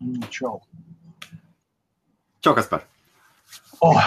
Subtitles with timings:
[0.00, 0.56] Mm, Čau.
[2.40, 2.88] Čau, kas par?
[3.84, 4.00] Oh.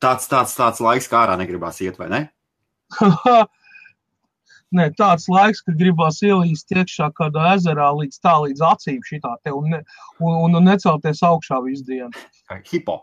[0.00, 2.20] Tāds, tāds, tāds laiks, kā ārā negribās iet, vai ne?
[4.76, 9.50] Nē, tāds laiks, kad gribās ielīst iekšā kādā ezerā līdz tā līdz acīm šitā te
[9.54, 9.80] un, ne,
[10.18, 12.10] un, un, un necelties augšā visu dienu.
[12.66, 12.96] Hipo.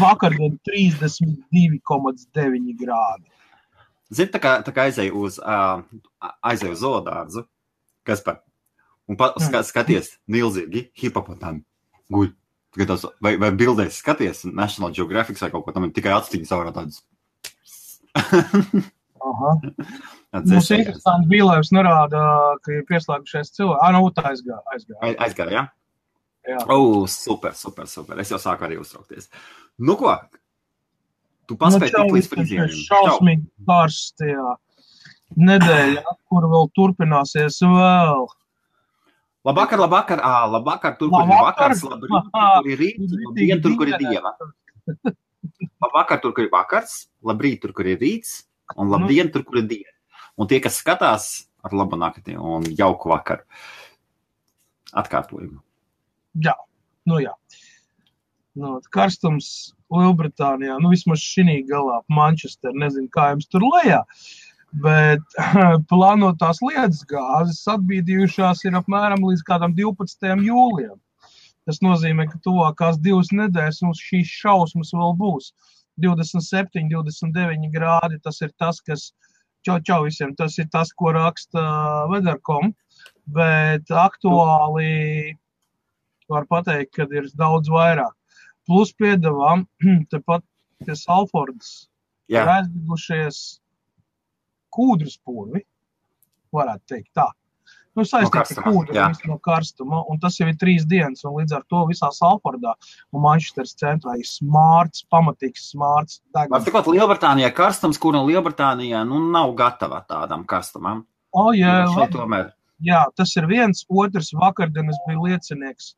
[0.00, 3.26] Vakar gan 32,9 grādi.
[4.14, 5.78] Zini, tā kā, tā kā aizēju uz, uh,
[6.44, 7.40] aizēju uz zoodārzu,
[8.06, 8.36] kas par,
[9.10, 11.64] un pa, ska, skaties, milzīgi hipopotami
[12.12, 12.32] guļ.
[12.74, 16.72] Tikai tos, vai, vai bildēs skaties National Geographic vai kaut ko tam, tikai atstiņas aurā
[16.74, 17.04] tādas.
[19.24, 22.20] Mums interesanti jūs norāda,
[22.64, 23.80] ka ir pieslēgušies cilvēki.
[23.80, 24.60] Ah, nu, tā aizgāja.
[24.74, 25.62] Aizgāja, Ai- Aizgāja, jā?
[26.50, 26.58] jā.
[26.74, 28.18] O, super, super, super.
[28.20, 29.30] Es jau sāku arī uztraukties.
[29.78, 30.16] Nu ko?
[31.48, 34.54] Tu paspēji čau, tikt līdz šie Šausmīgi karstajā
[35.40, 38.26] nedēļā, kur vēl turpināsies vēl.
[39.44, 43.90] Labvakar, labvakar, ā, labvakar, tur, kur ir vakars, labrīt, tur, ir rīts, labdien, tur, kur
[43.90, 44.32] ir dieva.
[45.84, 48.38] Labvakar, tur, kur ir vakars, labrīt, tur, kur ir rīts,
[48.80, 49.92] un labdien, tur, kur ir diena.
[50.40, 51.26] Un tie, kas skatās
[51.64, 53.44] ar labu nakti un jauku vakaru,
[55.04, 55.60] atkārtojumu.
[56.44, 56.56] Jā,
[57.10, 57.36] nu jā.
[58.56, 64.00] Nu, karstums Lielbritānijā, nu vismaz šī galā, Manchester, nezinu, kā jums tur lejā.
[64.82, 65.22] Bet
[65.90, 70.32] plānotās lietas gāzes atbīdījušās ir apmēram līdz kādam 12.
[70.48, 70.98] jūlijam.
[71.64, 75.52] Tas nozīmē, ka tuvākās divas nedēļas mums šīs šausmas vēl būs.
[76.02, 78.18] 27, 29 grādi.
[78.24, 79.12] Tas ir tas, kas
[79.64, 80.34] čau, čau visiem.
[80.36, 81.62] Tas ir tas, ko raksta
[82.10, 82.74] Weather.com.
[83.34, 85.36] Bet aktuāli
[86.28, 88.12] var pateikt, ka ir daudz vairāk.
[88.68, 89.64] Plus piedāvām
[90.12, 90.44] tepat
[90.84, 91.86] pie Salfordas
[92.28, 92.44] ir Jā,
[94.74, 95.64] kūdras pūri,
[96.54, 97.28] varētu teikt tā.
[97.94, 99.04] Nu, saistīta ar kūdru, jā.
[99.12, 102.72] visu no karstuma, un tas jau ir trīs dienas, un līdz ar to visā Salfordā
[103.14, 109.22] un Manchesteras centrā ir smārts, pamatīgs smārts var sakot, Lielbritānijā karstums, kur no Lielbritānijā nu,
[109.30, 111.06] nav gatava tādam karstumam.
[111.30, 112.10] O, jā, labi.
[112.18, 112.50] tomēr
[112.84, 115.94] jā, tas ir viens, otrs vakardienas bija liecinieks.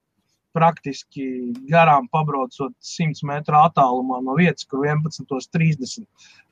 [0.57, 1.27] Praktiski
[1.69, 6.07] garām pabraucot 100 metru attālumā no vietas, kur 11.30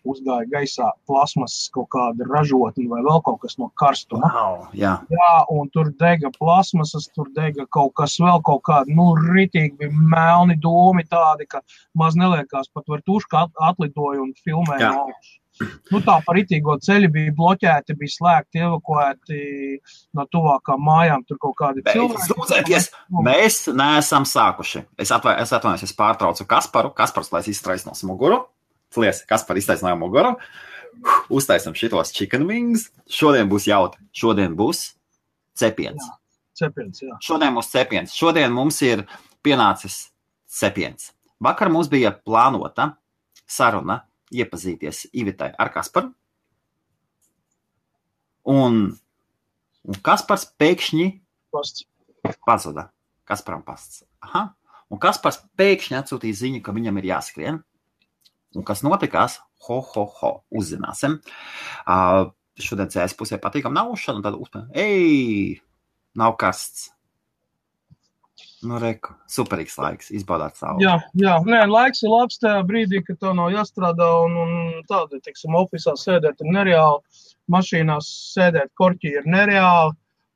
[0.04, 4.28] uzgāja gaisā plasmas kaut kāda ražotne vai vēl kaut kas no karstuma.
[4.34, 4.92] wow, jā.
[5.08, 9.90] Jā, un tur dega plasmasas, tur dega kaut kas vēl, kaut kāda, nu, ritīgi bija
[10.12, 11.62] melni domi tādi, ka
[11.96, 14.92] maz neliekās pat var tušu, ka at- atlidoja un filmēja.
[14.92, 15.40] Jā.
[15.62, 19.38] Nu, tā par itīgo ceļu bija bloķēti, bija slēgti, evakuēti
[20.18, 21.22] no tuvākām mājām.
[21.28, 22.88] Tur kaut kādi Beidz sūdzēties!
[23.22, 24.82] Mēs neesam sākuši.
[24.98, 26.90] Es, atvai, es atvainojos, es pārtraucu Kasparu.
[26.96, 28.42] Kaspars, lai es iztaisnos muguru.
[28.98, 30.34] Lies, Kaspar iztaisnoja muguru.
[31.34, 32.88] Uztaisam šitos chicken wings.
[33.10, 34.02] Šodien būs jautri.
[34.14, 34.88] Šodien būs
[35.58, 36.02] cepiens.
[36.58, 37.02] cepiens.
[37.02, 37.18] Jā.
[37.22, 38.14] Šodien mums cepiens.
[38.14, 39.06] Šodien mums ir
[39.44, 40.08] pienācis
[40.50, 41.12] cepiens.
[41.42, 42.94] Vakar mums bija plānota
[43.46, 44.04] saruna
[44.34, 46.12] iepazīties Ivitai ar Kasparu.
[48.50, 48.80] Un,
[49.88, 51.06] un Kaspars pēkšņi
[51.54, 51.86] Pasts.
[52.44, 52.90] pazuda.
[53.24, 54.02] Kasparam pasts.
[54.24, 54.50] Aha.
[54.92, 57.60] Un Kaspars pēkšņi atsūtīja ziņu, ka viņam ir jāskrien.
[58.54, 59.40] Un kas notikās?
[59.66, 60.32] Ho, ho, ho.
[60.54, 61.16] Uzzināsim.
[61.88, 62.28] Uh,
[62.60, 64.68] šodien CS pusē patīkam naušana, tad uzpēr.
[64.76, 65.62] Ej,
[66.20, 66.90] nav karsts.
[68.64, 70.82] Nu, reku, superīgs laiks, izbaudāt savu.
[70.82, 71.36] Jā, jā.
[71.48, 74.08] Nē, laiks ir labs tajā brīdī, kad tev nav jāstrādā.
[74.24, 74.54] Un, un
[74.90, 77.22] tāda, teiksim, oficiālā sēdēt ir nereāli.
[77.52, 79.94] Mašīnās sēdēt korķī ir nereāli.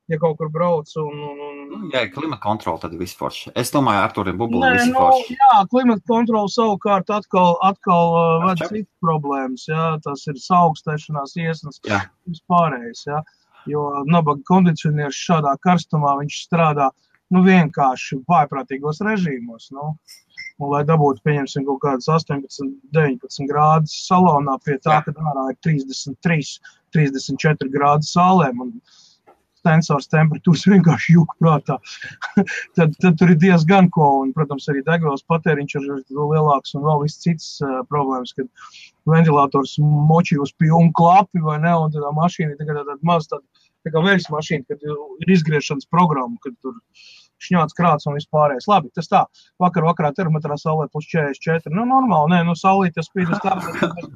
[0.09, 3.51] Ja kaut kur brauc un, un, un Nu, ir klimata kontrole, tad viss forši.
[3.59, 5.35] Es domāju, ar to ir bubuli Nē, visi nu, forši.
[5.37, 9.67] jā, klimata kontrole savukārt atkal, atkal uh, ved citas problēmas.
[9.69, 12.01] Jā, tas ir augstēšanās iesnas, Jā.
[12.29, 13.03] vispārējais.
[13.11, 13.21] Jā.
[13.69, 16.89] Jo nabaga kondicionieris šādā karstumā viņš strādā
[17.33, 19.69] nu, vienkārši vājprātīgos režīmos.
[19.75, 19.93] Nu.
[20.59, 25.59] Un, lai dabūtu, pieņemsim, kaut kādas 18, 19 grādus salonā, pie tā, ka ārā ir
[25.63, 26.57] 33,
[26.95, 28.65] 34 grādi saulēm.
[28.65, 28.73] Un,
[29.59, 31.75] Sensors temperatūras vienkārši jūka prātā.
[32.77, 34.07] tad, tad tur ir diezgan ko.
[34.23, 38.47] Un, protams, arī degvielas patēriņš ir lielāks un vēl viss cits uh, problēmas, kad
[39.09, 43.43] ventilators moči uz pilnu klapi vai ne, un tad mašīna tikai tāda maz tāda,
[43.85, 46.77] tā kā veļas mašīna, kad ir izgriešanas programma, kad tur
[47.43, 48.67] šņāts krāts un vispārējais.
[48.69, 49.23] Labi, tas tā.
[49.63, 51.71] Vakar vakarā termometrā saulē plus 44.
[51.75, 54.09] Nu, normāli, nē, nu, saulīt tas spīd uz termometru.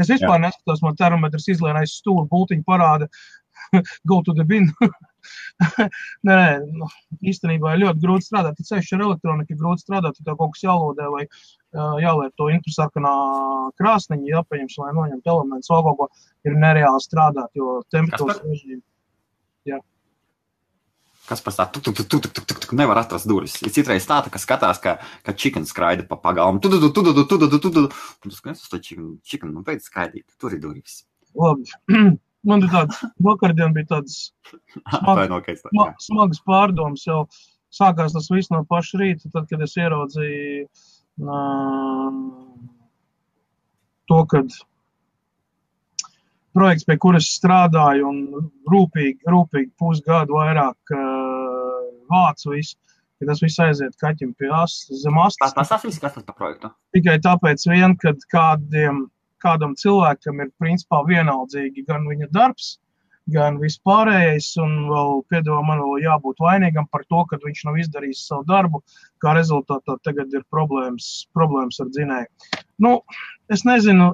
[0.00, 3.08] Es vispār neskatos, man termometrs izlien aiz stūra, bultiņu parāda,
[4.08, 4.70] go to the bin.
[6.28, 6.88] nē, nu,
[7.22, 8.60] īstenībā ir ļoti grūti strādāt.
[8.60, 12.48] Ja ceļš ar elektroniku ir grūti strādāt, tev kaut kas jālodē vai uh, jāliek to
[12.52, 13.16] infrasarkanā
[13.80, 16.08] krāsniņa, jāpaņems, lai noņemtu elementus, vēl kaut ko
[16.48, 18.82] ir nereāli strādāt, jo temperatūras režīmi.
[21.22, 23.54] Kas par tā, tu, tu, tu, tu, tu, tu, tu, tu nevar atrast durvis.
[23.62, 26.58] Ir citreiz tā, ka skatās, ka, ka chicken skraida pa pagalmu.
[26.60, 27.84] Tu, tu, tu, tu, tu, tu, tu, tu, tu, tu.
[28.26, 31.04] Un tu skaties uz to chicken, chicken, nu, pēc skaidīt, tur ir durvis.
[31.38, 31.70] Labi.
[32.48, 34.32] Man ir tāds, vakardien bija tāds
[34.98, 35.62] Atvainojos.
[35.68, 37.24] sma, smagas pārdomas jau.
[37.72, 40.66] Sākās tas viss no paša rīta, tad, kad es ieraudzīju
[41.24, 42.10] uh,
[44.10, 44.58] to, kad
[46.52, 52.76] projekts, pie kuras strādāju un rūpīgi, rūpīgi pusgadu vairāk uh, vācu visu,
[53.20, 55.54] ka tas viss aiziet kaķim pie astes, zem astes.
[55.56, 56.72] tas tas viss, kas tas par projektu.
[56.96, 59.06] Tikai tāpēc vien, kad kādiem,
[59.42, 62.76] kādam cilvēkam ir principā vienaldzīgi gan viņa darbs,
[63.30, 68.24] gan vispārējais, un vēl piedāvā man vēl jābūt vainīgam par to, ka viņš nav izdarījis
[68.28, 68.82] savu darbu,
[69.22, 72.58] kā rezultātā tagad ir problēmas, problēmas ar dzinēju.
[72.82, 72.96] Nu,
[73.52, 74.12] es nezinu,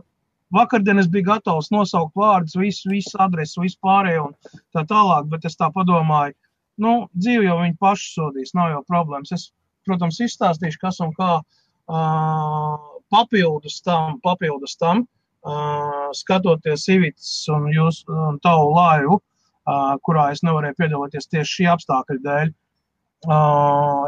[0.54, 5.48] vakardien es biju gatavs nosaukt vārdus, visu, visu adresu, visu pārējo un tā tālāk, bet
[5.48, 6.36] es tā padomāju,
[6.84, 9.32] nu, dzīve jau viņi paši sodīs, nav jau problēmas.
[9.34, 9.50] Es,
[9.88, 12.74] protams, izstāstīšu, kas un kā uh,
[13.12, 15.06] papildus tam, papildus tam,
[16.18, 19.20] skatoties Ivits un jūs un tavu laivu,
[20.04, 22.54] kurā es nevarēju piedalīties tieši šī apstākļa dēļ.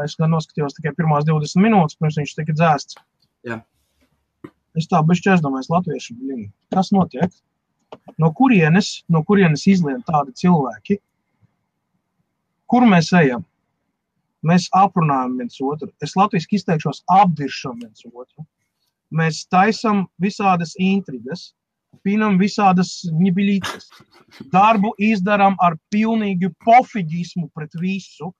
[0.05, 2.97] Es gan noskatījos tikai pirmās 20 minūtes, pirms viņš tika dzēsts.
[3.47, 3.61] Jā.
[4.77, 7.33] Es tā bišķi aizdomājos, latvieši, blin, kas notiek?
[8.21, 11.01] No kurienes, no kurienes izlien tādi cilvēki?
[12.71, 13.43] Kur mēs ejam?
[14.47, 15.91] Mēs aprunājam viens otru.
[16.01, 18.45] Es latviešu izteikšos, apdiršam viens otru.
[19.11, 21.51] Mēs taisam visādas intrigas,
[22.05, 23.89] pinam visādas ņibilītes.
[24.53, 28.31] Darbu izdarām ar pilnīgu pofiģismu pret visu.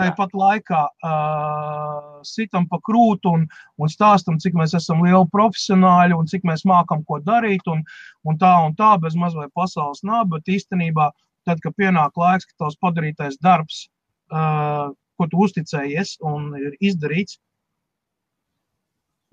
[0.00, 3.42] Tāpat laikā uh, sitam pa krūtu un,
[3.80, 7.82] un stāstam, cik mēs esam lieli profesionāļi un cik mēs mākam ko darīt un,
[8.24, 10.30] un tā un tā, bez maz vai pasaules nav.
[10.32, 11.10] Bet īstenībā,
[11.48, 13.88] tad, kad pienāk laiks, ka tavs padarītais darbs,
[14.32, 14.88] uh,
[15.20, 17.36] ko tu uzticējies un ir izdarīts,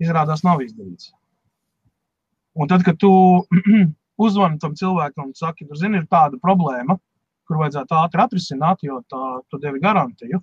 [0.02, 1.12] izrādās nav izdarīts.
[2.58, 3.10] Un tad, kad tu
[4.26, 6.98] uzvani tam cilvēkam un saki, tu zini, ir tāda problēma,
[7.48, 10.42] kur vajadzētu ātri atrisināt, jo tā tu devi garantiju.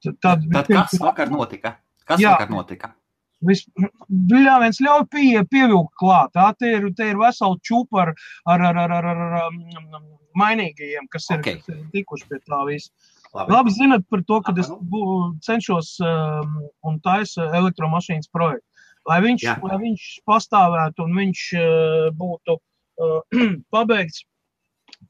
[0.00, 1.74] Tad, tad, Tad kas vakar notika?
[2.08, 2.36] Kas Jā.
[2.38, 2.94] vakar notika?
[3.40, 6.32] Bļā, viens ļauj pie, pievilkt klāt.
[6.36, 8.10] Tā te ir, te ir vesela čupa ar,
[8.52, 10.02] ar, ar, ar, ar, ar, ar um,
[10.40, 11.48] mainīgajiem, kas ir, Ok.
[11.62, 12.92] kas ir tikuši pie tā visa.
[13.30, 13.54] Labi.
[13.54, 18.66] Labi zinat par to, ka es bū- cenšos um, un taisu elektromašīnas projektu.
[19.10, 19.56] Lai viņš, Jā.
[19.66, 23.40] lai viņš pastāvētu un viņš uh, būtu uh,
[23.74, 24.22] pabeigts,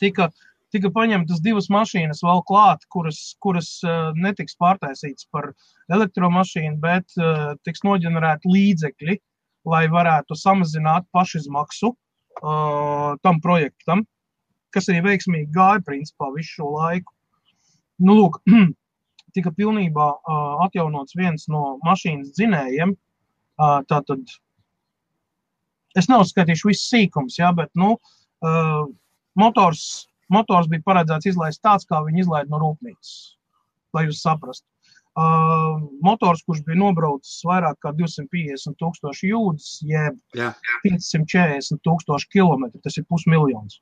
[0.01, 0.31] tika,
[0.73, 5.51] tika paņemtas divas mašīnas vēl klāt, kuras, kuras uh, netiks pārtaisītas par
[5.93, 9.19] elektromašīnu, bet uh, tiks noģenerēti līdzekļi,
[9.69, 11.93] lai varētu samazināt pašizmaksu
[12.41, 14.07] tam projektam,
[14.73, 17.13] kas arī veiksmīgi gāja principā visu šo laiku.
[18.01, 18.39] Nu, lūk,
[19.37, 20.07] tika pilnībā
[20.65, 22.95] atjaunots viens no mašīnas dzinējiem.
[22.95, 23.10] Uh,
[23.91, 24.37] tātad
[25.99, 27.97] es neuzskatīšu visus sīkums, ja, bet nu,
[29.39, 29.85] motors,
[30.33, 33.15] motors bija paredzēts izlaist tāds, kā viņi izlaida no rūpnīcas,
[33.97, 34.67] lai jūs saprastu.
[35.21, 40.53] Uh, motors, kurš bija nobraucis vairāk kā 250 tūkstoši jūdzes, jeb Jā.
[40.85, 43.81] 540 tūkstoši kilometru, tas ir pusmiljons.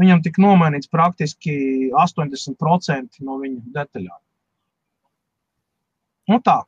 [0.00, 1.54] Viņam tika nomainīts praktiski
[1.96, 4.20] 80% no viņa detaļām.
[6.30, 6.60] Nu tā.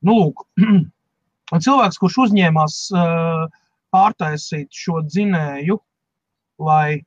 [0.00, 0.46] Nu, lūk.
[1.50, 3.46] Un cilvēks, kurš uzņēmās uh,
[3.94, 5.78] pārtaisīt šo dzinēju,
[6.62, 7.00] lai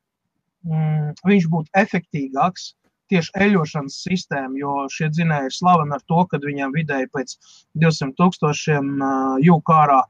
[0.68, 2.74] mm, viņš būtu efektīvāks,
[3.12, 7.36] tieši eļošanas sistēma, jo šie dzinēji ir slaveni ar to, ka viņiem vidēji pēc
[7.84, 10.02] 200 tūkstošiem uh, jūka ārā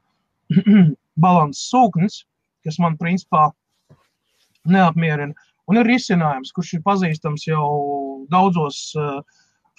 [1.24, 2.22] balans sūknis,
[2.64, 3.50] kas man principā
[4.64, 5.34] neapmierina.
[5.70, 7.64] Un ir risinājums, kurš ir pazīstams jau
[8.32, 9.20] daudzos uh,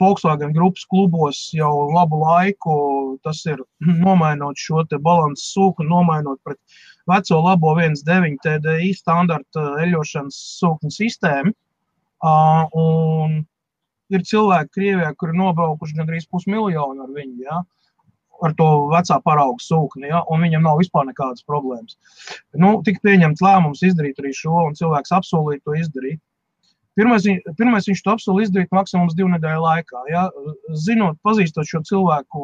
[0.02, 2.74] Volkswagen grupas klubos jau labu laiku.
[3.24, 6.60] Tas ir nomainot šo balansu sūkni, nomainot pret
[7.10, 11.53] veco labo 1.9 TDI standarta eļošanas sūkņu sistēmu.
[12.25, 13.39] Uh, un
[14.10, 17.41] ir cilvēki Krievijā, kuri ir nobraukuši gandrīz pusmiljonu ar viņu.
[17.45, 17.63] Ja?
[18.43, 21.98] ar to vecā parauga sūkni, ja, un viņam nav vispār nekādas problēmas.
[22.60, 26.22] Nu, tika pieņemts lēmums izdarīt arī šo, un cilvēks apsolīja to izdarīt.
[26.95, 27.25] Pirmais,
[27.60, 30.03] pirmais viņš to apsolīja izdarīt maksimums divu nedēļu laikā.
[30.12, 30.27] Ja.
[30.79, 32.43] Zinot, pazīstot šo cilvēku,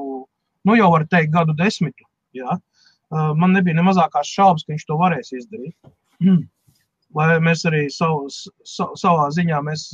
[0.68, 2.08] nu jau var teikt, gadu desmitu.
[2.38, 2.58] Ja.
[3.12, 5.76] Man nebija ne mazākās šaubas, ka viņš to varēs izdarīt.
[7.18, 9.90] Lai mēs arī savu, sa, savā ziņā mēs,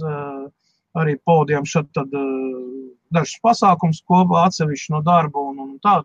[1.02, 2.68] arī tad, uh,
[3.14, 6.02] dažus pasākumus kopā, atsevišķi no darba un, un tā.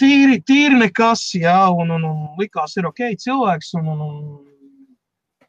[0.00, 5.46] Tīri, tīri nekas, jā, un, un, un likās, ir ok, cilvēks, un, un, un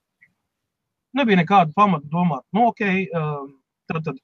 [1.18, 2.82] nebija nekāda pamata domāt, nu, ok,
[3.92, 4.16] tad, tad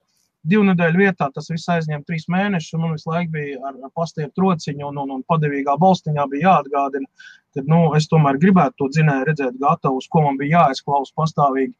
[0.48, 4.32] divu nedēļu vietā tas viss aizņēma trīs mēnešus, un man visu laiku bija ar, pastieru
[4.36, 7.08] trociņu, un, un, un padevīgā balstiņā bija jāatgādina,
[7.56, 11.74] ka nu, es tomēr gribētu to dzinēju redzēt gatavu, uz ko man bija jāizklaus pastāvīgi,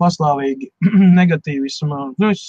[0.00, 0.70] pastāvīgi
[1.20, 2.00] negatīvismu.
[2.22, 2.44] Nu, es,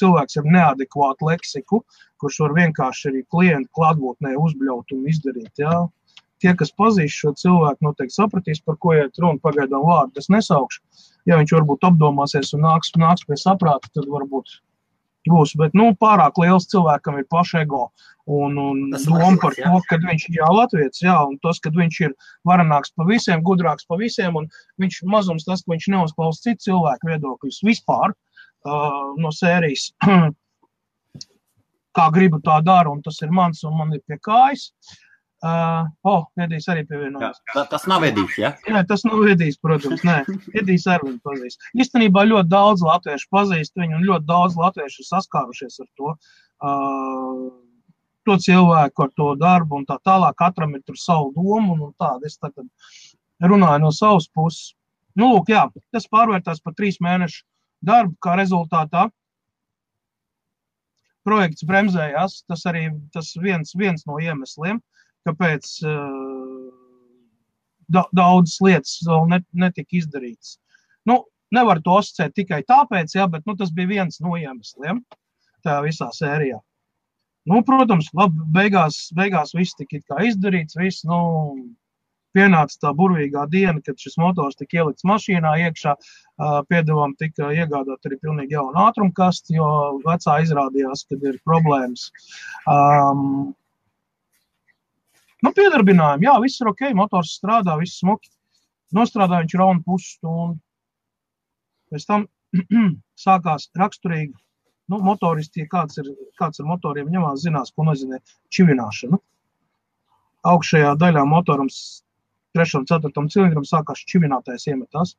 [0.00, 1.82] cilvēks ar neadekvātu leksiku,
[2.20, 5.52] kurš var vienkārši arī klientu klātbūtnē uzbļaut un izdarīt.
[5.60, 5.82] Jā.
[6.40, 9.36] Tie, kas pazīst šo cilvēku, noteikti sapratīs, par ko iet runa.
[9.44, 10.80] Pagaidām vārdu es nesaukšu.
[11.28, 14.54] Ja viņš varbūt apdomāsies un nāks, nāks pie saprāta, tad varbūt
[15.30, 15.54] būs.
[15.60, 17.88] Bet nu, pārāk liels cilvēkam ir paša ego.
[18.30, 22.12] Un, un doma par to, ka viņš ir Latvijas, jā, un tas, ka viņš ir
[22.46, 24.46] varenāks par visiem, gudrāks par visiem, un
[24.78, 29.88] viņš mazums tas, ka viņš neuzklausa citu cilvēku viedokļus vispār uh, no sērijas,
[31.98, 34.68] kā gribu tā dara, un tas ir mans, un man ir pie kājas.
[34.70, 35.09] Uh,
[35.40, 37.38] Uh, oh, Edijs arī pievienojās.
[37.54, 38.50] Jā, tas nav Edijs, ja?
[38.68, 40.02] Jā, tas nav Edijs, protams.
[40.04, 40.18] Nē,
[40.60, 41.64] Edijs arī viņu pazīst.
[41.80, 46.12] Īstenībā ļoti daudz latviešu pazīst viņu, un ļoti daudz latviešu saskārušies ar to.
[46.60, 47.46] Uh,
[48.28, 50.36] to cilvēku ar to darbu un tā tālāk.
[50.42, 52.28] Katram ir tur savu domu un tādu.
[52.28, 52.68] Es tagad
[53.40, 54.74] runāju no savas puses.
[55.16, 55.64] Nu, lūk, jā,
[55.96, 57.46] tas pārvērtās par trīs mēnešu
[57.80, 59.08] darbu, kā rezultātā
[61.24, 62.42] projekts bremzējās.
[62.44, 64.84] Tas arī tas viens, viens no iemesliem.
[64.84, 66.70] Uh, kāpēc uh,
[67.90, 70.56] da, daudzas lietas vēl net, netika izdarītas.
[71.08, 71.22] Nu,
[71.54, 75.02] nevar to asociēt tikai tāpēc, jā, bet nu, tas bija viens no iemesliem
[75.64, 76.60] tajā visā sērijā.
[77.50, 80.76] Nu, protams, labi, beigās, beigās viss tika izdarīts.
[80.78, 81.20] Viss, nu,
[82.36, 85.96] pienāca tā burvīgā diena, kad šis motors tika ielikts mašīnā iekšā.
[86.70, 89.70] Piedevām tika iegādāt arī pilnīgi jaunu ātrumkastu, jo
[90.04, 92.10] vecā izrādījās, ka ir problēmas.
[92.70, 93.54] Um,
[95.40, 98.28] Nu, piedarbinājumi, jā, viss ir ok, motors strādā, viss smuki.
[98.96, 100.58] Nostrādāja viņš raunu pusstundu.
[101.90, 102.26] Pēc tam
[103.24, 104.34] sākās raksturīgi,
[104.92, 108.20] nu, motoristi, kāds ir, kāds ir motoriem ņemās, zinās, ko nozīmē
[108.52, 109.18] čivināšana.
[110.50, 111.68] Augšējā daļā motoram,
[112.56, 115.16] trešam, ceturtam cilindram sākās čivinātais iemetās.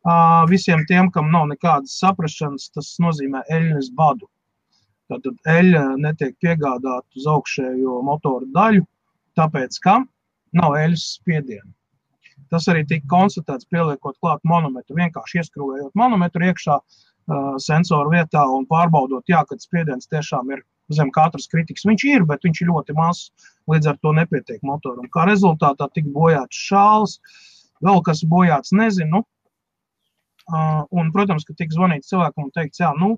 [0.00, 4.30] Uh, visiem tiem, kam nav nekādas saprašanas, tas nozīmē eļļas badu.
[5.10, 8.86] Tātad eļļa netiek piegādāta uz augšējo motoru daļu,
[9.38, 10.00] tāpēc, ka
[10.56, 11.68] nav eļas spiediena.
[12.50, 18.66] Tas arī tika konstatēts, pieliekot klāt manometru, vienkārši ieskrūvējot manometru iekšā uh, sensoru vietā un
[18.70, 20.64] pārbaudot, jā, kad spiediens tiešām ir
[20.96, 21.86] zem katras kritikas.
[21.86, 23.30] Viņš ir, bet viņš ir ļoti mazs,
[23.70, 25.06] līdz ar to nepietiek motoram.
[25.14, 27.20] Kā rezultātā tika bojāts šāls,
[27.84, 29.22] vēl kas bojāts, nezinu.
[30.50, 33.14] Uh, un, protams, ka tika zvanīts cilvēkam un teikts, jā, nu,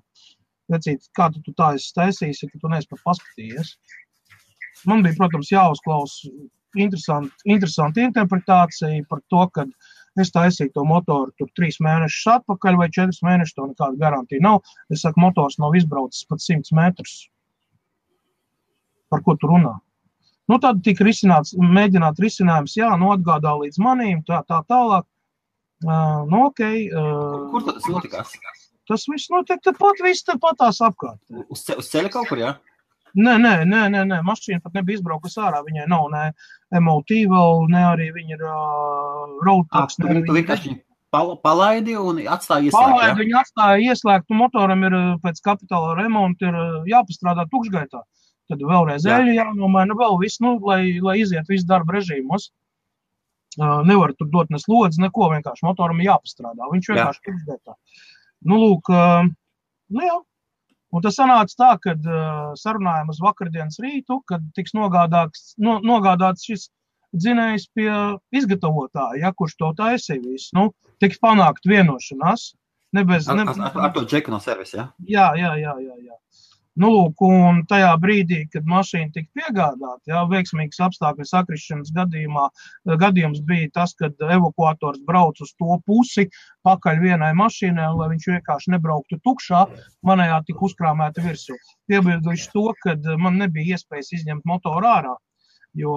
[0.69, 3.73] vecīt, kā tu, tu tā esi taisījis, ka tu neesi pat paskatījies.
[4.89, 6.31] Man bija, protams, jāuzklausa
[6.79, 9.65] interesanti, interesanti interpretācija par to, ka
[10.21, 14.61] es taisīju to motoru tur trīs mēnešus atpakaļ vai četrus mēnešus, to nekāda garantija nav.
[14.93, 17.15] Es saku, motors nav izbraucis pat simts metrus.
[19.13, 19.77] Par ko tu runā?
[20.51, 25.07] Nu, tad tika risināts, mēģināt risinājums, jā, nu atgādā līdz manīm, tā, tā tālāk.
[25.83, 28.35] Uh, nu, okay, uh, Kur tas notikās?
[28.87, 31.19] Tas viss notiek tepat, viss tepat tās apkārt.
[31.47, 32.51] Uz, ce, uz ceļa kaut kur, jā?
[32.51, 32.72] Ja?
[33.13, 34.21] Nē, nē, nē, nē, nē.
[34.25, 35.59] mašīna pat nebija izbraukusi ārā.
[35.65, 36.23] Viņai nav ne
[36.81, 37.13] MOT
[37.69, 39.99] ne arī viņa ir uh, roadtaps.
[40.01, 40.73] Tu, tu vienkārši
[41.13, 42.95] pal palaidi un atstāji ieslēgt.
[42.95, 46.57] Palaidi, viņa atstāja ieslēgt, un motoram ir pēc kapitāla remonta ir
[46.89, 48.01] jāpastrādā tukšgaitā.
[48.49, 49.21] Tad vēlreiz Jā.
[49.21, 52.49] eļļa jānomaina, vēl viss, nu, lai, lai iziet visu darba režīmos.
[53.53, 56.65] Uh, nevar tur dot ne slodzi, neko, vienkārši motoram jāpastrādā.
[56.73, 57.77] Viņš vienkārši tukšgaitā.
[58.49, 59.29] Nu, lūk, uh,
[59.93, 60.17] nu jā,
[60.93, 66.45] Un tas sanāca tā, ka uh, sarunājām uz vakardienas rītu, kad tiks nogādāts, no, nogādāts
[66.45, 66.67] šis
[67.13, 67.91] dzinējs pie
[68.35, 70.37] izgatavotāja, ja, kurš to taisīja.
[70.57, 70.69] Nu,
[71.01, 72.51] tiks panākt vienošanās.
[72.93, 74.83] Ne bez, ne, ar, ar, ar to džeku no servisa, ja?
[75.09, 75.95] Jā, jā, jā, jā.
[76.11, 76.17] jā.
[76.81, 82.47] Nu, lūk, un tajā brīdī, kad mašīna tika piegādāta, jā, veiksmīgs apstākļu sakrišanas gadījumā,
[83.03, 86.25] gadījums bija tas, kad evakuators brauc uz to pusi,
[86.65, 89.67] pakaļ vienai mašīnai, lai viņš vienkārši nebrauktu tukšā,
[90.09, 91.59] manējā tika uzkrāmēta virsū.
[91.91, 95.13] Piebilduši to, ka man nebija iespējas izņemt motoru ārā
[95.77, 95.93] jo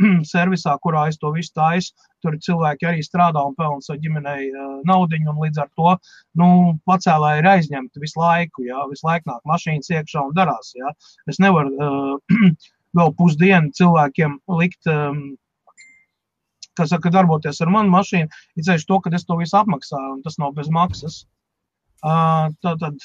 [0.32, 1.92] servisā, kurā es to visu taisu,
[2.22, 4.50] tur cilvēki arī strādā un pelna savu ģimenei
[4.88, 5.18] naudu.
[5.42, 5.96] Līdz ar to
[6.38, 6.48] nu,
[6.88, 8.66] pacēlāji ir aizņemti visu laiku.
[8.68, 10.72] Jā, visu laiku nāk mašīnas iekšā un darās.
[10.78, 10.92] Jā.
[11.30, 12.52] Es nevaru uh,
[12.98, 14.88] vēl pusdienu cilvēkiem likt.
[14.90, 15.22] Um,
[16.78, 20.22] kas saka, darboties ar manu mašīnu, ir ceļš to, ka es to visu apmaksāju, un
[20.24, 21.22] tas nav bez maksas.
[22.02, 22.96] Uh, tā tad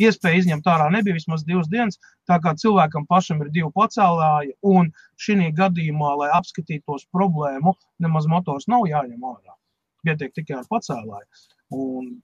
[0.00, 2.00] iespēja izņemt ārā nebija vismaz divas dienas.
[2.28, 8.68] Tā kā cilvēkam pašam ir divi pacēlāji, un šī gadījumā, lai apskatītos problēmu, nemaz motors
[8.68, 9.56] nav jāņem ārā.
[10.06, 11.44] Pietiek tikai ar pacēlāju.
[11.74, 12.16] Un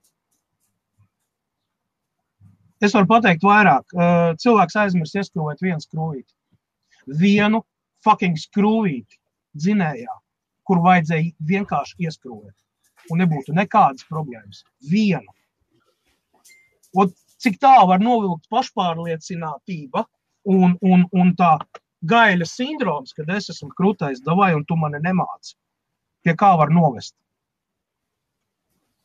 [2.83, 3.93] Es varu pateikt vairāk.
[4.43, 6.33] Cilvēks aizmirst ieskrūvēt vienu skrūvīti.
[7.21, 7.61] Vienu
[8.03, 9.19] fucking skrūvīti
[9.55, 10.17] dzinējā,
[10.67, 12.55] kur vajadzēja vienkārši ieskrūvēt.
[13.11, 14.65] Un nebūtu nekādas problēmas.
[14.91, 15.31] Vienu.
[16.99, 20.05] Un cik tālu var novilkt pašpārliecinātība
[20.49, 21.57] un, un, un tā
[22.09, 25.55] gaļa sindroms, kad es esmu krūtais, davai, un tu mani nemāci.
[26.23, 27.15] Pie kā var novest?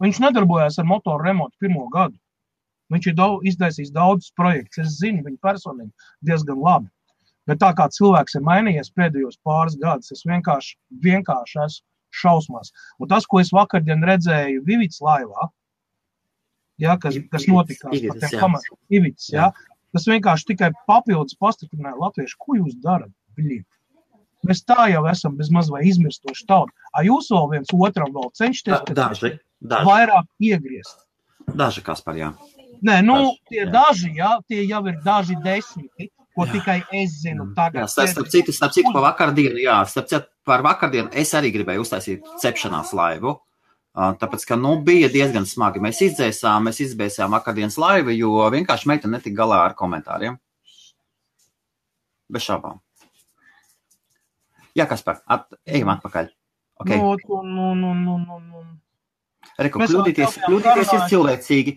[0.02, 2.18] Viņš nedarbojās ar motoru remontu pirmo gadu.
[2.95, 4.87] Viņš ir daudz, izdaisījis daudzus projektus.
[4.87, 6.88] Es zinu viņu personīgi diezgan labi.
[7.49, 11.87] Bet tā kā cilvēks ir mainījies pēdējos pāris gadus, es vienkārši, vienkārši esmu
[12.23, 12.73] šausmās.
[13.00, 15.49] Un tas, ko es vakardien redzēju Vivits laivā,
[16.81, 19.51] ja, kas, kas notika ar tiem pamatiem, ja,
[19.95, 23.13] tas vienkārši tikai papildus pastiprināja latviešu, ko jūs darat.
[23.39, 23.61] Bļi.
[24.47, 26.73] Mēs tā jau esam bez maz vai izmirstoši tauta.
[26.95, 29.87] A jūs vēl viens otram vēl cenšaties Da, daži, daži.
[29.89, 31.05] vairāk iegriezt.
[31.49, 32.33] Daži, kas par jā.
[32.83, 33.71] Nē, nu, Daži, tie jā.
[33.75, 36.53] daži, jā, tie jau ir daži desmiti, ko Jā.
[36.55, 37.49] tikai es zinu.
[37.49, 41.35] Jā, Tagad, starp, starp citu, starp citu, par vakardienu, jā, starp citu, par vakardienu es
[41.35, 43.35] arī gribēju uztaisīt cepšanās laivu.
[43.97, 45.80] Tāpēc, ka, nu, bija diezgan smagi.
[45.83, 50.37] Mēs izdzēsām, mēs izdzēsām vakardienas laivu, jo vienkārši meita netika galā ar komentāriem.
[52.28, 52.78] Bez šaubām.
[54.76, 55.23] Jā, kas par?
[55.26, 56.28] At, ejam atpakaļ.
[56.85, 57.00] Okay.
[57.00, 58.62] Nu, nu, nu, nu, nu, nu.
[59.59, 61.75] Reku, kļūdīties, kļūdīties ir cilvēcīgi.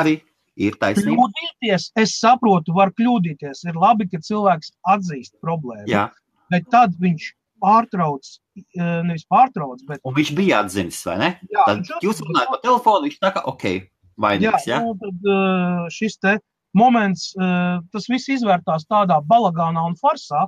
[0.00, 0.16] Arī
[0.58, 1.20] ir taisnība.
[1.20, 3.62] Kļūdīties, es saprotu, var kļūdīties.
[3.70, 5.86] Ir labi, ka cilvēks atzīst problēmu.
[5.90, 6.08] Jā,
[6.50, 7.28] Bet tad viņš
[7.62, 11.30] pārtrauc, eh, nevis pārtrauc, bet un viņš bija atzinis, vai ne?
[11.50, 13.82] jā, Tad viņš jūs runājat pa telefonu, viņš saka, ok, Jā,
[14.26, 14.80] vainīgs, jā?
[14.84, 16.38] nu, tad eh, šis te
[16.76, 20.46] moments, eh, tas viss izvērtās tādā balagānā un farsā,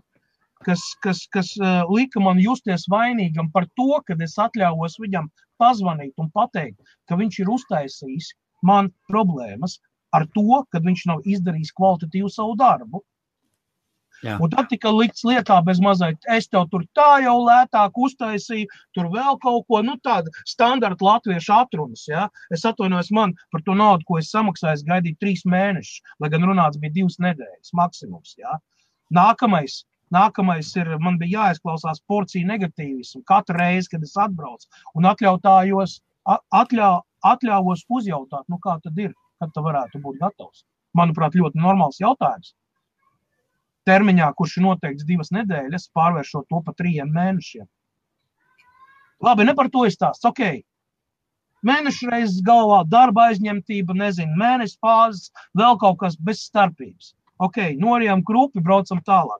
[0.62, 1.48] kas, kas, kas
[1.90, 5.26] lika man justies vainīgam par to, ka es atļāvos viņam
[5.58, 6.78] pazvanīt un pateikt,
[7.10, 8.28] ka viņš ir uztaisījis
[8.62, 9.80] man problēmas
[10.14, 13.02] ar to, ka viņš nav izdarījis kvalitatīvu savu darbu.
[14.22, 14.36] Jā.
[14.38, 19.08] Un tad tika likts lietā bez mazliet, es tev tur tā jau lētāk uztaisīju, tur
[19.10, 22.28] vēl kaut ko, nu tāda standarta latviešu atrunas, ja.
[22.54, 26.46] Es atvainojos man par to naudu, ko es samaksāju, es gaidīju trīs mēnešus, lai gan
[26.46, 28.60] runāts bija divas nedēļas maksimums, ja.
[29.12, 29.82] Nākamais,
[30.14, 35.98] nākamais ir, man bija jāizklausās porcija negatīvismu katru reizi, kad es atbraucu un atļautājos,
[36.30, 36.94] a- atļā,
[37.26, 40.62] atļāvos uzjautāt, nu kā tad ir, kad tu varētu būt gatavs.
[40.94, 42.54] Manuprāt, ļoti normāls jautājums
[43.88, 47.66] termiņā, kurš ir noteikts divas nedēļas, pārvēršot to par trījiem mēnešiem.
[49.22, 50.24] Labi, ne par to izstāst.
[50.26, 50.42] Ok.
[51.62, 57.12] Mēnešu reizes galvā, darba aizņemtība, nezinu, mēneša fāzes, vēl kaut kas bez starpības.
[57.42, 59.38] Ok, norijām krupi, braucam tālāk.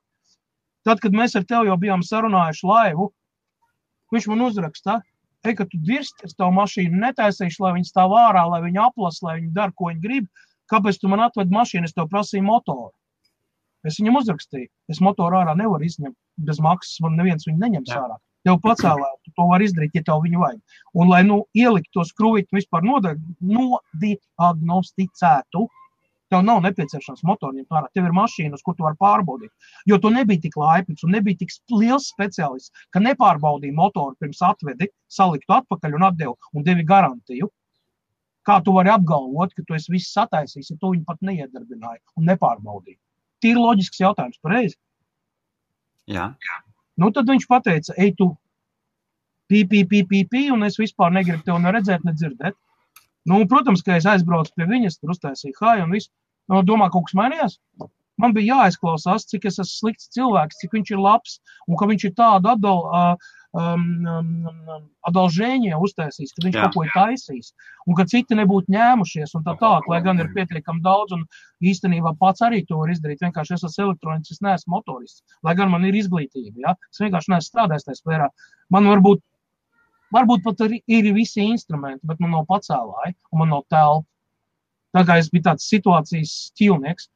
[0.86, 3.08] Tad, kad mēs ar tevi jau bijām sarunājuši laivu,
[4.14, 4.96] viņš man uzraksta,
[5.46, 9.26] ej, ka tu dirsti, es tavu mašīnu netaisīšu, lai viņi stāv ārā, lai viņi aplasa,
[9.26, 10.30] lai viņi dara, ko viņi grib.
[10.70, 12.92] Kāpēc tu man atved mašīnu, es tev prasīju motoru?
[13.88, 17.98] Es viņam uzrakstīju, es motoru ārā nevaru izņemt bez maksas, man neviens viņu neņems Jā.
[18.04, 18.16] ārā.
[18.46, 20.60] Tev pacēlē, tu to var izdarīt, ja tev viņu vajag.
[20.98, 25.60] Un, lai nu ielikt to skrūvīti vispār nodiagnosticētu,
[26.32, 27.86] tev nav nepieciešams motoriem ārā.
[27.94, 29.52] Tev ir mašīna, uz kur tu vari pārbaudīt.
[29.90, 34.90] Jo tu nebija tik laipns un nebija tik liels speciālists, ka nepārbaudīja motoru pirms atvedi,
[35.12, 37.46] saliktu atpakaļ un atdevu un devi garantiju.
[38.48, 42.22] Kā tu vari apgalvot, ka tu esi viss sataisījis, ja tu viņu pat neiedarbināji un
[42.32, 42.98] nepārbaudīji?
[43.42, 44.78] Tīri loģisks jautājums, pareizi.
[46.10, 46.32] Jā,
[47.00, 48.28] Nu, tad viņš teica, ej, tu
[49.50, 52.56] pī, pī, pī, pī, pī, un es vispār negribu tevi ne redzēt, ne dzirdēt.
[53.28, 56.10] Nu, un, protams, ka es aizbraucu pie viņas, tur uztaisīju hāju un viss.
[56.50, 57.58] Nu, domā, kaut kas mainījās.
[58.20, 62.04] Man bija jāizklausās, cik es esmu slikts cilvēks, cik viņš ir labs un ka viņš
[62.08, 66.64] ir tādu atdal, uh, um, um, um, adalžēņie uztaisījis, ka viņš Jā.
[66.64, 67.50] kaut ko ir taisījis
[67.86, 71.26] un ka citi nebūtu ņēmušies un tā tālāk, lai gan ir pietiekami daudz un
[71.72, 73.20] īstenībā pats arī to var izdarīt.
[73.24, 76.64] Vienkārši es esmu elektroniķis, es neesmu motorists, lai gan man ir izglītība.
[76.64, 76.76] Ja?
[76.90, 78.30] Es vienkārši neesmu strādājis tajā sfērā.
[78.72, 79.24] Man varbūt,
[80.16, 84.08] varbūt pat ir, ir visi instrumenti, bet man nav pacēlāji un man nav telpa.
[84.92, 87.08] Tā kā es biju tāds situācijas ķīlnieks.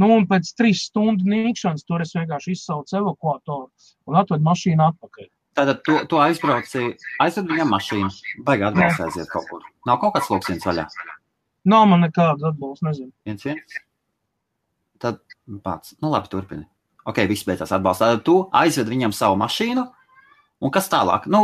[0.00, 3.68] Nu, un pēc trīs stundu nīkšanas tur es vienkārši izsaucu evakuatoru
[4.08, 5.28] un atvedu mašīnu atpakaļ.
[5.56, 6.84] Tātad tu, tu aizbrauci,
[7.22, 8.10] aizved viņam mašīnu,
[8.46, 9.64] baigi atbalsts aiziet kaut kur.
[9.88, 10.86] Nav kaut kāds loksiens vaļā.
[11.72, 13.12] Nav man nekāda atbalsta, nezinu.
[13.28, 13.80] Viens, viens.
[15.02, 15.20] Tad
[15.62, 16.66] pats, nu labi, turpini.
[17.06, 18.02] Ok, viss beidzās atbalsts.
[18.04, 19.84] Tad tu aizved viņam savu mašīnu.
[20.62, 21.24] Un kas tālāk?
[21.26, 21.40] Nu,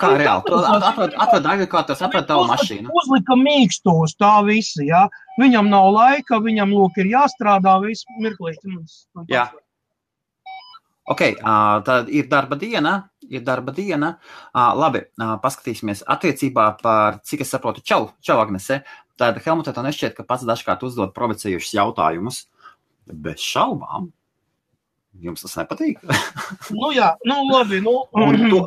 [0.00, 0.46] kā reāli?
[0.46, 2.88] Tu atved, atved agregātors, atved tavu mašīnu.
[3.02, 4.86] Uzlika mīkstos, tā visi.
[4.88, 5.02] Ja?
[5.40, 7.74] Viņam nav laika, viņam lūk, ir jāstrādā.
[7.84, 9.44] Mums- man Jā.
[9.50, 9.60] pats-
[11.04, 11.22] Ok,
[11.84, 13.08] tad ir darba diena.
[13.32, 14.16] Ir darba diena.
[14.54, 18.82] Labi, paskatīsimies attiecībā par, cik es saprotu, čau, čau Agnese.
[19.18, 22.44] Tātad, Helmut, tev nešķiet, ka pats dažkārt uzdod provocējušus jautājumus.
[23.06, 24.12] Bez šaubām.
[25.22, 25.98] Jums tas nepatīk?
[26.78, 27.82] nu, jā, nu, labi.
[27.84, 28.60] Nu, to,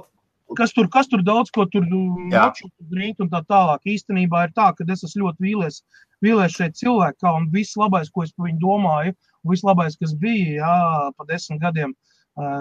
[0.59, 1.87] kas tur, kas tur daudz ko tur
[2.33, 2.49] Jā.
[2.91, 3.87] darīt un tā tālāk.
[3.95, 5.79] Īstenībā ir tā, ka es esmu ļoti vīlies,
[6.25, 10.13] vīlies šeit cilvēkā un viss labais, ko es par viņu domāju, un viss labais, kas
[10.19, 10.75] bija, jā,
[11.17, 12.14] pa desmit gadiem uh,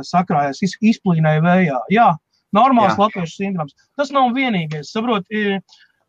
[0.06, 1.80] sakrājās, iz, izplīnēja vējā.
[1.94, 2.08] Jā,
[2.54, 3.74] normāls latviešu sindroms.
[3.98, 4.92] Tas nav vienīgais.
[4.94, 5.58] Saprot, ir,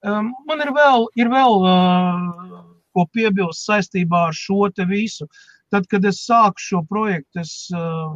[0.06, 2.62] um, man ir vēl, ir vēl uh,
[2.95, 5.28] ko piebilst saistībā ar šo te visu.
[5.73, 8.13] Tad, kad es sāku šo projektu, es uh,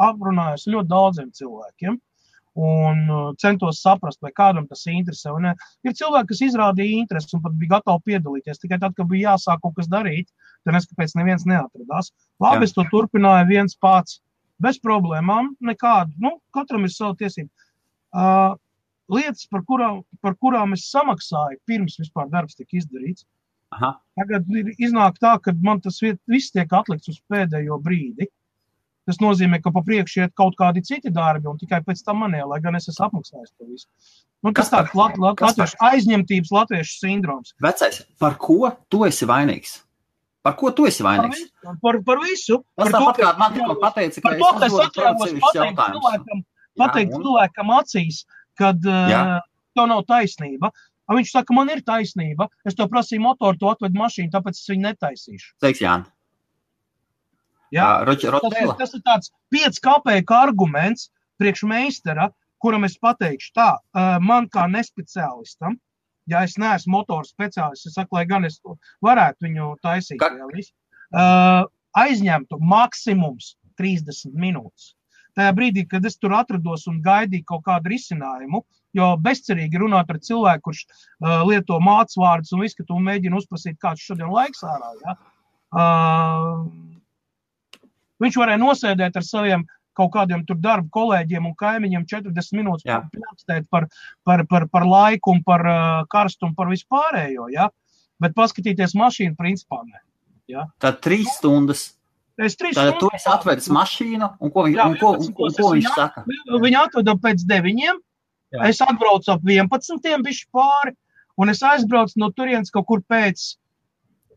[0.00, 1.98] aprunājos ļoti daudziem cilvēkiem
[2.60, 5.32] un uh, centos saprast, vai kādam tas interesē.
[5.40, 5.54] ne.
[5.86, 8.58] Ir cilvēki, kas izrādīja interesi un pat bija gatavi piedalīties.
[8.58, 10.28] Tikai tad, kad bija jāsāk kaut kas darīt,
[10.66, 12.10] tad es kāpēc neviens neatradās.
[12.42, 12.68] Labi, Jā.
[12.68, 14.18] es to turpināju viens pats,
[14.60, 16.12] bez problēmām, nekādu.
[16.18, 17.48] Nu, katram ir sava tiesība.
[18.10, 18.54] Uh,
[19.10, 23.24] lietas, par kurām, par kurām es samaksāju, pirms vispār darbs tika izdarīts.
[23.72, 28.26] aha, Tagad ir iznāk tā, ka man tas viet- viss tiek atlikts uz pēdējo brīdi.
[29.06, 32.46] Tas nozīmē, ka pa priekšu iet kaut kādi citi darbi, un tikai pēc tam manē,
[32.46, 33.86] lai gan es esmu apmaksājis to visu.
[34.44, 37.54] Nu, tas tāds lat, lat, latviešu aizņemtības latviešu sindroms.
[37.62, 39.80] vecais, par ko tu esi vainīgs?
[40.42, 41.40] Par ko tu esi Par vainīgs?
[41.42, 42.56] visu, par, par visu.
[42.78, 46.38] Tas par to, tāpat kā man tikko pateica, ka Par to, es provocējušus pateikt cilvēkam,
[46.40, 47.24] Jā, pateikt un?
[47.26, 48.20] cilvēkam acīs,
[48.56, 49.20] kad Jā.
[49.20, 50.70] uh, tev nav taisnība.
[51.10, 52.46] Un Viņš saka, man ir taisnība.
[52.64, 55.52] Es to prasīju motoru, tu atved mašīnu, tāpēc es viņu netaisīšu.
[55.60, 56.06] Teiks, Jāni.
[57.74, 57.86] Jā?
[58.06, 62.30] Roķi, Tas ir, tas ir tāds pieci kāpēka arguments priekš meistara,
[62.62, 65.76] kuram es pateikšu tā, uh, man kā nespeciālistam,
[66.30, 71.66] ja es neesmu motoru speciālists, es saku, lai gan es to varētu viņu taisīt, uh,
[71.98, 74.94] aizņemtu maksimums 30 minūtes.
[75.38, 78.64] Tajā brīdī, kad es tur atrados un gaidīju kaut kādu risinājumu,
[78.98, 83.38] jo bezcerīgi runāt ar cilvēku, kurš uh, lieto mācību vārdus un visu, ka tu mēģini
[83.38, 84.90] uzprasīt, kāds šodien laiks ārā.
[85.04, 85.16] Ja?
[85.70, 86.64] Uh,
[88.22, 93.66] viņš varēja nosēdēt ar saviem kaut kādiem tur darba kolēģiem un kaimiņiem 40 minūtes plakstēt
[93.70, 93.88] par,
[94.24, 97.48] par, par, par laiku un par uh, karstumu, par vispārējo.
[97.52, 97.68] Ja?
[98.20, 100.02] Bet paskatīties mašīnu, principā nē.
[100.82, 101.92] Tad trīs stundas.
[102.40, 105.28] Es trīs Tad tu stundas- esi atvedis mašīnu, un ko, Jā, un ko, un, 11.
[105.28, 106.24] un ko viņš saka?
[106.64, 108.00] Viņu atveda pēc deviņiem.
[108.50, 108.64] Jā.
[108.66, 110.22] Es atbraucu ap 11.
[110.24, 110.96] bišķi pāri,
[111.38, 113.56] un es aizbraucu no turienes kaut kur pēc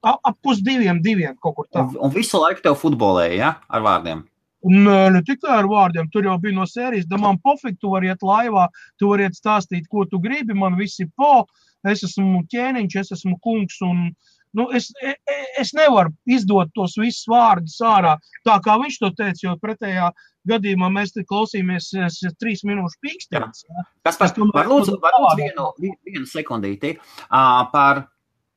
[0.03, 1.87] ap pusdiviem, diviem kaut kur tā.
[1.87, 3.51] Un, un visu laiku tev futbolēja, ja?
[3.69, 4.25] Ar vārdiem.
[4.63, 7.89] Un uh, ne tikai ar vārdiem, tur jau bija no sērijas, da man pofīgi, tu
[7.91, 11.45] vari iet laivā, tu vari iet stāstīt, ko tu gribi, man viss ir po,
[11.83, 14.13] es esmu ķēniņš, es esmu kungs, un
[14.55, 18.13] nu, es, e- e- es nevaru izdot tos visus vārdus ārā,
[18.47, 20.11] tā kā viņš to teica, jo pretējā
[20.47, 23.65] gadījumā mēs te klausīmies es, trīs minūšu pīkstens.
[23.67, 23.83] Ja?
[24.05, 25.43] Kas par, Es domāju, var lūdzu, ka var lūdzu savādāk.
[25.43, 28.05] vienu, vi- vienu sekundīti uh, par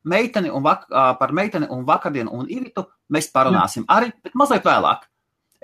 [0.05, 4.63] meiteni un, vak, uh, par meiteni un vakardienu un Ivitu mēs parunāsim arī, bet mazliet
[4.63, 5.09] vēlāk.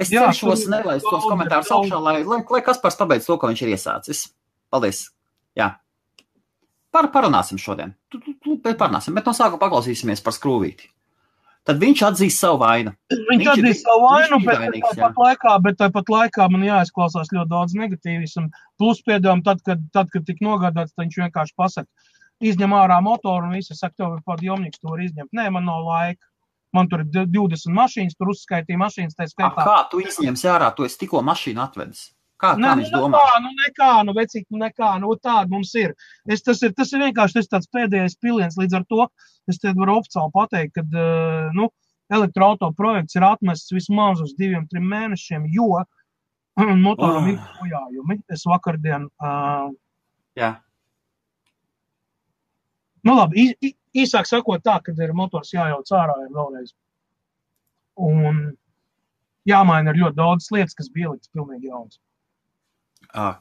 [0.00, 3.50] Es Jā, cenšos nelaist tos komentārus augšā, lai, lai, lai kas par pabeidz to, ko
[3.50, 4.24] viņš ir iesācis.
[4.72, 5.04] Paldies!
[5.58, 5.74] Jā.
[6.92, 7.94] Par, parunāsim šodien.
[8.12, 10.88] Tu, tu, tu, parunāsim, bet no sākuma paklausīsimies par skrūvīti.
[11.68, 12.90] Tad viņš atzīst savu vainu.
[13.12, 17.76] Viņš Viņš atzīst savu vainu, bet tāpat laikā, bet tāpat laikā man jāizklausās ļoti daudz
[17.78, 18.48] negatīvismu.
[18.82, 22.10] Plus, piedāvājam, tad, kad, tad, kad tika nogādāts, viņš vienkārši pasaka,
[22.42, 25.30] izņem ārā motoru un visi saka, tev ir pat jomnieks, to var izņemt.
[25.38, 26.31] Nē, man nav laika.
[26.72, 29.64] Man tur ir d- 20 mašīnas, tur uzskaitīja mašīnas, tā A, skaitā.
[29.66, 32.06] kā tu izņemsi ārā, tu esi tikko mašīnu atvedis?
[32.40, 35.92] Kā, kā Nē, nu, nekā, nu, nekā, nu, vecīt, nu, nekā, nu, tāda mums ir.
[36.26, 38.56] Es, tas, ir tas ir vienkārši tas tāds pēdējais piliens.
[38.58, 39.04] Līdz ar to
[39.52, 40.82] es te varu oficiāli pateikt, ka
[41.54, 41.68] nu,
[42.10, 45.84] elektroautorāta projekts ir atmests vismaz uz diviem, trim mēnešiem, jo
[46.86, 47.30] motoram Oh.
[47.30, 48.18] ir bojājumi.
[48.32, 49.70] Es vakardien, uh,
[50.36, 50.56] Jā.
[53.04, 56.72] nu, labi, ī, īsāk sakot, tā, kad ir motors jājauc ārā ir vēlreiz.
[58.00, 58.56] Un
[59.48, 61.98] jāmaina ir ļoti daudz lietas, kas bija ieliktas pilnīgi jaunas.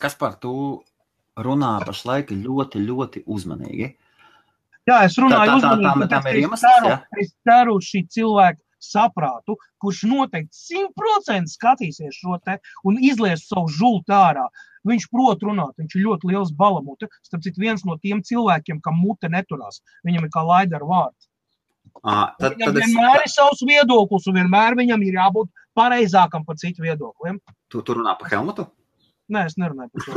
[0.02, 0.54] Kas par to
[1.40, 3.94] runā pašlaik ļoti, ļoti uzmanīgi?
[4.90, 6.90] Jā, es runāju Tā- tā- tā- uzmanīgi, tam- tāpēc, tam ka ir es iemesls, ceru-
[6.90, 6.98] jā?
[7.22, 14.16] Es ceru šī cilvēka saprātu, kurš noteikti simtprocentīgi skatīsies šo te un izlies savu žultu
[14.16, 14.48] ārā.
[14.88, 17.10] Viņš prot runāt, viņš ir ļoti liels balamute.
[17.22, 21.28] Starp citu, viens no tiem cilvēkiem, kam mute neturās, viņam ir kā laida ar vārdu.
[22.02, 26.46] À, tad, Viņam tad es, vienmēr ir savs viedoklis, un vienmēr viņam ir jābūt pareizākam
[26.48, 27.40] par citu viedokliem.
[27.70, 28.68] tu, tu runā par Helmutu?
[29.32, 30.14] Nē, es nerunāju par to.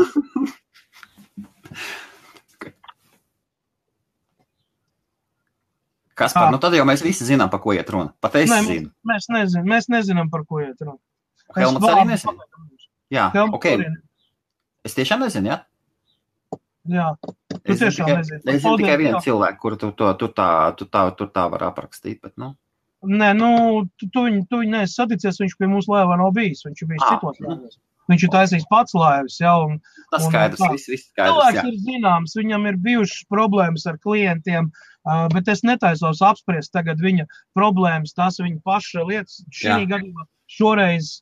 [6.14, 6.48] Kas par?
[6.48, 6.53] Ā.
[6.55, 8.12] Nu, tad jau mēs visi zinām, par ko iet runa.
[8.22, 8.90] Pat es Nē, zinu.
[9.11, 10.98] Mēs, nezinām, mēs nezinām, par ko iet runa.
[11.57, 12.48] Helmuts arī nezina.
[13.12, 13.66] Jā, Helmuts ok.
[13.74, 13.88] arī
[14.85, 15.59] Es tiešām nezinu, jā.
[16.85, 17.33] Jā, tu
[17.72, 18.40] Es tiešām tikai, nezini.
[18.53, 21.62] es zinu tikai vienu cilvēku, kuru tu, to, tu, tā, tu, tā, tu tā var
[21.70, 22.20] aprakstīt.
[22.22, 22.53] Bet, nu,
[23.05, 23.48] Nē, nu,
[24.00, 26.62] tu, tu viņu, tu viņu neesi saticies, viņš pie mums laivā nav bijis.
[26.64, 27.74] Viņš ir bijis Ah, citos laivos.
[28.09, 29.79] Viņš ir taisījis pats laivas, jā, un
[30.12, 30.70] tas Un skaidrs, tā.
[30.72, 31.33] viss, viss skaidrs.
[31.33, 31.64] cilvēks Jā.
[31.68, 37.26] ir zināms, viņam ir bijušas problēmas ar klientiem, ā, bet es netaisos apspriest tagad viņa
[37.56, 39.42] problēmas, tās viņa paša lietas.
[39.52, 41.18] Šī gadījumā šoreiz.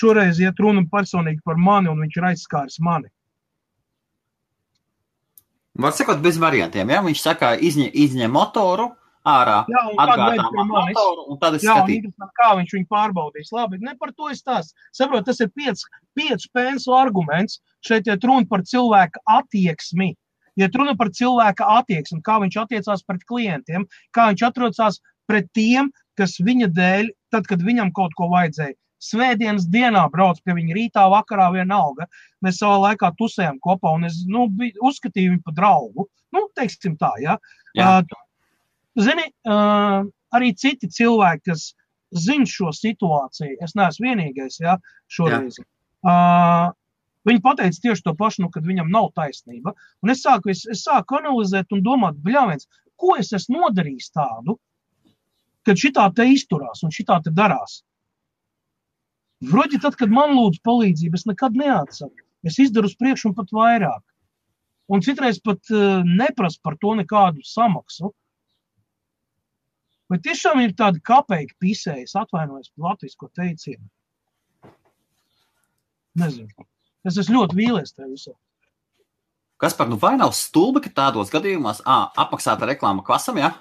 [0.00, 3.10] Šoreiz iet runa personīgi par mani, un viņš ir aizskāris mani.
[5.80, 6.88] Var sakot, bez variantiem.
[6.92, 7.00] Ja?
[7.04, 8.90] Viņš saka, izņem, izņem motoru
[9.28, 10.96] ārā, Jā, un tad atgādā vajag pie man manis.
[10.96, 11.96] motoru, un tad es Jā, un skatīšu.
[12.00, 13.52] interesanti, kā viņš viņu pārbaudīs.
[13.52, 14.72] Labi, ne par to es tās.
[14.96, 15.82] Saprotu, tas ir piec,
[16.16, 17.60] piec pēnsu arguments.
[17.84, 20.14] Šeit ir runa par cilvēka attieksmi.
[20.56, 25.90] Ja runa par cilvēka attieksmi, kā viņš attiecās pret klientiem, kā viņš atrodas pret tiem,
[26.18, 28.74] kas viņa dēļ, tad, kad viņam kaut ko vajadzēja.
[29.00, 32.04] Svētdienas dienā brauc pie viņa rītā, vakarā vienalga.
[32.44, 34.44] Mēs savā laikā tusējām kopā, un es nu,
[34.84, 36.08] uzskatīju viņu par draugu.
[36.36, 37.38] Nu, teiksim tā, ja.
[37.78, 38.02] Jā.
[38.02, 38.18] Uh,
[39.00, 41.70] Zini, uh, arī citi cilvēki, kas
[42.10, 44.76] zina šo situāciju, es neesmu vienīgais, ja,
[45.12, 45.60] šoreiz.
[46.00, 46.72] Uh,
[47.28, 49.74] viņi pateica tieši to pašu, nu, kad viņam nav taisnība.
[50.02, 52.66] Un es sāku, es, es sāku analizēt un domāt, bļāviens,
[53.00, 54.58] ko es esmu nodarījis tādu,
[55.66, 57.80] kad šitā te izturās un šitā te darās.
[59.50, 62.26] Vroģi, tad, kad man lūdz palīdzību, es nekad neatsaku.
[62.44, 64.02] Es izdaru uz priekšu un pat vairāk.
[64.90, 68.10] Un citreiz pat uh, neprasu par to nekādu samaksu.
[70.10, 73.86] Vai tiešām ir tāda kapeika pisēja, es atvainojos par latviešu teicienu?
[76.18, 76.66] Nezinu.
[77.06, 78.34] Es esmu ļoti vīlies tajā visā.
[79.60, 83.52] Kas par nu vai nav stulbi, ka tādos gadījumos ā, apmaksāta reklāma kvasam, ja?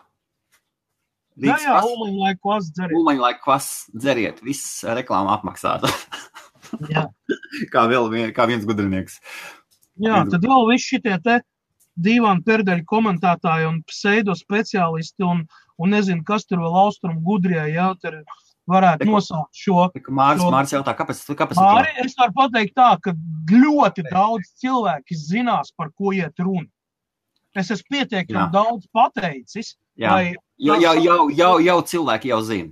[1.39, 2.97] Jā, Rīgas jā, kvass, Ulmaņa laiku kvas dzeriet.
[2.97, 5.91] Ulmaņa laika kvass, dzeriet, viss reklāma apmaksāta.
[6.89, 7.05] Jā.
[7.73, 9.19] kā vēl vien, kā viens gudrinieks.
[10.01, 11.39] jā, tad vēl viss šitie te
[12.05, 15.43] dīvaini perdeļu komentētāji un pseido speciālisti un,
[15.79, 18.21] un nezinu, kas tur vēl austrumu gudrie, jā, tur
[18.69, 19.87] varētu Teku- nosaukt šo.
[20.13, 23.13] Māris, Jo- Māris jautā, kāpēc, kāpēc Māri, es varu pateikt tā, ka
[23.49, 26.67] ļoti daudz cilvēki zinās, par ko iet runa.
[27.57, 32.69] Es esmu pietiekami daudz pateicis, Jā, lai jau, jau, jau, jau, jau cilvēki jau zina.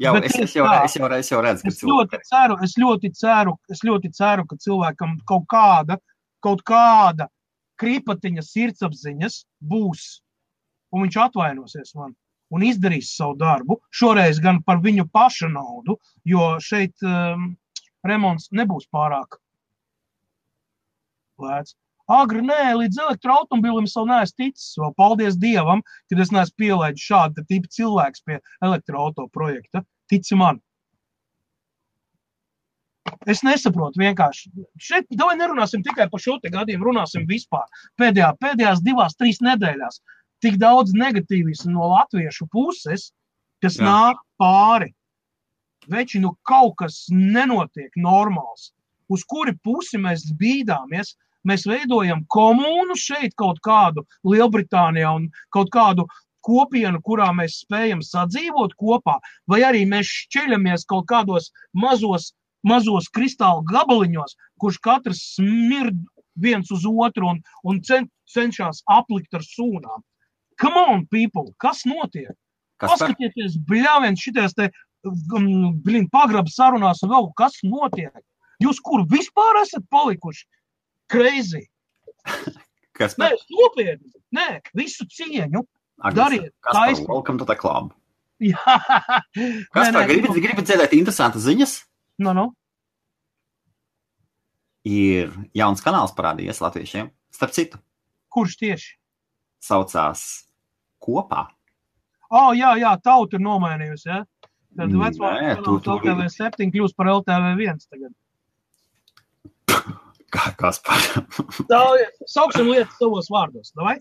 [0.00, 0.84] Jau, Bet es, es, jau, tā.
[0.86, 4.46] es, jau, es jau redzu, ka Es ļoti ceru, es ļoti ceru, es ļoti ceru,
[4.48, 5.98] ka cilvēkam kaut kāda,
[6.40, 7.26] kaut kāda
[7.80, 10.08] kripatiņa sirdsapziņas būs,
[10.92, 12.14] un viņš atvainosies man
[12.50, 13.78] un izdarīs savu darbu.
[13.94, 17.52] Šoreiz gan par viņu paša naudu, jo šeit um,
[18.06, 19.38] remonts nebūs pārāk
[21.40, 21.76] lēts.
[22.10, 24.72] Agri nē, līdz elektroautomobilim vēl neesmu ticis.
[24.82, 29.84] Vēl paldies Dievam, ka es neesmu pielaidis šādu tipu cilvēku pie elektroautorāta projekta.
[30.10, 30.58] Tici man!
[33.28, 34.50] Es nesaprotu vienkārši.
[34.80, 37.66] Šeit davai nerunāsim tikai par šo te gadījumu, runāsim vispār.
[38.00, 40.00] Pēdējā, pēdējās divās, trīs nedēļās
[40.44, 43.10] tik daudz negatīvismu no latviešu puses,
[43.64, 43.86] kas Jā.
[43.88, 44.92] Nāk pāri.
[45.90, 48.70] Veči, nu kaut kas nenotiek normāls.
[49.10, 51.16] Uz kuri pusi mēs bīdāmies?
[51.48, 56.04] Mēs veidojam komūnu šeit kaut kādu Lielbritānijā un kaut kādu
[56.44, 59.16] kopienu, kurā mēs spējam sadzīvot kopā,
[59.48, 62.30] vai arī mēs šķeļamies kaut kādos mazos,
[62.66, 65.98] mazos kristāla gabaliņos, kurš katrs smird
[66.40, 70.04] viens uz otru un, un cen, cenšas aplikt ar sūnām.
[70.60, 71.52] Come on, people!
[71.60, 72.32] Kas notiek?
[72.80, 74.70] Kas Paskatieties, bļāviens, šities te,
[75.08, 78.12] um, blin, pagraba sarunās un vēl kas notiek.
[78.60, 80.46] Jūs kur vispār esat palikuši?
[81.12, 81.64] Crazy!
[82.98, 84.12] kas Nē, par, nopietni!
[84.36, 85.64] Nē, visu cieņu!
[86.00, 87.06] Agnes, dariet, kas taisni.
[87.08, 87.92] welcome to the club?
[88.40, 91.74] Jā, Kas Nē, par, nē, gribat, gribat dzirdēt interesantas ziņas?
[92.20, 92.44] Nu, nu.
[94.84, 97.10] Ir jauns kanāls parādījies latviešiem.
[97.32, 97.78] Starp citu,
[98.32, 98.94] Kurš tieši?
[99.60, 100.22] saucās
[101.02, 101.46] kopā.
[102.30, 104.06] Oh, jā, jā, tauta ir nomainījusi.
[104.08, 104.20] Ja?
[104.76, 105.30] Tad Nē, vecā
[105.64, 108.12] tur- tur- LTV7 kļūst par LTV1 tagad.
[110.30, 111.00] Kā- Kas par,
[111.66, 111.80] Tā,
[112.30, 113.72] sauksim lietas savos vārdos.
[113.74, 113.96] Davai?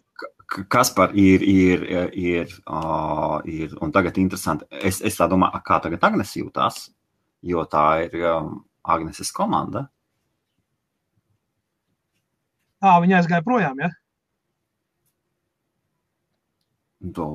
[0.70, 1.84] kas par ir, ir,
[2.18, 6.88] ir, uh, ir, un tagad interesanti, es, es tā domāju, kā tagad Agnes jūtās,
[7.42, 9.88] jo tā ir um, Agneses komanda.
[12.80, 13.90] Ā, viņa aizgāja projām, ja?
[17.16, 17.26] To,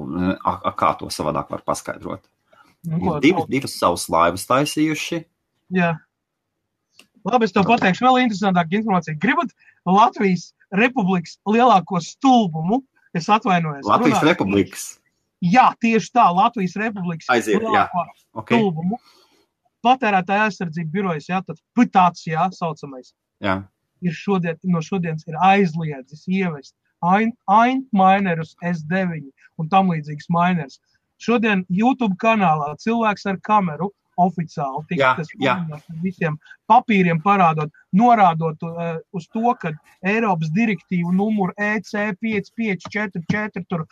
[0.45, 2.27] a, a, kā to savādāk var paskaidrot?
[2.85, 5.23] Nu, divas, divas savas laivas taisījuši.
[5.73, 5.95] Jā.
[7.25, 9.17] Labi, es tev pateikšu vēl interesantāku informāciju.
[9.23, 9.55] Gribat
[9.89, 12.83] Latvijas Republikas lielāko stulbumu?
[13.17, 13.87] Es atvainojos.
[13.89, 14.85] Latvijas Runā- Republikas.
[15.45, 17.65] Jā, tieši tā, Latvijas Republikas Aiziet, jā.
[17.65, 18.05] lielāko
[18.43, 18.59] Okay.
[18.59, 18.99] stulbumu.
[19.85, 21.61] Patērētāja aizsardzība birojas, tad
[21.93, 23.13] tāds, jā, saucamais.
[23.45, 23.63] Jā.
[24.05, 29.21] ir šodien, no šodienas ir aizliedzis ievest AINT minerus S9
[29.61, 30.81] un tam līdzīgas minerus.
[31.21, 36.37] Šodien YouTube kanālā cilvēks ar kameru oficiāli tiks Jā, tas paziņots ar visiem
[36.71, 39.73] papīriem parādot, norādot uh, uz to, ka
[40.07, 43.87] Eiropas direktīva numur E EC 5544 tur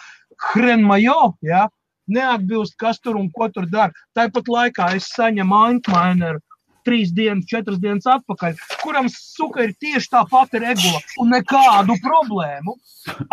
[0.52, 1.66] hrenmajo, ja,
[2.14, 3.92] neatbilst, kas tur un ko tur dara.
[4.18, 6.42] Tāpat laikā es saņemu Antmaineru
[6.86, 12.76] trīs dienas, četras dienas atpakaļ, kuram suka ir tieši tā pati regula un nekādu problēmu.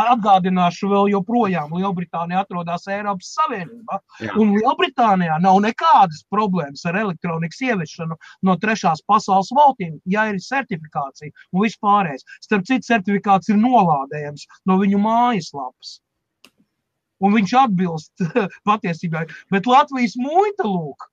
[0.01, 4.33] Atgādināšu vēl joprojām, Lielbritānija atrodas Eiropas Savienībā, Jā.
[4.41, 8.17] un Lielbritānijā nav nekādas problēmas ar elektronikas ieviešanu
[8.49, 12.25] no trešās pasaules valstīm, ja ir certifikācija un vispārējais.
[12.45, 15.99] Starp citu, certifikāts ir nolādējams no viņu mājaslapas.
[17.19, 18.25] Un viņš atbilst
[18.69, 19.25] patiesībai.
[19.51, 21.07] Bet Latvijas muita lūk,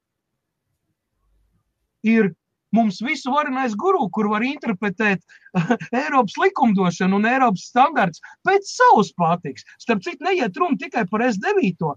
[2.06, 2.30] ir
[2.76, 5.22] mums visu varenais guru, kur var interpretēt
[6.02, 9.66] Eiropas likumdošanu un Eiropas standarts pēc savas patiks.
[9.82, 11.74] Starp citu, neiet runa tikai par S9.
[11.82, 11.96] Uh,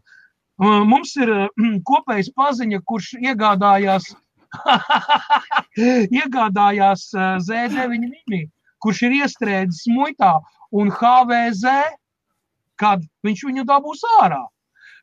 [0.59, 1.47] Mums ir uh,
[1.89, 4.09] kopējs paziņa, kurš iegādājās,
[6.19, 8.41] iegādājās uh, Z9 mini,
[8.83, 10.33] kurš ir iestrēdzis muitā
[10.75, 11.77] un HVZ,
[12.79, 14.43] kad viņš viņu dabūs ārā.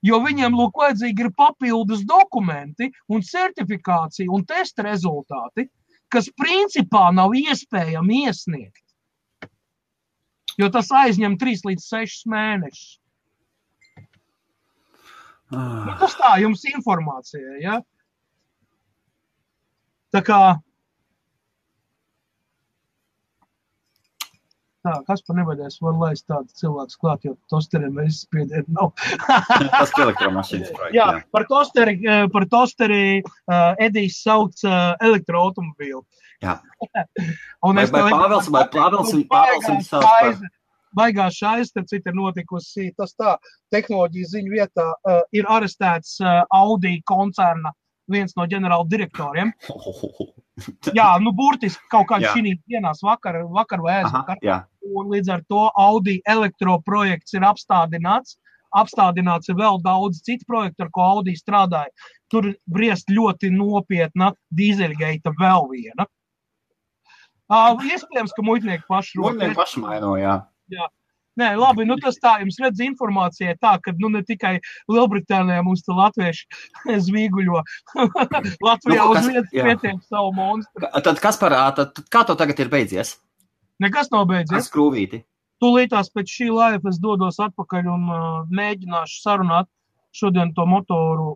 [0.05, 5.67] Jo viņiem, lūk, vajadzīgi ir papildus dokumenti un certifikācija un testa rezultāti,
[6.13, 8.85] kas principā nav iespējami iesniegt.
[10.61, 12.87] Jo tas aizņem 3 līdz 6 mēnešus.
[15.47, 17.59] Nu, Ah, tas tā jums informācija.
[17.63, 17.77] Ja?
[20.15, 20.41] Tā kā.
[24.87, 28.93] Tā, kas par nevaidēs var laist tādu cilvēku klāt, jo tosteriem mēs spiedienu nav.
[29.73, 30.95] Tas ir elektromašīnas projekts.
[31.01, 36.05] Jā, par tosteri, eh, par tosteri uh, Edijs sauc uh, elektroautomobīlu.
[36.45, 36.59] Jā.
[37.67, 40.53] Un Vai- es vai Pāvils- vai Pāvils viņu- Pāvils Baigā sauc par-
[40.97, 43.35] Baigā šais, starp citu, ir notikusi tas tā,
[43.75, 47.75] tehnoloģijas ziņu vietā uh, ir arestēts uh, Audi koncerna
[48.11, 49.53] viens no ģenerāla direktoriem.
[50.97, 52.33] Jā, nu, burtiski kaut kādā Jā.
[52.33, 54.41] šī dienās vakar, vakar vai aizvakar.
[54.45, 54.63] jā,
[54.97, 58.39] Un līdz ar to Audi elektroprojekts ir apstādināts.
[58.77, 61.93] Apstādināts ir vēl daudz citu projektu, ar ko Audi strādāja.
[62.33, 66.09] Tur briest ļoti nopietna dīzeļgaita vēl viena.
[67.47, 70.41] Uh, iespējams, ka muitnieki paši Muļņiem paši maino, jā.
[71.37, 74.55] Nē, labi, nu tas tā jums redz informācija tā, ka nu ne tikai
[74.89, 76.47] Lielbritānijā mums te latvieši
[77.09, 77.63] zvīguļo.
[78.69, 79.65] Latvijā Nu, uz kas- vietas jā.
[79.69, 80.91] pietiek savu monstru.
[81.05, 83.17] Tad kas par, tad, kā to tagad ir beidzies?
[83.85, 84.69] Nekas nav Tas beidzies.
[84.71, 85.23] skrūvīti.
[85.61, 89.69] Tūlītās pēc šī laiva es dodos atpakaļ un uh, mēģināšu sarunāt
[90.17, 91.35] šodien to motoru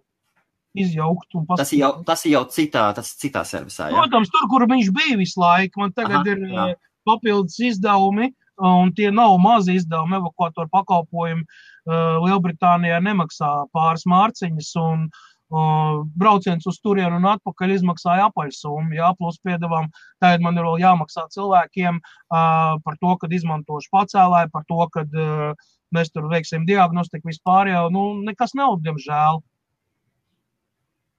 [0.76, 3.96] izjaukt Tas ir jau, tas ir jau citā, tas ir citā servisā, jā.
[3.96, 6.66] Protams, tur, kur viņš bija visu laiku, man tagad Aha, ir jā.
[7.08, 10.18] papildus izdevumi, un tie nav mazi izdevumi.
[10.20, 18.28] Evakuatoru pakalpojumi eh, Lielbritānijā nemaksā pāris mārciņas, un uh, brauciens uz turieni un atpakaļ izmaksāja
[18.30, 18.94] apaļsummu.
[18.98, 19.90] Jā, plus piedevām,
[20.22, 25.18] tagad man ir vēl jāmaksā cilvēkiem uh, par to, kad izmantošu pacēlāju, par to, kad
[25.18, 29.42] uh, mēs tur veiksim diagnostiku vispār jau, nu, nekas nav, diemžēl.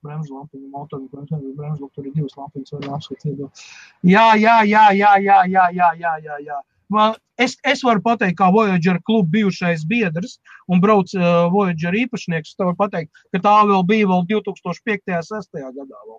[0.02, 3.64] Bremžu lampiņu, motoru bremžu, bremžu, tur ir divas lampiņas, var apskatīt.
[4.02, 6.58] Jā, jā, jā, jā, jā, jā, jā, jā, jā, jā.
[6.92, 10.34] Man- Es, es varu pateikt, kā Voyager kluba bijušais biedrs
[10.70, 15.00] un brauc uh, Voyager īpašnieks, tev varu pateikt, ka tā vēl bija vēl 2005.
[15.08, 15.62] un 2006.
[15.78, 16.02] gadā.
[16.10, 16.18] Vēl.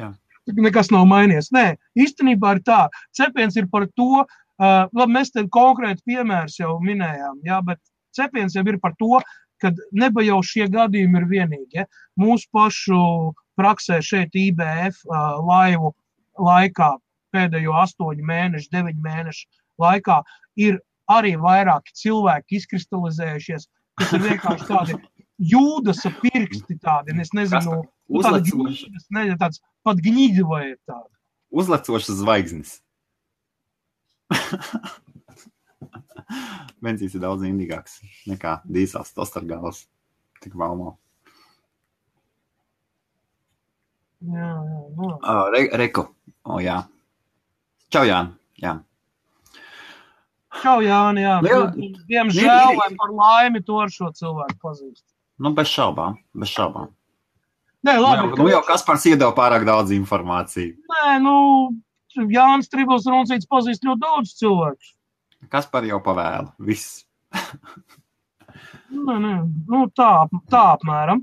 [0.00, 0.08] Jā.
[0.62, 1.50] Nekas nav mainījies.
[1.52, 1.64] Nē,
[1.98, 2.78] īstenībā ir tā.
[3.18, 7.82] Cepiens ir par to, uh, labi, mēs te konkrēti piemērus jau minējām, jā, bet
[8.16, 9.18] cepiens jau ir par to,
[9.60, 11.82] ka neba jau šie gadījumi ir vienīgi.
[11.82, 11.88] Ja?
[12.16, 13.02] Mūsu pašu
[13.58, 15.92] praksē šeit IBF uh, laivu
[16.38, 16.94] laikā
[17.36, 19.46] pēdējo astoņu mēnešu, deviņu mēnešu
[19.82, 20.22] laikā
[20.60, 20.80] ir
[21.12, 23.68] arī vairāki cilvēki izkristalizējušies,
[24.00, 24.96] kas ir vienkārši tādi
[25.52, 31.12] jūdas pirksti, tādi, es nezinu, nu, tādi jūdas, ne, tāds pat gnīdi vai tādi.
[31.50, 32.80] uzlecošs zvaigznes.
[36.82, 39.84] Benzīns ir daudz indīgāks nekā dīzels, tas ar galvas.
[40.42, 40.98] Tik valmo.
[44.26, 45.06] Jā, jā, nu.
[45.20, 46.02] Uh, re, reku.
[46.46, 46.82] O, jā.
[47.92, 48.32] Čau, Jāni.
[48.62, 48.74] Jā.
[50.62, 51.36] Čau, Jāni, jā.
[51.44, 51.94] Nu, jā.
[52.10, 55.04] Diemžēl, vai par laimi to ar šo cilvēku pazīst.
[55.42, 56.16] Nu, bez šaubām.
[56.34, 56.92] Bez šaubām.
[57.86, 58.22] Nē, Nu, labi.
[58.22, 60.72] jau, nu, jau Kaspars iedeva pārāk daudz informāciju.
[60.90, 61.34] Nē, nu,
[62.32, 64.94] Jānis Tribals Runcīts pazīst ļoti daudz cilvēku.
[65.52, 66.48] Kaspar jau pavēla.
[66.58, 67.04] Viss.
[68.90, 69.32] Nē, nē,
[69.68, 70.10] nu, tā,
[70.50, 71.20] tā apmēram.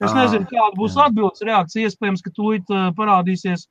[0.00, 1.88] Es Ā, nezinu, kāda būs atbildes reakcija.
[1.90, 3.66] Iespējams, ka tūlīt uh, parādīsies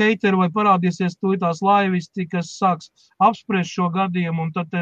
[0.00, 2.90] heiteri vai parādīsies tūlītās laivisti, kas sāks
[3.22, 4.74] apspriest šo gadījumu, un tad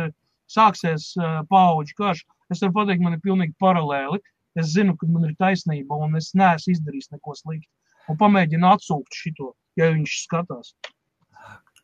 [0.52, 1.12] sāksies
[1.50, 2.24] paauģu karš.
[2.52, 4.20] Es varu pateikt, man ir pilnīgi paralēli.
[4.58, 7.70] Es zinu, ka man ir taisnība, un es neesmu izdarījis neko sliktu.
[8.12, 10.74] Un pamēģinu atsūkt šito, ja viņš skatās.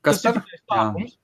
[0.05, 0.43] Kas Tas ir?
[0.69, 1.17] sākums.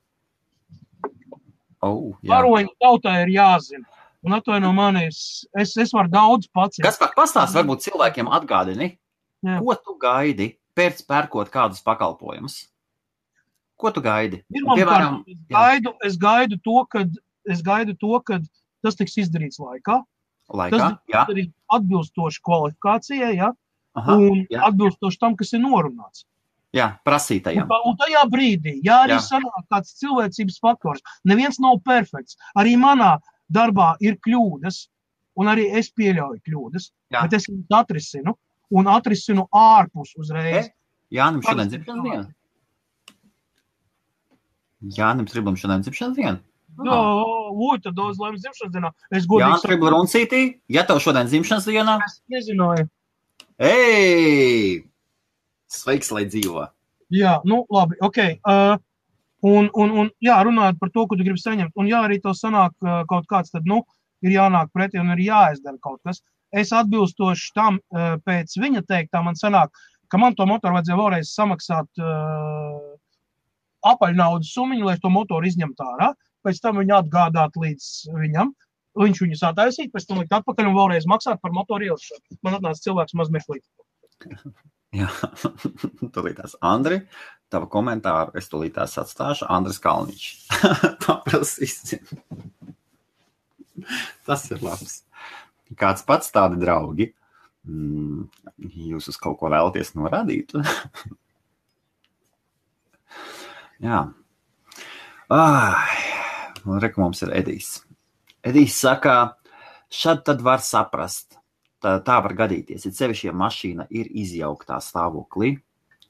[1.84, 2.14] Oh.
[2.24, 3.84] Varoņu tautai ir jāzina.
[4.24, 6.80] Un atvaino mani, es, es, es varu daudz pats.
[6.80, 8.94] Kas par pastāst, varbūt cilvēkiem atgādini,
[9.44, 9.58] Jā.
[9.60, 12.64] ko tu gaidi pēc pērkot kādus pakalpojumus?
[13.76, 14.42] Ko tu gaidi?
[14.50, 17.10] Un, Pirmkārt, Piemēram, es gaidu, es gaidu to, kad,
[17.50, 18.44] es gaidu to, kad
[18.84, 20.00] tas tiks izdarīts laikā.
[20.54, 23.50] laikā, Tas jā, izdarīts atbilstoši kvalifikācijai, ja?
[23.96, 24.60] aha, un jā.
[24.68, 26.24] atbilstoši tam, kas ir norunāts.
[26.74, 27.68] jā, Un, prasītajam.
[27.70, 29.22] tā- un tajā brīdī, ja arī Jā.
[29.30, 32.36] sanāk kāds cilvēcības faktors, neviens nav perfekts.
[32.56, 33.18] Arī manā
[33.52, 34.88] darbā ir kļūdas,
[35.36, 37.22] un arī es pieļauju kļūdas, Jā.
[37.22, 38.34] bet es viņus atrisinu
[38.74, 40.70] un atrisinu ārpus uzreiz.
[41.14, 42.26] Jānim šodien dzimšanas diena.
[44.98, 46.40] Jānim Triblam šodien dzimšanas diena.
[46.74, 46.96] Jā,
[47.54, 48.90] ui, tad daudz laimes dzimšanas dienā.
[49.14, 50.42] Es Jā, godīgi Tribla Runcītī,
[50.74, 52.88] ja tev šodien dzimšanas diena, es nezināju.
[53.62, 54.82] ej!
[55.70, 56.66] Sveiks, lai dzīvo!
[57.14, 58.18] Jā, nu labi, ok.
[58.42, 58.74] Uh,
[59.46, 62.34] un, un, un jā, runājot par to, ko tu gribi saņemt, un jā, arī tev
[62.38, 63.84] sanāk uh, kaut kāds, tad, nu,
[64.24, 66.24] ir jānāk pretī un ir jāizdara kaut kas.
[66.54, 69.74] Es atbilstoši tam, uh, pēc viņa teiktā, man sanāk,
[70.10, 72.92] ka man to motoru vajadzēja vēlreiz samaksāt uh,
[73.90, 76.12] apaļnaudas summu, lai to motoru izņemtu ārā,
[76.46, 77.90] pēc tam viņu atgādāt līdz
[78.20, 78.52] viņam.
[78.94, 82.38] Viņš viņu sataisīja, pēc tam likt atpakaļ un vēlreiz maksāt par motoru ielišanu.
[82.46, 83.64] Man atnāca cilvēks mazmeklīt.
[84.94, 85.08] Jā,
[86.14, 86.54] tūlītās.
[86.62, 87.00] Andri,
[87.50, 89.48] tava komentāru es tūlītās atstāšu.
[89.50, 90.26] Andris Kalniņš.
[91.06, 92.04] Paprasīsim.
[94.28, 95.00] Tas ir labs.
[95.78, 97.10] Kāds pats tādi draugi.
[97.64, 98.26] Mm,
[98.90, 100.52] Jūs uz kaut ko vēlaties norādīt?
[103.84, 104.04] Jā.
[105.32, 106.02] Ai,
[106.80, 107.78] Reku mums ir Edijs.
[108.44, 109.36] Edijs saka,
[109.92, 111.38] šad tad var saprast,
[111.82, 112.84] tā, tā var gadīties.
[112.86, 115.56] Ir sevišķi, ja mašīna ir izjauktā stāvoklī,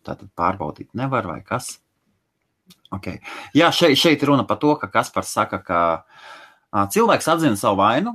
[0.04, 1.76] tad pārbaudīt nevar vai kas.
[2.94, 3.18] Okay.
[3.56, 8.14] Jā, šeit, šeit runa par to, ka Kaspars saka, ka cilvēks atzina savu vainu.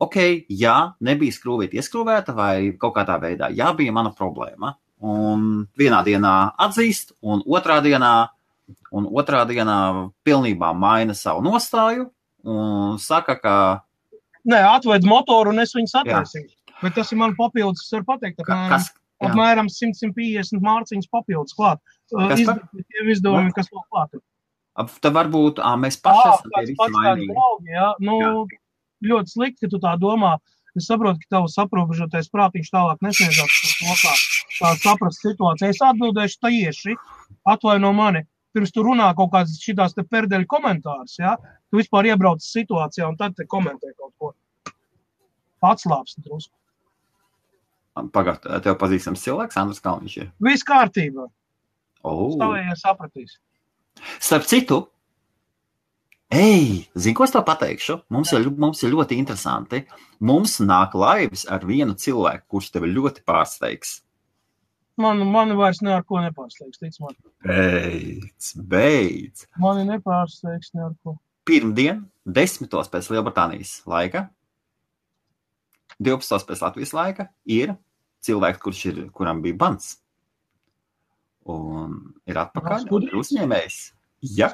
[0.00, 0.16] Ok,
[0.48, 3.50] jā, nebija skrūvīta ieskrūvēta vai kaut kādā veidā.
[3.52, 4.74] Jā, bija mana problēma.
[5.04, 8.28] Un vienā dienā atzīst, un otrā dienā,
[8.96, 9.76] un otrā dienā
[10.24, 12.08] pilnībā maina savu nostāju
[12.44, 13.54] un saka, ka
[14.48, 16.48] Nē, atved motoru un es viņu sataisīju.
[16.80, 18.86] Bet tas ir man papildus, es varu pateikt, apmēram, kas,
[19.20, 19.28] jā.
[19.28, 21.80] apmēram 100-150 mārciņas papildus klāt.
[22.08, 24.16] Kas par- Izdarīt tie izdevumi, kas vēl klāt.
[25.04, 27.28] Tad varbūt ā, mēs paši Ā, esam tie visi vainīgi.
[27.34, 27.88] draugi, jā.
[28.00, 28.16] Nu,
[29.04, 30.36] ļoti slikti, ka tu tā domā.
[30.78, 34.12] Es saprotu, ka tavs aprobežotais prātiņš tālāk nesniedzās par to, kā,
[34.58, 35.72] kā saprast situāciju.
[35.72, 36.94] Es atbildēšu tieši,
[37.50, 38.22] atvaino mani.
[38.54, 41.36] Pirms tu runā kaut kādas te perdeļu komentārus, jā,
[41.70, 44.32] tu vispār iebrauc situācijā un tad komentē kaut ko.
[45.62, 46.54] Atslāps drusku.
[48.14, 50.16] Pagaidā, tev pazīstams cilvēks, Andris Kalniņš.
[50.46, 51.26] Viss kārtībā.
[52.06, 52.30] Oh.
[52.34, 53.36] Stāvējies sapratīs.
[54.22, 54.84] Starp citu,
[56.30, 58.00] ej, zini, ko es tev pateikšu?
[58.14, 59.82] Mums ir, mums ir ļoti interesanti.
[60.20, 64.00] Mums nāk laivas ar vienu cilvēku, kurš tevi ļoti pārsteigs.
[65.00, 67.14] Man, man vairs ne ar ko nepārsteigts, tic man.
[67.46, 69.46] Beidz, beidz.
[69.62, 71.16] Mani nepārsteigts ne ar ko.
[71.48, 74.26] Pirmdien, desmitos pēc Lielbritānijas laika,
[76.00, 76.44] 12.
[76.48, 77.74] pēc Latvijas laika, ir
[78.24, 79.94] cilvēks, kurš ir, kuram bija bans.
[81.48, 81.96] Un
[82.28, 82.86] ir atpakaļ.
[83.08, 83.80] ir Uzņēmējs.
[84.36, 84.52] Jā,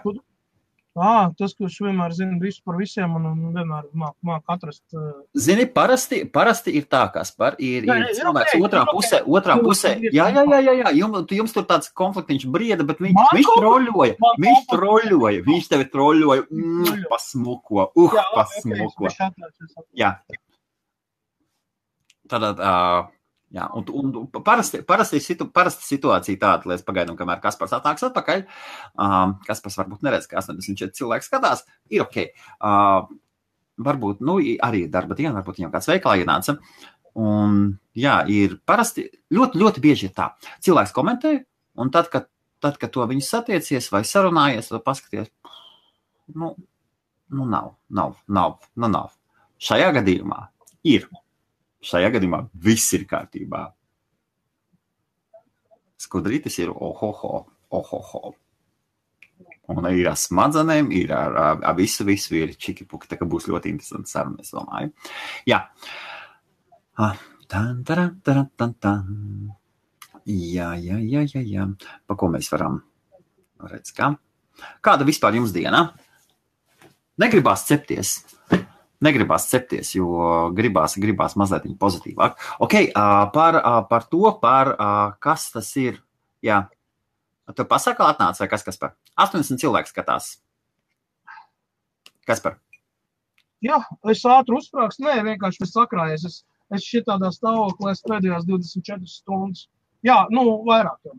[0.96, 4.80] Ah, tas, kurš vienmēr zina visu par visiem un, un vienmēr māk, māk atrast.
[4.96, 8.80] Uh, Zini, parasti, parasti ir tā, kas par ir, Jā, jā, ir cilvēks ok, otrā
[8.80, 8.94] ir ok.
[8.96, 9.92] pusē, otrā Cilvēks pusē.
[10.08, 10.92] Jā, jā, jā, jā, jā.
[11.02, 14.16] Jums, jums tur tāds konfliktiņš brieda, bet viņš, Man viņš troļoja.
[14.24, 14.72] Man Viņš konflikts?
[14.72, 16.46] troļoja, viņš tevi troļoja.
[16.50, 19.12] Mm, pasmuko, uh, jā, pasmuko.
[19.12, 19.84] atļaušos.
[20.00, 20.14] Jā.
[22.26, 23.06] Tātad, uh,
[23.54, 28.06] jā, un, un, parasti, parasti, situ, parasti situācija tāda, lai es pagaidām, kamēr Kaspars atnāks
[28.08, 28.42] atpakaļ,
[29.02, 32.20] um, Kaspars varbūt neredz, ka 84 cilvēki skatās, ir ok.
[32.56, 33.08] Uh,
[33.86, 36.56] varbūt, nu, arī ir darba diena, varbūt viņam kāds veikalā ienāca.
[37.16, 40.30] Un, jā, ir parasti, ļoti, ļoti bieži tā.
[40.64, 41.36] Cilvēks komentē,
[41.80, 42.28] un tad, kad,
[42.64, 45.30] tad, kad to viņu satiecies vai sarunājies, tad paskaties,
[46.36, 46.52] nu,
[47.32, 49.14] nu nav, nav, nav, nu nav.
[49.62, 50.42] Šajā gadījumā
[50.84, 51.08] ir.
[51.86, 53.62] Šajā gadījumā viss ir kārtībā.
[56.02, 58.34] Skudrītis ir ohoho, ohoho.
[59.72, 63.08] Un ir ar smadzenēm, ir ar, ar, ar visu, visu ir čikipuki.
[63.10, 64.92] Tā kā būs ļoti interesanti saruna, es domāju.
[65.48, 65.64] Jā.
[67.02, 67.16] Ah,
[67.50, 69.08] tan, taran, taran, tan, tan.
[70.26, 71.66] Jā, jā, jā, jā, jā.
[72.06, 72.80] Pa ko mēs varam
[73.62, 73.94] redzēt?
[73.98, 74.12] Kā?
[74.82, 75.88] Kāda vispār jums diena?
[77.20, 78.18] Negribās cepties.
[79.06, 80.08] Negribās cepties, jo
[80.56, 82.40] gribās, gribās mazliet pozitīvāk.
[82.64, 82.74] Ok,
[83.34, 84.72] par, par to, par
[85.22, 86.02] kas tas ir.
[86.44, 86.64] Jā.
[87.54, 88.96] Tu pasakā atnāc vai kas, kas par?
[89.22, 90.32] 80 cilvēku skatās.
[92.26, 92.58] Kas par?
[93.64, 93.78] Jā,
[94.10, 95.06] es ātri uzsprāgstu.
[95.06, 96.26] Nē, vienkārši es sakrājies.
[96.28, 96.40] Es,
[96.74, 99.66] es šitādā stāvoklī pēdējās 24 stundas.
[100.06, 101.14] Jā, nu, vairāk jau.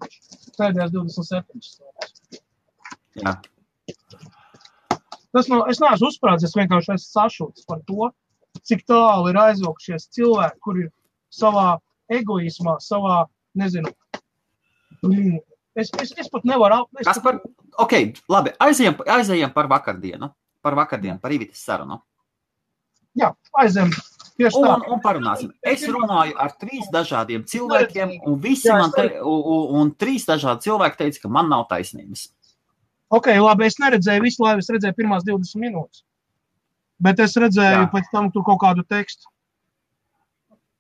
[0.60, 2.42] Pēdējās 27 stundas.
[3.18, 3.38] Jā.
[5.36, 8.10] Tas nav, es neesmu uzsprādzis, es vienkārši esmu sašutis par to,
[8.68, 10.92] cik tālu ir aizvilkušies cilvēki, kuri ir
[11.34, 11.78] savā
[12.14, 13.26] egoismā, savā,
[13.58, 13.92] nezinu,
[15.76, 17.10] es, es, es pat nevaru apmest.
[17.10, 17.42] Kas par,
[17.84, 17.96] ok,
[18.32, 20.32] labi, aizējam, aizējam par vakardienu,
[20.64, 22.00] par vakardienu, par Ivitas sarunu.
[23.18, 23.92] Jā, aizējam.
[24.38, 24.60] Tieši.
[24.62, 25.50] Un, un parunāsim.
[25.66, 30.68] Es runāju ar trīs dažādiem cilvēkiem, un visi man te, un, un, un trīs dažādi
[30.68, 32.28] cilvēki teica, ka man nav taisnības.
[33.14, 36.04] Ok, labi, es neredzēju visu laivu, es redzēju pirmās 20 minūtes.
[37.04, 37.90] Bet es redzēju Jā.
[37.92, 39.30] pēc tam tur kaut kādu tekstu.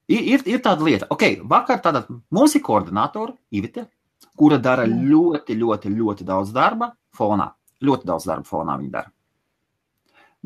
[0.08, 3.86] Ir, ir, ir tāda lieta, ok, vakar tāda mums ir koordinātora Ivite,
[4.40, 7.52] kura dara ļoti, ļoti, ļoti daudz darba fonā.
[7.84, 9.12] Ļoti daudz darba fonā viņa dara.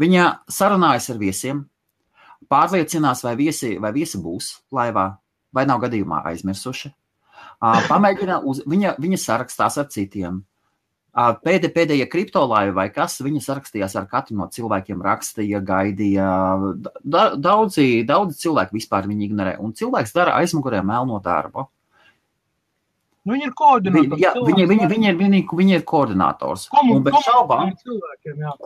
[0.02, 1.62] Viņa sarunājas ar viesiem,
[2.52, 5.12] pārliecinās, vai viesi, vai viesi būs laivā,
[5.54, 6.92] vai nav gadījumā aizmirsuši.
[7.62, 10.42] Pamēģina, uz, viņa, viņa sarakstās ar citiem,
[11.12, 16.28] Pēdē, pēdējie kriptolaivi vai kas, viņi sarakstījās ar katru no cilvēkiem, rakstīja, gaidīja.
[17.04, 21.68] Da, daudzi, daudzi cilvēki vispār viņu ignorē, un cilvēks dara aizmugurē melno darbu.
[23.22, 24.22] Nu, viņi ir koordinātori.
[24.24, 26.64] Jā, viņi, viņi, viņi, ir, viņi, viņi ir koordinators.
[26.72, 27.74] Komu, un bez šaubām,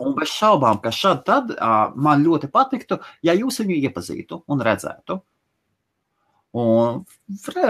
[0.06, 4.62] un bez šaubām, ka šad tad uh, man ļoti patiktu, ja jūs viņu iepazītu un
[4.64, 5.18] redzētu.
[6.56, 7.02] Un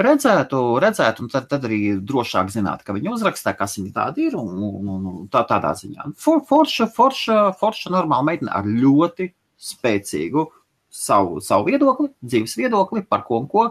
[0.07, 4.37] redzētu, redzētu un tad, tad arī drošāk zināt, ka viņi uzrakstā, kas viņi tādi ir.
[4.39, 6.13] Un, un, un tā, tādā ziņā.
[6.23, 9.33] For, forša, forša, forša normāla meitene ar ļoti
[9.71, 10.47] spēcīgu
[10.93, 13.67] savu, savu viedokli, dzīves viedokli, par ko un ko.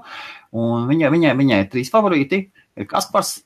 [0.57, 2.41] Un viņa, viņai, viņai ir trīs favorīti.
[2.75, 3.37] Ir Kaspars,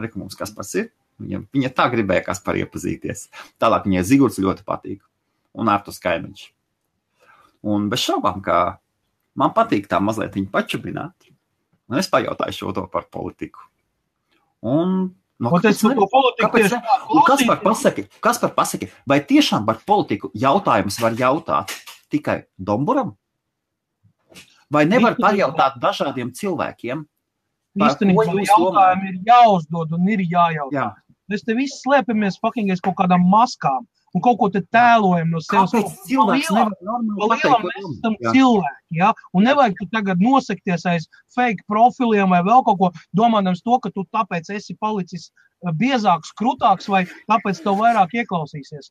[0.00, 0.88] arī mums Kaspars ir.
[1.20, 3.26] Viņa, viņa tā gribēja Kasparu iepazīties.
[3.60, 5.02] Tālāk viņai Zigurds ļoti patīk.
[5.58, 6.46] Un Artus Kaimiņš.
[7.68, 8.78] Un bez šaubām, ka
[9.40, 11.30] Man patīk tā mazliet viņa pačubināt.
[11.90, 13.64] Un es pajautāju šo to par politiku.
[14.60, 14.98] Un,
[15.40, 16.74] no, kāpēc, es to politiku kāpēc,
[17.26, 21.72] kas par pasaki, kas par pasaki, vai tiešām par politiku jautājumus var jautāt
[22.12, 23.14] tikai Domburam?
[24.70, 27.02] Vai nevar pajautāt dažādiem cilvēkiem?
[27.80, 30.74] Īstenībā jautājumi ir jāuzdod un ir jājautā.
[30.76, 31.16] Jā.
[31.30, 35.72] Mēs te visi fucking aiz kaut kādām maskām un kaut ko te tēlojam no sevis.
[35.72, 39.10] Kāpēc cilvēks nevar normāli pateikt, mēs esam cilvēki, ja?
[39.36, 41.06] Un nevajag tu tagad nosakties aiz
[41.36, 46.34] fake profiliem vai vēl kaut ko, domādams to, ka tu tāpēc esi palicis eh, biezāks,
[46.38, 48.90] krutāks vai tāpēc tev vairāk ieklausīsies.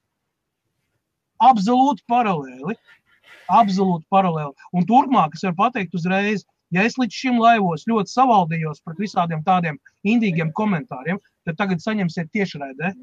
[1.49, 2.75] Absolūti paralēli.
[3.49, 4.53] Absolūti paralēli.
[4.75, 6.43] Un turpmāk es varu pateikt uzreiz,
[6.75, 12.29] ja es līdz šim laivos ļoti savaldījos pret visādiem tādiem indīgiem komentāriem, tad tagad saņemsiet
[12.35, 12.93] tiešraidē.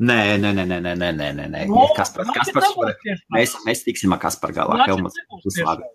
[0.00, 1.64] Nē, nē, nē, nē, nē, nē, nē, nē, nē.
[1.68, 3.02] No, Kaspars, Kaspars,
[3.34, 4.86] mēs, mēs tiksim ar Kasparu galā.
[5.44, 5.88] Uzslāga.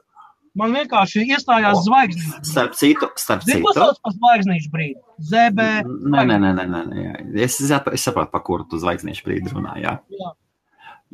[0.56, 2.36] Man vienkārši iestājās zvaigznes.
[2.48, 3.58] Starp citu, starp citu.
[3.60, 5.02] Zinu, kas par zvaigznīšu brīdi?
[5.32, 5.66] ZB.
[6.14, 7.04] Nē, nē, nē, nē, nē.
[7.44, 9.98] Es, es saprotu, pa kuru tu zvaigznīšu brīdi runā, jā.
[10.16, 10.32] Jā.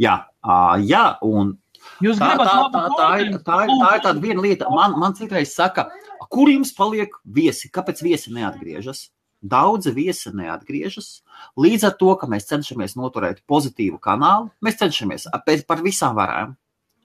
[0.01, 0.13] Jā,
[0.45, 1.55] uh, jā un
[2.01, 4.69] Jūs tā, tā, tā, tā, ir, tā, ir, tā ir tāda viena lieta.
[4.73, 5.87] Man, man citreiz saka,
[6.29, 7.71] kur jums paliek viesi?
[7.73, 9.07] Kāpēc viesi neatgriežas?
[9.41, 11.21] Daudzi viesi neatgriežas.
[11.57, 15.29] Līdz ar to, ka mēs cenšamies noturēt pozitīvu kanālu, mēs cenšamies
[15.67, 16.53] par visām varām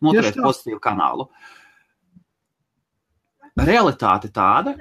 [0.04, 1.30] noturēt pozitīvu kanālu.
[3.56, 4.74] Realitāte tāda,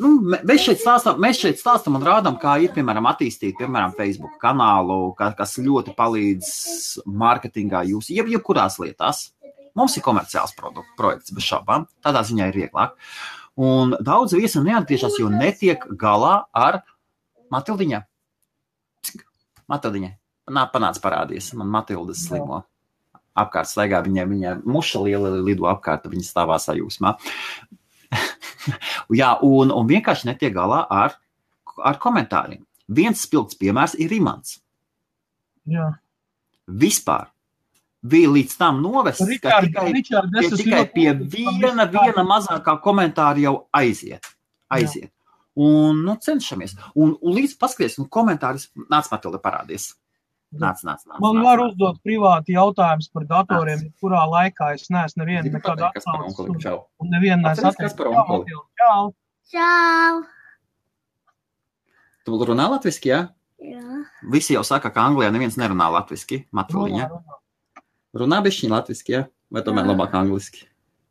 [0.00, 4.38] nu, mēs šeit stāstām, mēs šeit stāstām un rādām, kā ir, piemēram, attīstīt, piemēram, Facebook
[4.40, 6.48] kanālu, kas ļoti palīdz
[7.04, 9.26] mārketingā jūs, jeb jebkurās lietās.
[9.76, 12.96] Mums ir komerciāls produkts, projekts bez šaubām, tādā ziņā ir vieglāk.
[13.60, 16.80] Un daudz viesi neatgriežas, jo netiek galā ar
[17.52, 18.02] Matildiņa.
[19.72, 20.12] Matildiņa.
[20.52, 21.52] Nā, panāc parādījies.
[21.58, 22.62] Man Matildas slimo.
[23.38, 27.14] Apkārt staigā viņa, viņa muša liela lido apkārt, viņa stāvā sajūsmā.
[29.20, 31.16] Jā, un, un vienkārši netiek galā ar,
[31.80, 32.64] ar komentāriem.
[32.92, 34.58] Viens spilgts piemērs ir Imants.
[35.68, 35.92] Jā.
[36.66, 37.30] Vispār
[38.02, 43.38] bija līdz tam novests, Richard, ka tikai, Richard, pie, tikai pie viena, viena mazākā komentāra
[43.40, 44.26] jau aiziet.
[44.68, 45.08] aiziet.
[45.08, 45.21] Jā.
[45.54, 46.76] Un nu, cenšamies.
[46.96, 49.90] Un, un līdz paskaties, un komentārus nāc, Matilda, parādies.
[50.52, 51.70] Nāc, nāc, nāc, Man nāc, var nāc.
[51.72, 53.92] uzdot privāti jautājumus par datoriem, nāc.
[54.00, 56.74] kurā laikā es neesmu nevienu nekādu atsaucu.
[57.00, 57.96] Un nevienu neesmu atceries.
[58.80, 59.14] Čau!
[59.52, 60.22] Čau!
[62.22, 63.22] Tu runā latviski, jā?
[63.62, 64.02] Jā.
[64.30, 66.44] Visi jau saka, ka Anglijā neviens nerunā latviski.
[66.54, 67.08] Matruliņa.
[67.08, 67.40] Runā, runā.
[68.22, 69.22] Runā bišķiņ latviski, jā?
[69.52, 69.92] Vai tomēr Jā.
[69.92, 70.66] labāk angliski?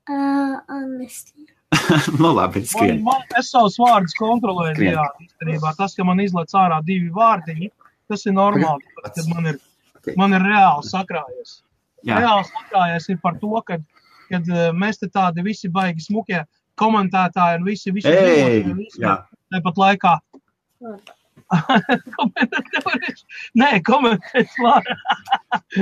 [0.09, 1.40] Uh, angliski.
[2.21, 4.75] nu labi, Man, man, es savus vārdus kontrolēju.
[4.75, 4.97] Skrien.
[4.97, 7.69] Jā, īstenībā tas, ka man izlaiž ārā divi vārdiņi,
[8.11, 8.83] tas ir normāli.
[8.97, 9.57] tāpēc, Kad man ir,
[10.01, 10.07] Ok.
[10.19, 11.51] man ir reāli sakrājies.
[12.03, 13.77] Jā, Reāli sakrājies ir par to, ka
[14.31, 16.43] kad, eh, mēs te tādi visi baigi smukie
[16.79, 19.17] komentētāji un visi, visi Ei, visi jā.
[19.51, 20.13] Tāpat laikā.
[23.59, 24.83] Nē, komentēt var.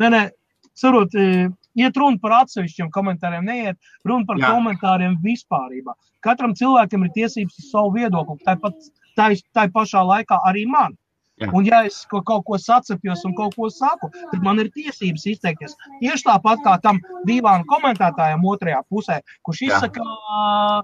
[0.00, 0.22] nē, nē,
[0.78, 1.10] sarot,
[1.80, 4.46] iet runa par atsevišķiem komentāriem, neiet runa par Jā.
[4.46, 4.54] Jā.
[4.56, 5.96] komentāriem vispārībā.
[6.24, 10.96] Katram cilvēkam ir tiesības uz savu viedokli, tāpat tā, tā pašā laikā arī man.
[11.40, 11.48] Jā.
[11.56, 15.76] Un, ja es kaut ko sacepjos un kaut ko saku, tad man ir tiesības izteikties.
[16.02, 19.78] Tieši tāpat kā tam divām komentētājiem otrajā pusē, kurš Jā.
[19.78, 20.82] izsaka uh,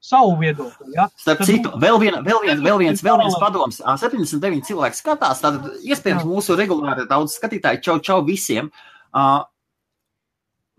[0.00, 0.94] savu viedokli.
[0.96, 1.10] Ja?
[1.20, 3.82] Starp Tad- citu, vēl, viena, vēl, viens, vēl, viens, vēl viens padoms.
[3.84, 5.44] Ā, 79 cilvēki skatās.
[5.44, 6.32] Tātad, iespējams, Jā.
[6.32, 8.72] mūsu regulāri daudz skatītāji, čau, čau visiem.
[9.12, 9.44] Uh,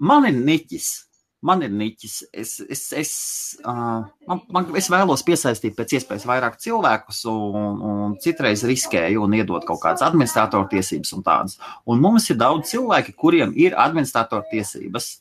[0.01, 0.89] man ir niķis.
[1.41, 2.15] Man ir niķis.
[2.37, 3.13] Es, es, es,
[3.65, 9.33] uh, man, man, es vēlos piesaistīt pēc iespējas vairāk cilvēkus, un, un citreiz riskēju un
[9.39, 11.57] iedot kaut kādas administratoru tiesības un tādas.
[11.89, 15.15] Un mums ir daudz cilvēki, kuriem ir administratoru tiesības.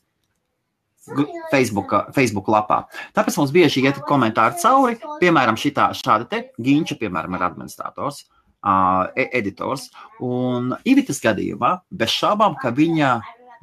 [1.50, 2.82] Facebook, Facebook lapā.
[3.16, 4.98] Tāpēc mums bieži iet komentāri cauri.
[5.22, 8.26] Piemēram, šitā, šāda te Ginča, piemēram, ir administrators,
[8.60, 9.88] uh, editors.
[10.22, 13.14] Un Ivitas gadījumā, bez šaubām, ka viņa,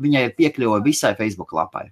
[0.01, 1.87] viņai ir piekļuve visai Facebook lapai.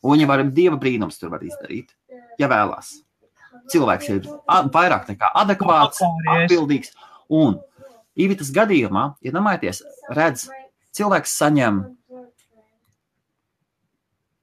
[0.00, 1.92] Un viņa var dieva brīnums tur var izdarīt,
[2.40, 2.94] ja vēlās.
[3.70, 4.28] Cilvēks ir
[4.72, 6.00] vairāk nekā adekvāts,
[6.36, 6.94] atbildīgs.
[7.30, 7.58] Un
[8.20, 9.84] Ivitas gadījumā, ja domājaties,
[10.16, 10.48] redz,
[10.96, 11.82] cilvēks saņem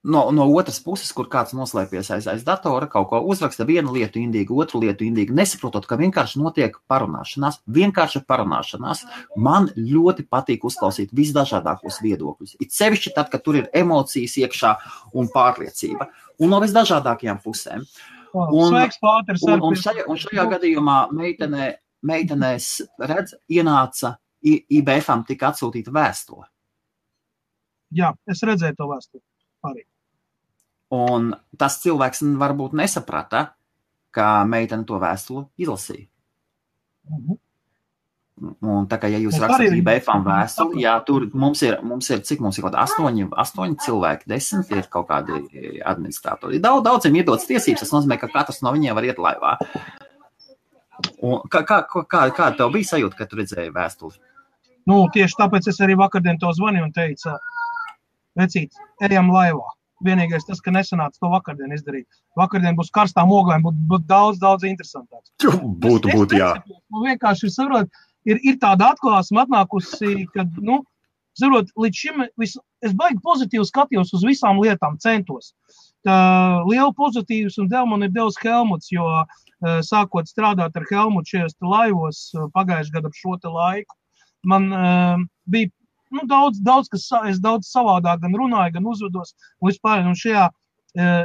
[0.08, 4.20] no, no otras puses, kur kāds noslēpjas aiz, aiz datora, kaut ko uzraksta vienu lietu,
[4.22, 9.04] indīgi, otru lietu, indīgi, nesaprotot, ka vienkārši notiek parunāšanās, vienkārši parunāšanās.
[9.36, 12.56] Man ļoti patīk uzklausīt visdažādākos viedokļus.
[12.64, 14.74] It sevišķi tad, kad tur ir emocijas iekšā
[15.18, 16.08] un pārliecība.
[16.40, 17.84] Un no visdažādākajām pusēm.
[18.32, 18.48] Un-.
[18.48, 21.70] Un, un, šajā, un šajā gadījumā meitene,
[22.06, 26.44] meitenēs redz, ienāca IBFam tika atsūtīta vēstule.
[27.96, 29.24] Jā, es redzēju to vēstuli.
[29.66, 29.86] Arī.
[30.94, 33.50] Un tas cilvēks varbūt nesaprata,
[34.14, 36.08] ka meitene to vēstuli izlasīja.
[37.10, 37.36] Mhm.
[38.62, 42.40] Un tā kā ja jūs arī- IBFam vēstuli, jā, tur mums ir, mums ir cik
[42.40, 46.60] mums ir kaut kādi astoņi, astoņi cilvēki, desmit ir kaut kādi administratori.
[46.60, 49.58] Daudz, daudziem iedodas tiesības, tas nozīmē, ka katrs no viņiem var iet laivā.
[51.22, 54.18] Un kā, kā, kā, kā tev bija sajūta, kad tu redzēji vēstuli?
[54.86, 57.34] Nu, tieši tāpēc es arī vakardien to zvanīju un teicu,
[58.38, 58.70] vecīt,
[59.02, 59.66] ejam laivā.
[60.06, 62.06] Vienīgais tas, ka nesanāca to vakardien izdarīt.
[62.38, 65.32] Vakardien būs karstām oglēm, būtu būt daudz, daudz interesantāks.
[65.42, 66.52] Būtu, būtu, jā.
[66.94, 67.90] Man vienkārši saprot,
[68.28, 70.80] ir, ir tāda atklāsme atnākusi, ka, nu,
[71.38, 75.52] saprot, līdz šim vis, es baigi pozitīvi skatījos uz visām lietām, centos.
[76.06, 76.16] Tā,
[76.68, 81.58] lielu pozitīvus un devu man ir devis Helmuts, jo eh, sākot strādāt ar Helmutu šajos
[81.64, 83.98] laivos eh, pagājušajā gadā ap šo laiku,
[84.46, 85.18] man uh,
[85.50, 85.70] bija
[86.14, 89.34] nu, daudz, daudz, kas es daudz savādāk gan runāju, gan uzvedos.
[89.60, 91.24] Un vispār un šajā uh,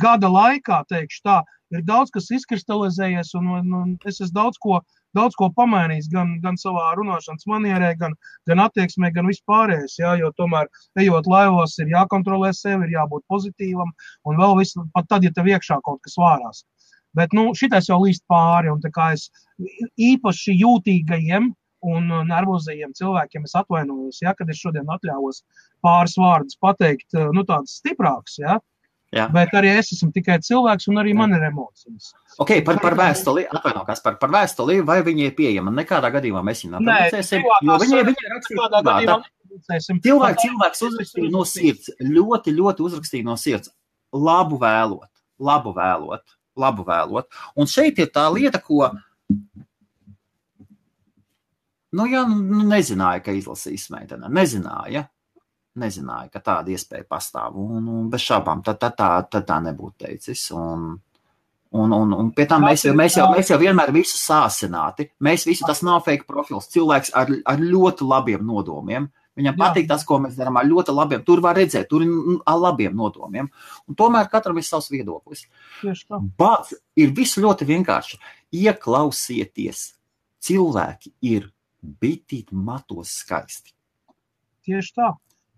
[0.00, 1.38] gada laikā, teikšu tā,
[1.74, 4.80] ir daudz kas izkristalizējies, un, un, un es esmu daudz ko,
[5.16, 8.14] daudz ko pamainījis gan, gan savā runāšanas manierē, gan,
[8.48, 9.98] gan attieksmē, gan vispārējais.
[10.02, 13.94] Jā, jo tomēr, ejot laivos, ir jākontrolē sevi, ir jābūt pozitīvam,
[14.28, 16.64] un vēl viss, pat tad, ja tev iekšā kaut kas vārās.
[17.14, 19.28] Bet nu, šitais jau līst pāri, un tā kā es
[20.02, 21.52] īpaši jūtīgajiem
[21.84, 25.42] un nervozajiem cilvēkiem es atvainojos, ja, kad es šodien atļāvos
[25.84, 28.38] pāris vārdus pateikt, nu, tāds stiprāks.
[28.40, 28.58] Ja,
[29.14, 29.28] Jā.
[29.30, 32.10] Bet arī es esmu tikai cilvēks, un arī man ir emocijas.
[32.42, 35.70] Ok, par, par vēstuli, atvainojos, par, par vēstuli, vai viņa ir pieejama?
[35.76, 37.44] Nekādā gadījumā mēs viņu nepublicēsim,
[37.84, 38.10] viņa ir
[39.12, 40.00] nepublicēsim.
[40.02, 43.70] Cilvēks, cilvēks uzrakstīja no sirds, ļoti, ļoti uzrakstīja no sirds.
[44.14, 47.30] Labu vēlot, labu vēlot, labu vēlot.
[47.54, 48.88] Un šeit ir tā lieta, ko.
[51.94, 54.30] Nu, jā, nu, nezināja, ka izlasīs meitene.
[54.32, 55.06] Nezināja.
[55.78, 57.56] Nezināja, ka tāda iespēja pastāv.
[57.58, 60.44] Un, un bez šaubām, tad tā, tā, tā, tā nebūtu teicis.
[60.54, 60.92] Un,
[61.74, 65.08] un, un, un pie tā mēs, jau- mēs, jau, mēs jau vienmēr visu sāsināti.
[65.26, 66.70] Mēs visi tas nav fake profils.
[66.70, 69.10] Cilvēks ar, ar ļoti labiem nodomiem.
[69.34, 71.24] Viņam patīk tas, ko mēs darām ar ļoti labiem.
[71.26, 73.48] Tur var redzēt, tur ir mm, ar labiem nodomiem.
[73.90, 75.48] Un tomēr katram ir savs viedoklis.
[75.82, 76.20] Tā.
[76.38, 76.70] Bet
[77.02, 78.20] ir viss ļoti vienkārši.
[78.54, 79.82] Ieklausieties,
[80.46, 81.50] cilvēki ir
[82.00, 83.74] bitīgi matos skaisti.
[84.64, 85.12] Tieši tā.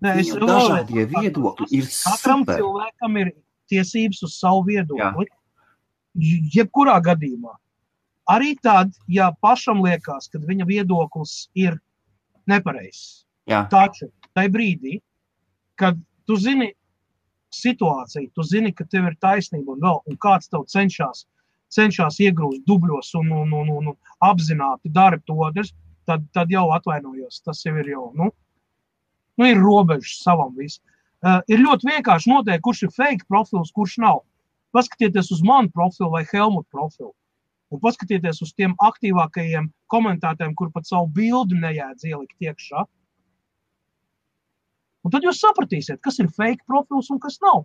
[0.05, 2.59] Nē, es vēlreiz dažādie atkārtoju, viedokļi ir Katram super.
[2.61, 3.31] cilvēkam ir
[3.73, 5.29] tiesības uz savu viedokli.
[6.17, 7.55] jebkurā gadījumā.
[8.33, 11.77] Arī tad, ja pašam liekas, ka viņa viedoklis ir
[12.49, 13.27] nepareizs.
[13.47, 13.67] Jā.
[13.71, 15.01] Taču tajā brīdī,
[15.79, 16.73] kad tu zini
[17.55, 21.27] situāciju, tu zini, ka tev ir taisnība un, vēl, un kāds tev cenšas,
[21.73, 25.75] cenšas iegrūst dubļos un, un, un, un, un apzināti dara to otrs,
[26.09, 27.43] tad, tad jau atvainojos.
[27.45, 28.31] Tas jau ir jau, nu,
[29.37, 30.85] nu ir robežas savam visam.
[31.27, 34.21] Uh, ir ļoti vienkārši noteikt, kurš ir fake profils, kurš nav.
[34.77, 37.15] Paskatieties uz manu profilu vai Helmuta profilu.
[37.73, 42.85] Un paskatieties uz tiem aktīvākajiem komentētājiem, kur pat savu bildi nejēdz ielikt iekšā.
[45.07, 47.65] Un tad jūs sapratīsiet, kas ir fake profils un kas nav.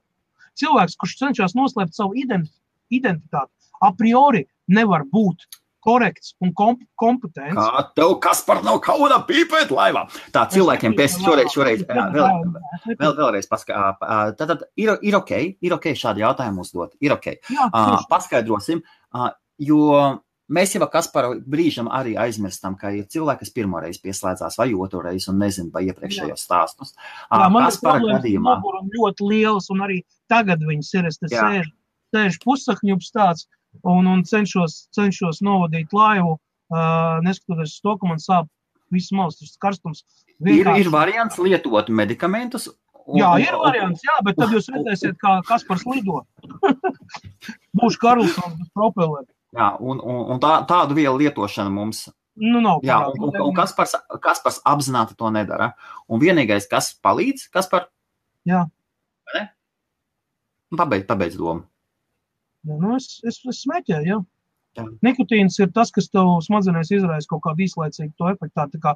[0.57, 2.57] Cilvēks, kurš cenšas noslēpt savu identi-
[2.91, 5.47] identitāti, a priori nevar būt
[5.83, 7.57] korekts un komp kompetents.
[7.57, 10.05] Kā tev kas par nav kauna pīpēt laivā?
[10.33, 12.41] Tā cilvēkiem pēc šoreiz, šoreiz vēl,
[12.95, 14.01] vēl, vēlreiz paskaidrot.
[14.39, 16.95] Tad ir, ir ok, ir ok šādi jautājumi uzdot.
[17.01, 17.31] Ir ok.
[17.49, 18.81] Jā, Uh, paskaidrosim,
[19.15, 19.29] uh,
[19.61, 19.85] jo
[20.51, 25.03] mēs jau ar Kasparu brīžam arī aizmirstam, ka ir cilvēki, kas pirmoreiz pieslēdzās vai otru
[25.05, 26.93] reizi un nezina vai iepriekšējos stāstus.
[27.31, 30.01] Jā, man ir problēmas ļoti liels, un arī
[30.31, 31.09] tagad viņas ir.
[31.11, 31.45] Es te Jā.
[31.45, 31.73] sēžu,
[32.15, 33.47] sēžu pussakņups tāds
[33.83, 36.37] un, un cenšos, cenšos novadīt laivu,
[36.71, 38.47] uh, neskatoties uz to, ka man sāp
[38.91, 40.03] viss malas, tas karstums.
[40.41, 42.67] Ir, Vienkārši- ir variants lietot medikamentus.
[43.05, 46.25] un- Jā, un- ir variants, jā, bet tad jūs redzēsiet, kā Kaspars lido.
[47.77, 49.25] Būšu Karlsons bez propelera.
[49.55, 52.09] Jā, un, un, un tā, tādu vielu lietošana mums
[52.41, 53.91] Nu, nav Jā, un, un, un Kaspars,
[54.23, 55.73] Kaspars apzināti to nedara.
[56.07, 57.89] Un vienīgais, kas palīdz, Kaspar,
[58.47, 58.61] Jā.
[60.71, 61.65] nu, pabeidz, pabeidz domu.
[62.67, 64.19] Nu es, es, es smēķēju, jā.
[64.77, 64.85] Jā.
[65.03, 68.93] Nikotīns ir tas, kas tev smadzenēs izraisa kaut kādu īslaicīgu to efektu, tā, tā kā,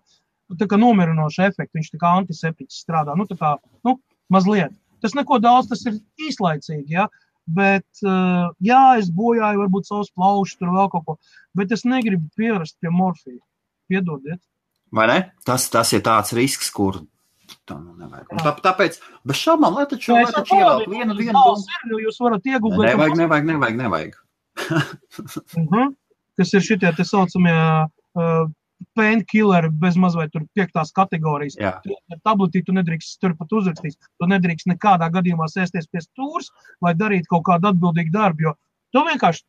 [0.61, 1.74] tā kā nomierinošu efektu.
[1.80, 3.55] Viņš tā kā antiseptiķis strādā, nu tā kā,
[3.88, 3.97] nu,
[4.32, 4.76] mazliet.
[5.03, 5.99] Tas neko daudz, tas ir
[6.30, 7.09] īslaicīgi, jā.
[7.45, 11.18] Bet, uh, jā, es bojāju varbūt savus plaušus, tur vēl kaut ko,
[11.57, 13.41] bet es negribu pierast pie morfija.
[13.91, 14.41] Piedodiet.
[14.95, 15.18] Vai ne?
[15.45, 17.03] Tas, tas ir tāds risks, kur
[17.70, 18.28] tā nu nevajag.
[18.43, 22.00] Tā, tāpēc, bez šaubām, lai taču, Es taču ievelk vienu, vienu domu.
[22.02, 22.78] jūs varat iegūt.
[22.78, 24.22] Nevajag, nevajag, nevajag, nevajag.
[24.70, 25.96] Uh -huh.
[26.38, 28.48] Kas ir šitie tā saucamie uh,
[28.96, 31.56] painkilleri bez mazliet tur piektās kategorijas.
[31.60, 31.82] Jā,
[32.24, 33.96] Tabletī tu nedrīkst turpat uzrakstīt.
[34.20, 38.41] Tu nedrīkst nekādā gadījumā sēsties pie stūres, lai darītu kaut kādu atbildīgu darbu.
[38.41, 38.56] Jo
[38.96, 39.43] tu vienkārši,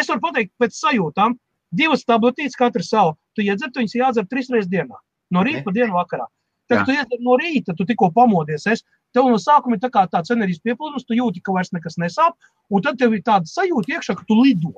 [0.00, 1.36] es varu pateikt pēc sajūtām,
[1.70, 3.16] divas tabletītes katra savu.
[3.34, 4.98] Tu iedzer, tu viņas jādzer trīs reizes dienā.
[5.30, 5.64] No rīta Ok.
[5.64, 6.26] pa dienu vakarā.
[6.70, 6.86] Tad, Jā.
[6.86, 8.66] tu iedzer no rīta, tu tikko pamodies.
[8.70, 12.36] Es, tev no sākuma ir tā tāds enerģijas pieplūdums, tu jūti, ka vairs nekas nesāp,
[12.70, 14.70] un tad tev ir tāda sajūta iekšā, ka tu lido.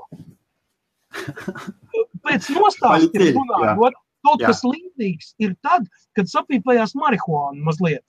[2.24, 4.48] Pēc nostāstiem runājot, kaut Jā.
[4.48, 5.84] kas līdzīgs ir tad,
[6.16, 8.04] kad sapīpējās marihuāna mazliet.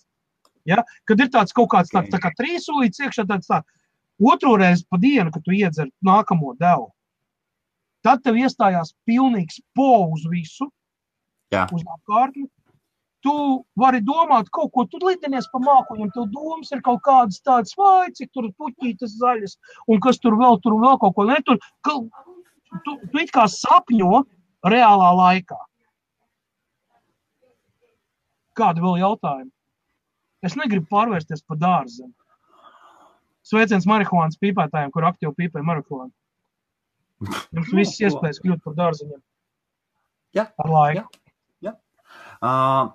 [0.69, 0.86] Ja?
[1.09, 3.59] Kad ir tāds kaut kāds tāds tā kā trīsulīts iekšā, tāds tā,
[4.23, 6.93] otro reizi pa dienu, kad tu iedzer nākamo devu,
[8.05, 10.69] tad tev iestājās pilnīgs po uz visu,
[11.51, 11.67] Jā.
[11.67, 12.47] uz apkārtni.
[13.24, 13.34] Tu
[13.80, 18.11] vari domāt, kaut ko tur lidinies pa mākoņiem, tev domas ir kaut kādas tādas, vai
[18.11, 19.55] cik tur puķītas zaļas,
[19.88, 21.59] un kas tur vēl, tur vēl kaut ko netur.
[21.88, 21.95] Ka,
[22.84, 24.26] tu, tu it kā sapņo
[24.67, 25.59] reālā laikā.
[28.59, 29.51] Kādi vēl jautājumi?
[30.43, 32.09] Es negribu pārvērsties par dārzu.
[33.47, 36.11] Sveiciens marihuānas pīpētājiem, kur aktīvi pīpē marihuānu.
[37.55, 39.19] Jums viss iespējas kļūt par dārziņiem.
[40.36, 40.49] Jā.
[40.59, 41.07] Ar laiku.
[42.43, 42.91] Uh,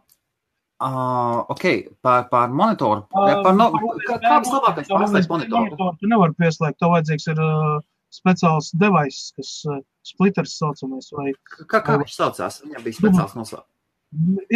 [0.81, 1.65] uh, ok,
[2.03, 3.07] par, par monitoru.
[3.13, 3.71] Uh, par no,
[4.07, 5.65] kā, kā vislabākais pārslēgt monitoru?
[5.71, 5.97] monitoru?
[6.03, 7.81] Tu nevari pieslēgt, tev vajadzīgs ir uh,
[8.15, 11.11] speciāls device, kas uh, splitters saucamais.
[11.17, 11.33] Vai
[11.69, 12.61] Kā, kā viņš saucās?
[12.65, 13.75] Viņam bija speciāls nosaukums.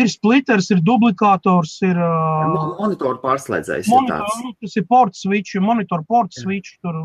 [0.01, 4.39] ir splitters, ir dublikators, ir uh, Mo- Monitoru pārslēdzējs ir monitor, tāds.
[4.47, 6.47] nu, tas ir port switch, monitor port Jā.
[6.47, 6.79] switch.
[6.81, 7.03] Tur,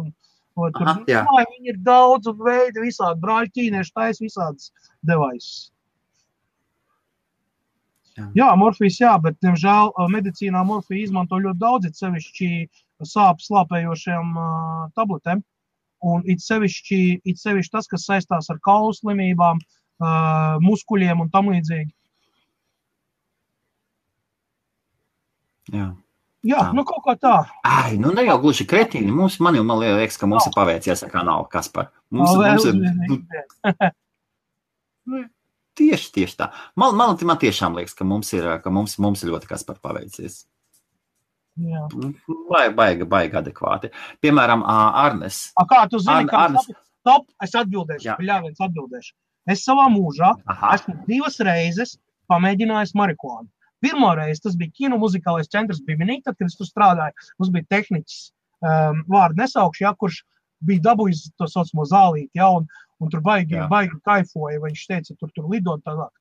[0.58, 1.26] vai tur, Aha, jā.
[1.28, 4.72] jā, viņi ir daudz veidu, visādi brāļi ķīnieši taisa visādas
[5.06, 5.68] devices.
[8.18, 8.26] Jā.
[8.34, 12.50] Jā, morfijas, jā, bet, diemžēl, medicīnā morfiju izmanto ļoti daudz, it sevišķi
[13.06, 15.44] sāpes slāpējošiem uh, tabletēm.
[16.08, 21.54] Un it sevišķi, it sevišķi tas, kas saistās ar kaulu slimībām, uh, muskuļiem un tam
[21.54, 21.94] līdzīgi.
[25.76, 25.88] Jā.
[26.48, 26.74] Jā, Tā.
[26.78, 27.36] nu kaut kā tā.
[27.68, 29.12] Ai, nu ne jau gluži kretīni.
[29.12, 31.90] Mums, man jau man liekas, ka mums ir paveicies ar kanālu Kaspar.
[32.14, 32.76] Mums, Vēl mums ir
[35.78, 36.50] tieši, tieši tā.
[36.80, 40.44] Man, man, man tiešām liekas, ka mums ir, ka mums, mums ir ļoti Kaspar paveicies.
[41.58, 41.88] Jā.
[42.52, 43.90] Vai, baigi, baigi adekvāti.
[44.22, 45.48] Piemēram, Arnes.
[45.58, 46.68] A, kā tu zini, Arn- ka Arnis.
[47.02, 48.06] Stop, es atbildēšu.
[48.10, 48.18] Jā.
[48.22, 49.14] Jā, viens atbildēšu.
[49.48, 51.96] Es savā mūžā Aha, esmu divas reizes
[52.32, 53.48] pamēģinājis marihuānu.
[53.84, 57.14] Pirmā reize tas bija kino muzikālais centrs Biminī, tad, kad es tur strādāju.
[57.40, 58.18] Mums bija tehniķis,
[58.66, 60.24] um, vārdu nesaukšu, jā, kurš
[60.66, 62.68] bija dabūjis to saucamo zālīti, ja, un,
[63.02, 63.68] un tur baigi, Jā.
[63.72, 66.14] baigi kaifoja, viņš teica, tur, tur lidot tālāk.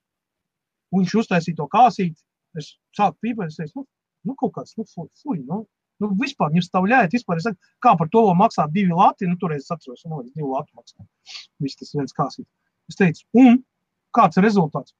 [0.93, 2.20] Un viņš uztaisīja to kāsīti,
[2.61, 3.87] es sāku pīpēt, es teicu, nu,
[4.30, 5.62] nu kaut kāds, nu, fuj, fuj, nu,
[6.03, 9.64] nu vispār, jūs stāvļājat, vispār, es saku, kā par to maksā divi lati, nu, toreiz
[9.64, 11.09] es atceros, nu, es divi lati maksāju,
[11.64, 12.47] viss tas viens kāsīt.
[12.91, 13.61] Es teicu, un
[14.14, 14.95] kāds ir rezultāts?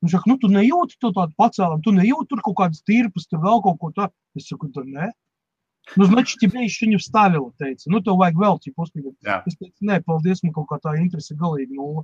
[0.00, 3.42] Viņš saka, nu, tu nejūti to tādu pacēlumu, tu nejūti tur kaut kādas tirpas, tur
[3.42, 4.14] vēl kaut ko tādu.
[4.38, 5.10] Es saku, tur nē.
[5.95, 7.85] Nu, значит, тебе еще не вставило, teica.
[7.93, 9.15] Nu, tev vajag vēl, типа, uzpildīt.
[9.23, 9.43] Jā.
[9.45, 12.03] Es teicu, nē, paldies, man kaut kā tā interese galīgi nulle.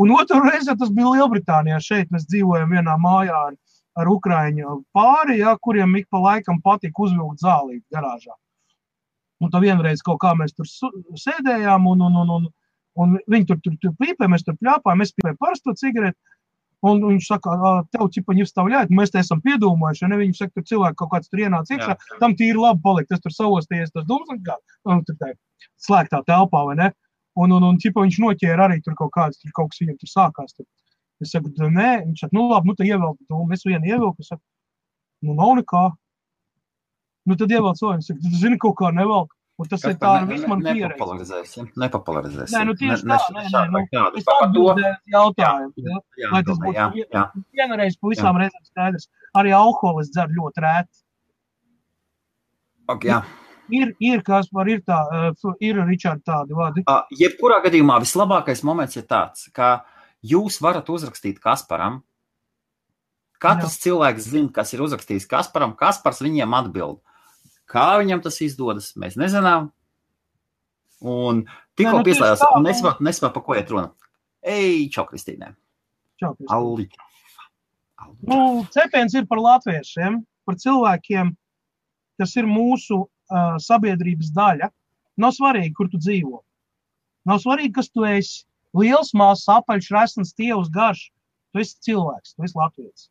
[0.00, 1.76] Un otru reizi tas bija Lielbritānijā.
[1.84, 3.54] Šeit mēs dzīvojam vienā mājā ar,
[4.00, 8.34] ar Ukraiņu pāri, ja, kuriem ik pa laikam patīk uzvilkt zālīti garāžā.
[9.44, 12.48] Un tā vienreiz kaut kā mēs tur su- sēdējām, un, un, un, un,
[13.04, 16.18] un viņi tur, tur, tur pīpē, mēs tur pļāpājām, es pīpēju parasto cigareti.
[16.87, 20.51] Un viņš saka, "Ā, tev cipa jau stāvļājot, mēs te esam piedomājuši, un viņi saka,
[20.55, 22.19] tur cilvēki kaut kāds tur ienāca iekšā, Jā.
[22.21, 24.55] tam tīri labi palikt, tas tur savosties, tas dums, kā,
[24.85, 25.33] un tur tā
[25.75, 26.91] slēgtā telpā, vai ne?
[27.35, 30.09] Un, un, un cipa viņš noķēra arī tur kaut kāds, tur kaut kas viņam tur
[30.11, 30.55] sākās.
[30.55, 30.65] Tur.
[31.19, 34.19] Es saku, "Da nē, viņš saka, nu labi, nu tad ievelk, un es vienu ievilku,
[34.19, 34.41] es saku,
[35.23, 35.83] nu nav nekā.
[37.27, 39.35] Nu tad ievelk to, viņš saka, tu zini, kaut kā nevelk.
[39.59, 40.93] Un tas ir tā, viss man pieredze.
[40.95, 41.65] Nepopularizēsim.
[41.81, 42.55] Nepopularizēsim.
[42.55, 45.73] Nē, nu tieši Ne- tā, nē, nē, nu, tādu Es atbildēju jautājumu.
[45.83, 45.97] ja.
[46.21, 47.23] Jā, Lai tas būtu jā, jā.
[47.59, 49.09] Vienreiz pavisam reizēm skaidrs.
[49.35, 51.03] Arī alkohola es dzeru ļoti rēti.
[52.89, 53.19] Ok, jā.
[53.69, 54.97] Ir, ir kas var, ir tā,
[55.33, 56.81] uh, ir Ričard tādi vārdi.
[56.87, 59.83] Uh, Jebkurā gadījumā vislabākais moments ir tāds, ka
[60.25, 61.99] jūs varat uzrakstīt Kasparam.
[63.39, 63.83] Katrs Jā.
[63.91, 65.75] cilvēks zina, kas ir uzrakstījis Kasparam.
[65.77, 66.99] Kaspars viņiem atbild.
[67.69, 69.69] Kā viņam tas izdodas, mēs nezinām.
[71.05, 71.43] Un
[71.79, 72.69] tikko nu, pieslēdzās, un nu.
[72.71, 73.91] nesaprotu, nesaprotu, par ko iet runa.
[74.43, 75.53] Ej, čau, Kristīnē.
[76.19, 76.49] Čau, Kristi.
[76.55, 76.87] Alli.
[78.27, 81.31] Nu, cepiens ir par latviešiem, par cilvēkiem,
[82.19, 84.71] kas ir mūsu uh, sabiedrības daļa.
[85.19, 86.41] Nav svarīgi, kur tu dzīvo.
[87.27, 88.45] Nav svarīgi, kas tu esi.
[88.77, 91.07] Liels, mazs, apaļš, resns, tievs, garš.
[91.53, 93.07] Tu esi cilvēks, tu esi latviečs.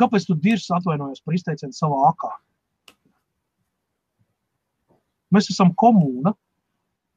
[0.00, 2.32] Kāpēc tu dirzi atvainojos par izteicienu savā akā?
[5.34, 6.34] Mēs esam komūna.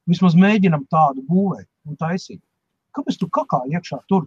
[0.08, 2.40] Vismaz mēģinam tādu būvēt un taisīt.
[2.96, 4.26] Kāpēc tu kakā iekšā tur?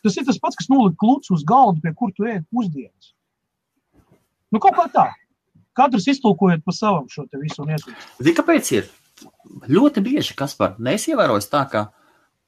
[0.00, 3.12] Tas ir tas pats, kas nolika klucu uz galda, pie kur tu ēd pusdienas.
[4.50, 5.08] Nu, kaut kā tā.
[5.76, 8.06] Katrs iztulkojiet pa savam šo te visu un iesūtiet.
[8.18, 8.88] Zini, kāpēc ir?
[9.68, 11.84] Ļoti bieži, kas par nesievērojis tā, ka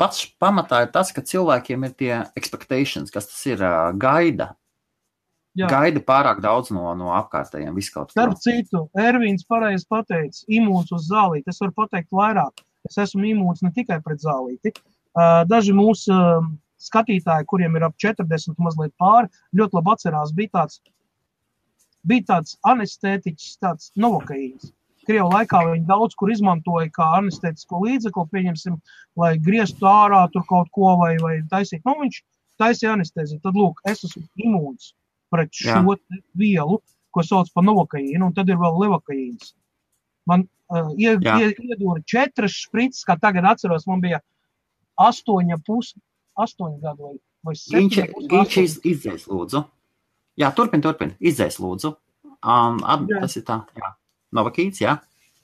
[0.01, 3.63] pats pamatā ir tas, ka cilvēkiem ir tie expectations, kas tas ir
[4.01, 4.53] gaida.
[5.59, 5.69] Jā.
[5.69, 7.77] Gaida pārāk daudz no, no apkārtējiem.
[7.85, 11.53] Starp citu, Ervīns pareizi pateica, imūns uz zālīti.
[11.53, 12.63] Es varu pateikt vairāk.
[12.89, 14.73] Es esmu imūns ne tikai pret zālīti.
[15.51, 16.17] Daži mūsu
[16.83, 19.29] skatītāji, kuriem ir ap 40, mazliet pāri,
[19.59, 20.81] ļoti labi atcerās, bija tāds,
[22.09, 24.73] bija tāds anestētiķis, tāds novokaīns.
[25.07, 28.81] Krievu laikā viņi daudz kur izmantoja kā anestētisko līdzekli, pieņemsim,
[29.21, 31.85] lai grieztu ārā tur kaut ko vai, vai taisītu.
[31.87, 32.21] Nu, viņš
[32.63, 33.43] taisīja anestēziju.
[33.45, 34.93] Tad, lūk, es esmu imūns
[35.33, 35.81] pret Jā.
[35.81, 35.97] šo
[36.39, 36.79] vielu,
[37.13, 39.53] ko sauc par novakaīnu, un tad ir vēl levakaīns.
[40.29, 41.39] Man uh, ie, Jā.
[41.43, 44.21] ie, iedod četras sprites, kā tagad atceros, man bija
[45.01, 45.95] astoņa pus,
[46.39, 48.13] astoņi gadi vai, vai Viņš septiņi.
[48.15, 49.65] pus viņš iz, izdzēs, lūdzu.
[50.41, 51.13] Jā, turpin, turpin.
[51.21, 51.93] Izdzēs, lūdzu.
[52.43, 53.21] Um, at, Jā.
[53.23, 53.61] tas ir tā.
[53.79, 53.93] Jā.
[54.35, 54.97] Novakīts, jā.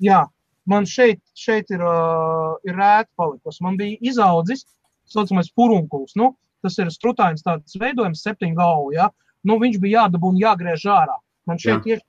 [0.02, 0.22] Jā,
[0.70, 3.62] man šeit, šeit ir, uh, ir rēta palikusi.
[3.66, 4.64] Man bija izaudzis,
[5.10, 6.16] saucamais furunkuls.
[6.18, 6.32] Nu,
[6.64, 8.94] tas ir strutains tāds veidojums, septiņu galvu.
[8.96, 9.10] Ja?
[9.46, 11.18] Nu, viņš bija jādabū un jāgriež ārā.
[11.48, 12.02] Man šeit ir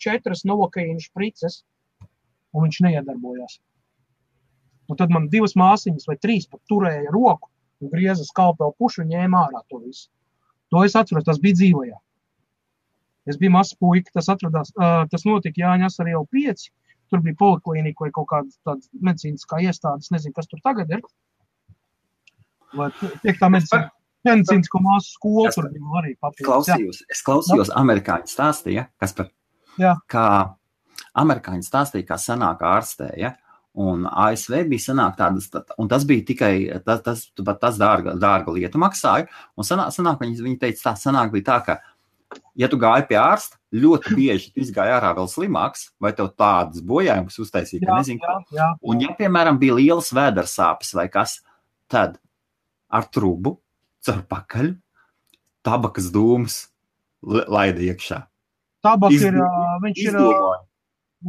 [0.00, 1.62] četras novakaīnu sprices,
[2.54, 3.58] un viņš neiedarbojās.
[4.86, 7.50] Un tad man divas māsīņas vai trīs pat turēja roku
[7.82, 10.08] un grieza skalpeli pušu un ņēma ārā to visu.
[10.72, 11.98] To es atceros, tas bija dzīvajā.
[13.26, 16.70] Es biju mazs puika, tas atradās, uh, tas notika Jāņas arī jau pieci.
[17.10, 20.02] Tur bija poliklīnika vai kaut kāda tāda medicīniskā iestāde.
[20.02, 21.02] Es nezinu, kas tur tagad ir.
[22.74, 22.88] Vai
[23.22, 23.90] tiek tā medicīna?
[24.26, 26.68] Medicīnisko māsu tur par- bija arī papildus.
[26.68, 26.76] Jā.
[26.76, 29.30] Klausījos, es klausījos, amerikāņi stāstīja, kas par.
[29.78, 29.96] Jā.
[30.08, 30.28] Kā
[31.16, 33.34] amerikāņi stāstīja, kā senāk ārstēja.
[33.76, 37.26] Un ASV bija senāk tādas, tā- un tas bija tikai tas, tas,
[37.60, 39.28] tas, dārga, dārga lieta maksāja.
[39.56, 41.80] Un senāk, senāk viņi, viņi teica, tā senāk bija tā, ka,
[42.56, 46.80] ja tu gāji pie ārsta, ļoti bieži tu izgāji ārā vēl slimāks, vai tev tādas
[46.80, 48.70] bojājumus uztaisīja, ka Jā, nezinu, jā, jā.
[48.82, 51.42] Un, ja, piemēram, bija lielas vēders sāpes vai kas,
[51.86, 52.18] tad
[52.90, 53.58] ar trubu,
[54.06, 54.72] caur pakaļ,
[55.66, 56.56] tabakas dūmus
[57.22, 58.22] la- laida iekšā.
[58.86, 60.60] Tabaka ir, Izdo- ā, viņš ir ā, Izdomāja.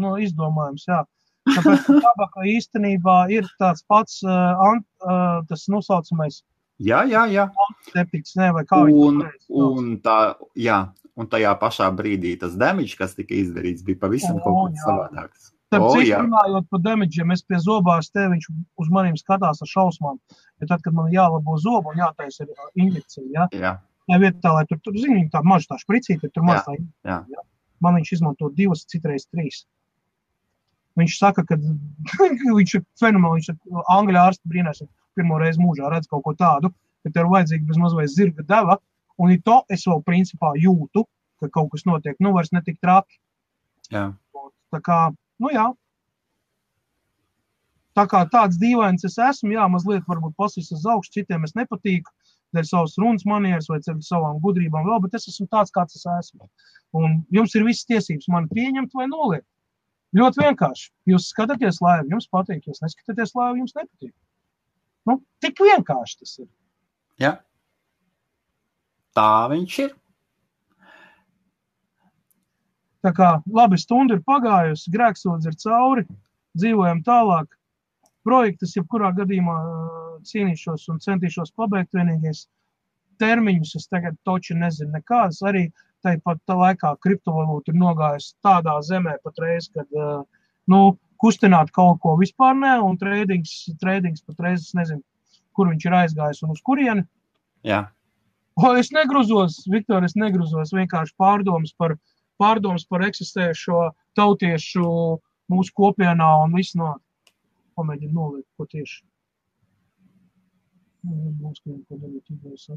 [0.04, 1.00] nu, izdomājums, jā.
[1.48, 6.42] Tāpēc, ka tabaka īstenībā ir tāds pats, uh, ant, uh, tas nosaucamais
[6.78, 7.46] Jā, jā, jā.
[7.94, 9.48] septiks, ne, vai kā Un, sauc.
[9.50, 10.92] un, tā, jā.
[11.18, 15.48] un tajā pašā brīdī tas damage, kas tika izdarīts, bija pavisam O, kaut kas savādāks.
[15.76, 16.22] O, oh, jā.
[16.24, 18.46] runājot par damage'iem, es pie zobārs te viņš
[18.80, 20.20] uz maniem skatās ar šausmām.
[20.62, 23.74] Ja tad, kad man jālabo zobu un jātaisa ā, injekcija, ja, Jā,
[24.08, 27.20] tā vietā, lai tur, tur zini, tā maža tā špricīte, tur maz tā jā.
[27.28, 27.44] Ja?
[27.84, 29.66] Man viņš izmanto divas, citreiz trīs.
[30.98, 31.60] Viņš saka, ka
[32.60, 34.82] viņš ir fenomenāls, viņš ir angļu ārsts brīnās,
[35.20, 36.72] pirmo reizi mūžā redz kaut ko tādu,
[37.04, 38.80] ka tev ir vajadzīga bez mazliet zirga deva,
[39.20, 41.04] un ir to es vēl principā jūtu,
[41.42, 43.20] ka kaut kas notiek, nu vairs netik traki.
[43.92, 44.10] jā.
[44.74, 44.98] Tā kā,
[45.44, 45.68] nu jā.
[47.98, 52.12] Tā kā tāds dīvains es esmu, jā, mazliet varbūt pasīs uz augšu, citiem es nepatīku,
[52.54, 56.06] dēļ savas runas manieres vai dēļ savām gudrībām vēl, bet es esmu tāds, kāds es
[56.06, 56.46] esmu.
[56.98, 59.48] Un jums ir visas tiesības mani pieņemt vai noliegt.
[60.16, 60.88] Ļoti vienkārši.
[61.12, 64.14] Jūs skatāties laivu, jums patīk, jūs neskatāties laivu, jums nepatīk.
[65.08, 66.48] Nu, tik vienkārši tas ir.
[67.24, 67.34] jā.
[69.18, 69.96] Tā viņš ir.
[73.08, 76.04] Tā kā labi stunda ir pagājusi, grēksodzi ir cauri,
[76.60, 77.48] dzīvojam tālāk.
[78.28, 79.56] Projektus, jebkurā gadījumā
[80.28, 81.96] cīnīšos un centīšos pabeigt.
[81.96, 82.44] Vienīgais
[83.24, 85.40] termiņus es tagad toči nezinu nekādas.
[85.48, 85.70] Arī
[86.04, 89.88] tāpat tā laikā kriptovalūta ir nogājusi tādā zemē patreiz, kad
[90.68, 90.82] nu,
[91.24, 95.00] kustināt kaut ko vispār nē, un trēdings, trēdings patreiz es nezinu,
[95.56, 97.08] kur viņš ir aizgājis un uz kurieni.
[97.66, 97.86] Jā,
[98.58, 100.72] O, es negruzos, Viktor, es negruzos.
[100.74, 101.94] Vienkārši pārdomas par,
[102.42, 103.82] pārdomas par eksistējošo
[104.18, 104.88] tautiešu
[105.52, 106.96] mūsu kopienā un viss no
[107.78, 109.04] pamēģina nolikt, ko tieši.
[111.08, 112.68] Būs, ka ko darīt, idejas.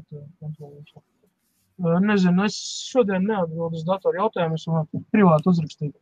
[1.81, 2.57] Ē, Nezinu, es
[2.91, 5.95] šodien neatbildu uz datoru jautājumu, es varu privāti uzrakstīt.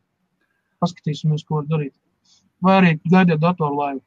[0.83, 1.95] Paskatīsimies, ko var darīt.
[2.63, 4.03] Vai arī gaidiet datoru laivu.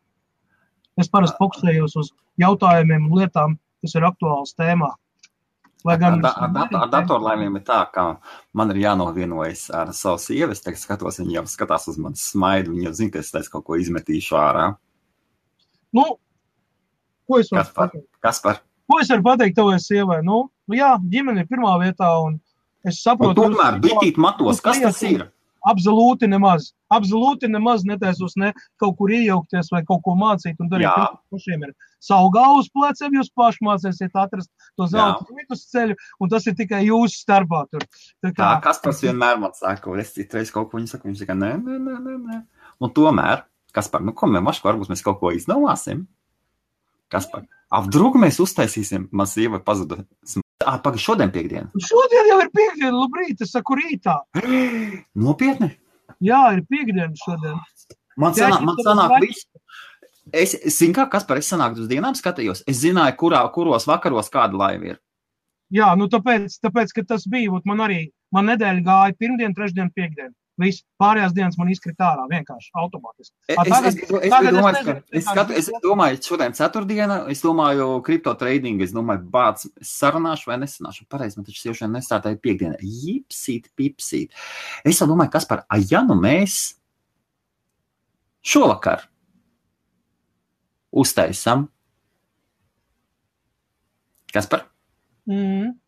[1.00, 4.90] Es parasti fokusējos uz jautājumiem un lietām, kas ir aktuāls tēmā.
[5.84, 8.04] Lai Ar, gan da, ar, dat, ar datorlaimiem ir tā, ka
[8.54, 10.54] man ir jānovienojas ar savu sievu.
[10.54, 12.74] Es tagad skatos, viņa jau skatās uz mani smaidu.
[12.74, 14.68] Viņa jau zina, ka es taisa kaut ko izmetīšu ārā.
[15.92, 16.06] Nu,
[17.26, 18.08] ko es varu pateikt?
[18.22, 18.62] Kas par?
[18.90, 20.20] Ko es varu pateikt tavai sievai?
[20.26, 22.38] Nu, jā, ģimene ir pirmā vietā, un
[22.86, 25.26] es Un saprotu, tomēr bitīt matos, kas tas ir?
[25.68, 26.72] Absolūti nemaz.
[26.92, 28.50] Absolūti nemaz netaisos ne
[28.80, 30.88] kaut kur iejaukties vai kaut ko mācīt un darīt.
[30.88, 31.08] Jā.
[31.32, 31.74] Pašiem ir
[32.34, 37.22] galvu uz pleciem, jūs paši mācīsiet atrast to zelta vidusceļu, un tas ir tikai jūsu
[37.22, 37.64] starpā.
[37.70, 37.86] Tur.
[38.22, 41.38] Tā Tā, kas tas vienmēr man saka, es citreiz kaut ko viņa saka, viņa saka,
[41.38, 42.42] nē, nē, nē, nē, nē.
[42.82, 46.06] Un tomēr, kas par, nu, ko mēs mašku, varbūt mēs kaut ko izdomāsim?
[47.12, 47.46] Kas par?
[47.72, 49.62] Apdrūgu mēs uztaisīsim, man sieva
[50.62, 50.72] pazuda.
[50.72, 51.70] Ah, pagaid, šodien piekdiena.
[51.76, 54.18] Šodien jau ir piekdiena, labrīt, es saku rītā.
[55.26, 55.72] Nopietni?
[56.22, 57.58] Jā, ir piekdiena šodien.
[58.16, 59.46] Man sanāk, man sanāk viss.
[60.32, 62.62] Es zinu, kā kas par es sanāku uz dienām skatījos.
[62.70, 65.00] Es zināju, kurā, kuros vakaros kāda laiva ir.
[65.72, 70.30] Jā, nu tāpēc, tāpēc ka tas bija, man arī, man nedēļa gāja pirmdien, trešdien, piekdien.
[70.60, 73.32] Viss pārējās dienas man izkrita ārā vienkārši automātiski.
[73.48, 76.18] Es, A, es, tagad- es, biju- es, tagad biju es nezinu, es, skatu, es domāju,
[76.28, 81.06] šodien ceturtdiena, es domāju, kripto trading, es domāju, bāc, es sarunāšu vai nesanāšu.
[81.08, 82.76] Pareizi, man taču šodien nestartēja piekdiena.
[82.84, 84.36] Jipsīt, pipsīt.
[84.84, 86.74] Es jau domāju, kas par, a, ja nu mēs
[88.44, 89.06] šovakar
[90.92, 91.68] uztaisam,
[94.32, 94.66] kas par
[95.28, 95.78] Mm.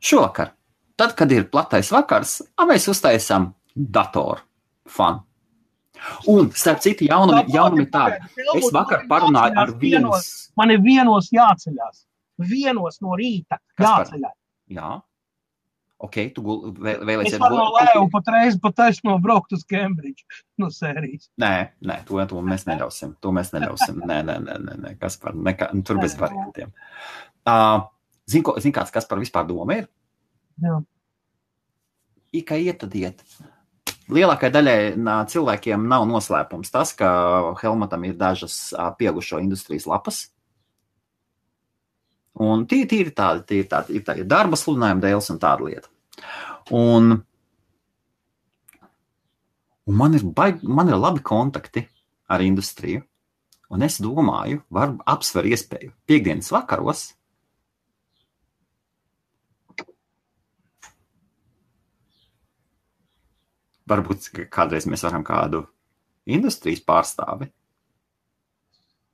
[0.00, 0.54] šovakar,
[0.96, 4.40] tad, kad ir platais vakars, mēs uztaisam datoru
[4.88, 5.22] fanu.
[6.32, 8.16] Un, starp citu, jaunumi, jaunumi tādi.
[8.56, 10.10] Es vakar parunāju ar vienu.
[10.56, 12.06] Man ir vienos jāceļās.
[12.40, 14.32] Vienos no rīta jāceļās.
[14.72, 15.02] Jā,
[16.00, 17.90] ok, tu gul- vēl, Es vēlēsies varu no gulēt?
[17.90, 20.24] Lēvu patreiz pataisno braukt uz Cambridge
[20.56, 21.28] no sērijas.
[21.42, 21.52] Nē,
[21.84, 23.16] nē, to, to mēs neļausim.
[23.20, 24.00] To mēs neļausim.
[24.06, 26.72] Nē, nē, nē, nē, nē kas par, nekā, nu, tur bez variantiem.
[27.44, 27.82] Uh,
[28.30, 29.88] Zini, ko- zini, kāds kas par vispār doma ir?
[30.62, 30.78] Jā.
[32.32, 33.24] I kā iet, tad iet.
[34.10, 37.08] Lielākajai daļai cilvēkiem nav noslēpums tas, ka
[37.60, 40.24] Helmutam ir dažas pieaugušo industrijas lapas.
[42.40, 45.66] Un tie tie ir tādi, tie ir tādi ir tādi darba sludinājumi dēļ un tāda
[45.66, 45.90] lieta.
[46.74, 47.12] Un,
[49.86, 51.84] un man, ir baig, man ir labi kontakti
[52.30, 53.04] ar industriju.
[53.70, 57.10] Un es domāju, var apsver iespēju piekdienas vakaros
[63.90, 65.64] Varbūt kādreiz mēs varam kādu
[66.30, 67.50] industrijas pārstāvi,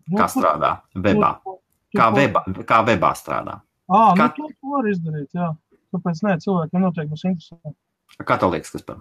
[0.07, 1.59] Nu, kā strādā webā, kur-
[1.97, 3.57] kā kur- webā, kā webā strādā.
[3.91, 5.49] Ā, nu, kā- to to var izdarīt, jā.
[5.95, 7.77] Kāpēc nē, cilvēkiem noteikti būs interesanti.
[8.23, 9.01] Kā tev liekas, kas par?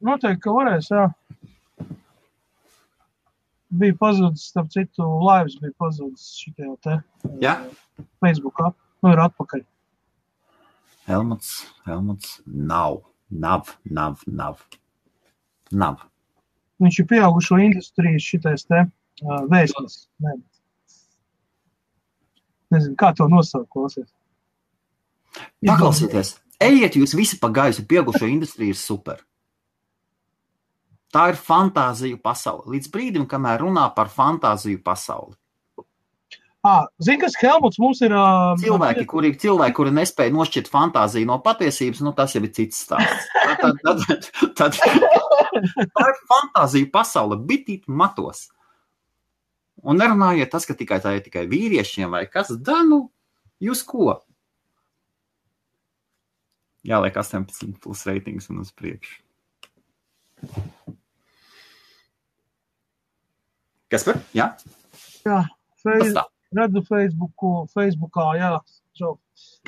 [0.00, 1.08] Noteikti, ka varēs, jā.
[3.78, 6.94] Bija pazudis, starp citu, laivas bija pazudis šitajā te
[7.42, 7.56] Jā?
[8.22, 8.70] Facebookā.
[9.02, 9.64] Nu, ir atpakaļ.
[11.08, 11.50] Helmuts,
[11.86, 14.62] Helmuts nav, nav, nav, nav.
[15.70, 16.04] Nav.
[16.82, 20.04] Viņš ir pieaugušo industrijas šitais te uh, vēstnes.
[20.24, 20.36] Ne.
[22.72, 24.10] Nezinu, kā to nosaukt, klausies.
[25.64, 29.22] Paklausieties, ejiet jūs visi pa gaisu, pieaugušo industrija ir super.
[31.12, 32.66] Tā ir fantāziju pasaule.
[32.74, 35.37] Līdz brīdim, kamēr runā par fantāziju pasauli.
[36.66, 38.10] Ah, Zini, kas Helmuts mums ir?
[38.10, 42.80] Uh, Cilvēki, kuri, cilvēki, kuri nespēja nošķirt fantāziju no patiesības, nu, tas jau ir cits
[42.82, 43.28] stāsts.
[43.62, 44.00] Tad, tad,
[44.58, 44.78] tad, tad,
[45.94, 48.48] tā ir fantāzija pasaule, bitīt matos.
[49.86, 53.04] Un nerunājiet tas, ka tikai tā ir tikai vīriešiem vai kas, da, nu,
[53.62, 54.16] jūs ko?
[56.86, 59.20] Jāliek 18 plus reitings un uz priekšu.
[63.88, 64.18] Kas par?
[64.36, 64.50] Jā,
[65.24, 66.26] Jā, tas Face, tā.
[66.56, 68.50] Redzu Facebooku, Facebookā, jā,
[68.98, 69.12] šo,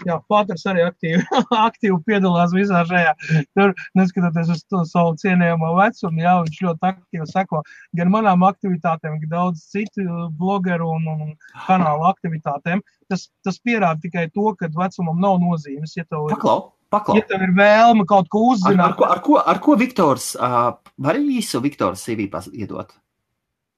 [0.06, 1.20] jā, Pāters arī aktīvi,
[1.68, 3.12] aktīvi piedalās visā šajā.
[3.58, 7.62] Tur, neskatoties uz to savu cienījamo vecumu, jā, viņš ļoti aktīvi seko
[8.00, 10.06] gan manām aktivitātēm, gan daudz citu
[10.40, 11.36] blogeru un, un
[11.68, 12.82] kanālu aktivitātēm.
[13.10, 15.96] Tas, tas pierāda tikai to, ka vecumam nav nozīmes.
[15.98, 17.18] Ja tev ir, Paklau, paklau.
[17.18, 20.32] ja tev ir vēlme kaut ko Ar, ar, uzzināt, ko, ar, ko, ar ko Viktors,
[20.38, 22.94] uh, var īsu Viktora CV iedot?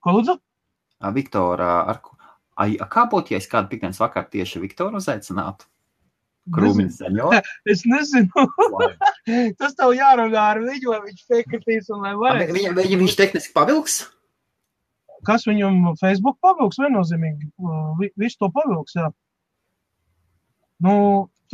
[0.02, 0.34] ko lūdzu?
[1.14, 2.16] Viktora, ar ko?
[2.60, 5.64] Ai, kā būtu, ja es kādu piekdienas vakaru tieši Viktoru uzaicinātu?
[6.52, 7.28] Krūmiņš zaļo.
[7.72, 8.46] Es nezinu.
[9.60, 12.56] Tas tev jārunā ar viņu, lai viņš piekritīs un lai varētu.
[12.58, 14.00] Viņa, viņa, viņš tehniski pavilks?
[15.22, 17.52] Kas viņam Facebook pavilks viennozīmīgi?
[18.00, 19.08] Vi- Visu to pavilks, jā.
[20.82, 20.94] Nu,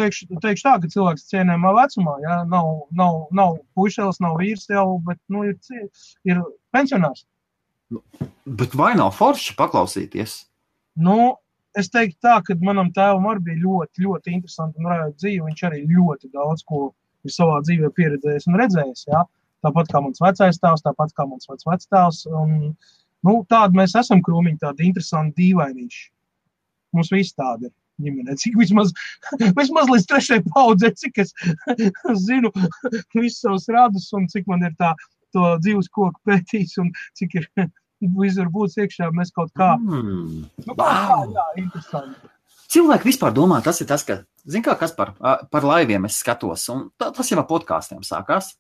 [0.01, 4.87] teikšu, teikšu tā, ka cilvēks cienējamā vecumā, jā, nav, nav, nav puišēls, nav vīrs jau,
[5.05, 5.59] bet, nu, ir,
[6.25, 6.41] ir
[6.73, 7.27] pensionārs.
[8.49, 10.39] Bet vai nav forši paklausīties?
[10.99, 11.19] Nu,
[11.79, 15.47] es teiktu tā, ka manam tēvam arī bija ļoti, ļoti interesanti un rājot dzīve.
[15.47, 16.89] Viņš arī ļoti daudz ko
[17.27, 19.09] ir savā dzīvē pieredzējis un redzējis.
[19.11, 19.25] Jā.
[19.67, 22.23] Tāpat kā mans vecais tēvs, tāpat kā mans vec vectēvs.
[23.27, 26.05] Nu, tādi mēs esam krūmiņi, tādi interesanti dīvainīši.
[26.97, 27.75] Mums visi tādi ir.
[27.99, 28.37] Ģimenē.
[28.39, 28.93] Cik vismaz,
[29.59, 31.33] vismaz līdz trešajai paudzei, cik es
[32.29, 32.53] zinu
[33.19, 34.93] visus savus radus un cik man ir tā
[35.35, 37.49] dzīves koku pētījis un cik ir
[38.01, 40.45] visur būs iekšā, mēs kaut kā Mm.
[40.67, 41.35] Nu, Wow.
[41.57, 42.29] interesanti.
[42.69, 45.15] Cilvēki vispār domā, tas ir tas, ka, zin kā, kas par,
[45.51, 48.57] par laiviem es skatos, un tā, tas jau ar podkāstiem sākās.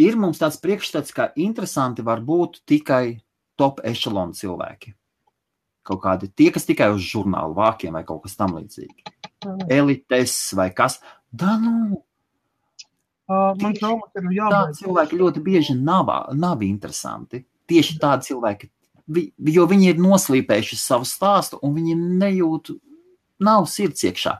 [0.00, 3.20] Ir mums tāds priekšstats, ka interesanti var būt tikai
[3.58, 4.94] top ešalonu cilvēki.
[5.84, 9.04] Kaut kādi tie, kas tikai uz žurnālu vākiem vai kaut kas tam līdzīgi.
[9.68, 11.00] Elites vai kas.
[11.32, 12.02] Da, nu,
[13.30, 14.80] Uh, man tādi jābeidz.
[14.80, 17.44] cilvēki ļoti bieži nav, nav interesanti.
[17.70, 18.70] Tieši tādi cilvēki,
[19.14, 22.74] vi, jo viņi ir noslīpējuši savu stāstu un viņi nejūt,
[23.42, 24.36] nav sirds iekšā.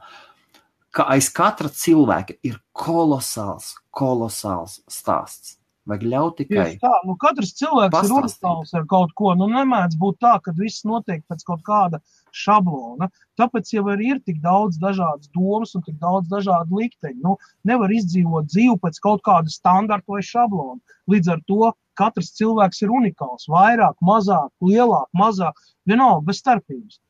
[0.91, 5.61] Ka aiz katra cilvēka ir kolosāls, kolosāls stāsts.
[5.89, 6.65] Vajag ļaut tikai.
[6.69, 8.13] Tieši Tā, nu, katrs cilvēks Pastāstīt.
[8.13, 9.33] ir unikāls ar kaut ko.
[9.39, 12.03] Nu, nemēdz būt tā, ka viss notiek pēc kaut kāda
[12.37, 13.09] šablona.
[13.41, 17.21] Tāpēc jau ir tik daudz dažādas domas un tik daudz dažādu likteņu.
[17.25, 20.81] Nu, nevar izdzīvot dzīvi pēc kaut kāda standarta vai šablona.
[21.11, 23.47] Līdz ar to katrs cilvēks ir unikāls.
[23.53, 27.01] Vairāk, mazāk, lielāk, mazāk, vienalga bez starpības.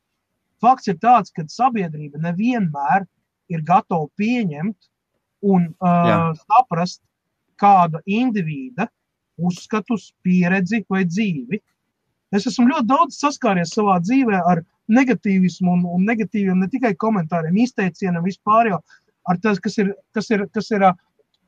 [0.60, 3.06] Fakts ir tāds, ka sabiedrība nevienmēr
[3.50, 4.90] ir gatava pieņemt
[5.50, 6.18] un uh, Jā.
[6.42, 7.00] saprast
[7.60, 8.88] kāda indivīda
[9.40, 11.60] uzskatus, pieredzi vai dzīvi.
[12.36, 14.62] Es esmu ļoti daudz saskāries savā dzīvē ar
[14.92, 18.80] negatīvismu un, un negatīviem ne tikai komentāriem, izteicieniem, vispār jau
[19.30, 20.92] ar tas, kas ir, kas ir, kas ir ā,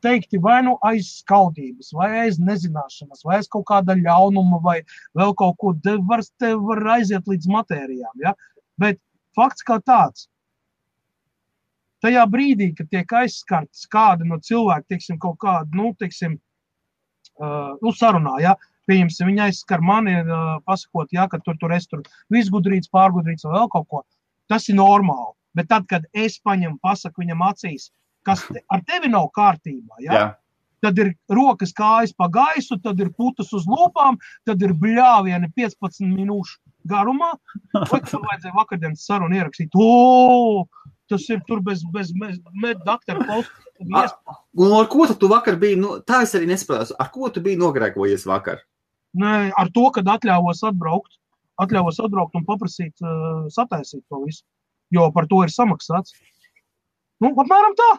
[0.02, 4.80] teikti vai nu aiz skaudības, vai aiz nezināšanas, vai aiz kaut kāda ļaunuma, vai
[5.18, 5.72] vēl kaut ko.
[5.84, 6.24] Te var,
[6.66, 8.14] var aiziet līdz matērijām.
[8.24, 8.34] Ja?
[8.80, 9.00] Bet
[9.38, 10.28] fakts kā tāds.
[12.02, 16.34] Tajā brīdī, kad tiek aizskarts kāda no cilvēka, teiksim, kaut kāda, nu, teiksim,
[17.38, 18.56] uh, nu, sarunā, ja,
[18.90, 22.02] pieņemsim, viņa aizskar mani, uh, pasakot, ja, ka tur, tur es tur
[22.34, 24.02] izgudrīts, pārgudrīts vai vēl kaut ko,
[24.50, 25.30] tas ir normāli.
[25.54, 27.92] Bet tad, kad es paņemu, pasaku viņam acīs,
[28.26, 30.28] kas te, ar tevi nav kārtībā, ja, Jā,
[30.82, 34.18] tad ir rokas kājas pa gaisu, tad ir putas uz lūpām,
[34.48, 36.58] tad ir bļāvieni 15 minūšu
[36.90, 37.32] garumā.
[37.92, 39.74] Vai tur vajadzēja vakardienas sarunu ierakstīt?
[39.78, 40.66] O,
[41.10, 44.18] tas ir tur bez, bez, bez med doktora klausās.
[44.58, 45.78] un ar ko tu vakar biji?
[45.80, 46.98] Nu, tā es arī nesaprotu.
[46.98, 48.62] Ar ko tu biji nogrēkojies vakar?
[49.18, 51.18] Nē, ar to, kad atļāvos atbraukt,
[51.60, 54.46] atļāvos atbraukt un paprasīt, uh, sataisīt to visu.
[54.92, 56.16] Jo par to ir samaksāts.
[57.22, 57.90] Nu, apmēram tā.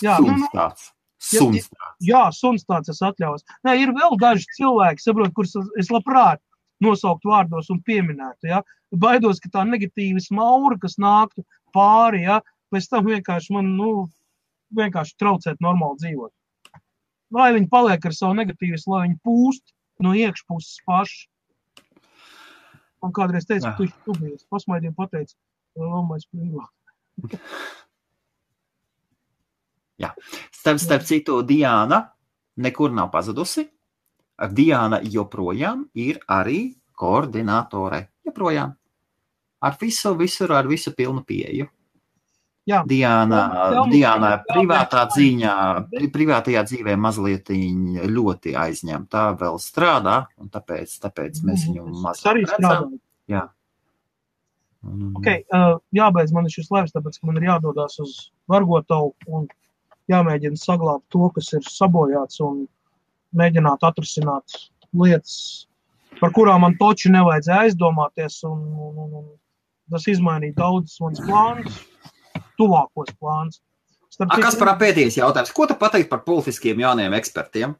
[0.00, 0.86] Jā, nu, nu, Suns tāds.
[1.20, 1.96] Suns tāds.
[2.08, 3.44] jā, suns tāds es atļaujos.
[3.66, 6.40] Nē, ir vēl daži cilvēki, saprot, kurus es- labprāt
[6.80, 8.48] nosaukt vārdos un pieminētu.
[8.48, 8.62] Ja?
[8.90, 11.44] Baidos, ka tā negatīva smaura, kas nāktu
[11.76, 12.40] pāri, ja?
[12.72, 14.08] pēc tam vienkārši man, nu,
[14.74, 16.32] vienkārši traucēt normāli dzīvot.
[17.32, 21.28] Lai viņi paliek ar savu negatīvismu, lai viņi pūst no iekšpuses paši.
[23.02, 23.72] Man kādreiz teica, Jā.
[23.72, 24.46] ka tu esi stubīgs.
[24.52, 25.36] Pasmaidīja, pateica,
[25.80, 26.70] lamais prīvāk.
[30.60, 32.02] Starp, starp citu, Diana
[32.60, 33.66] nekur nav pazudusi.
[34.52, 38.06] Diana joprojām ir arī koordinātore.
[38.24, 38.72] Joprojām.
[39.60, 41.68] Ar visu, visur, ar visu pilnu pieeju.
[42.70, 42.80] Jā.
[42.86, 45.54] Diana, tev mums Diana privātā ziņā,
[45.90, 49.24] pri, privātajā dzīvē mazliet ļoti aizņemta.
[49.40, 53.00] Vēl strādā, un tāpēc, tāpēc mēs viņu Es mazāk arī strādāju.
[53.30, 53.46] Jā.
[55.20, 58.14] Okay, uh, jābeidz man šis laiks, tāpēc, ka man ir jādodas uz
[58.48, 59.48] Vargotavu un
[60.10, 62.62] jāmēģina saglabāt to, kas ir sabojāts un
[63.36, 64.56] mēģināt atrisināt
[64.96, 65.34] lietas,
[66.20, 68.40] par kurām man toči nevajadzēja aizdomāties.
[68.48, 69.28] Un, un, un, un
[69.92, 71.78] tas izmainīja daudzus manus plānus,
[72.60, 73.58] tuvākos plānus.
[74.10, 75.52] Starp A, kas par pēdējais jautājums?
[75.54, 77.76] Ko tu pateikt par politiskiem jauniem ekspertiem?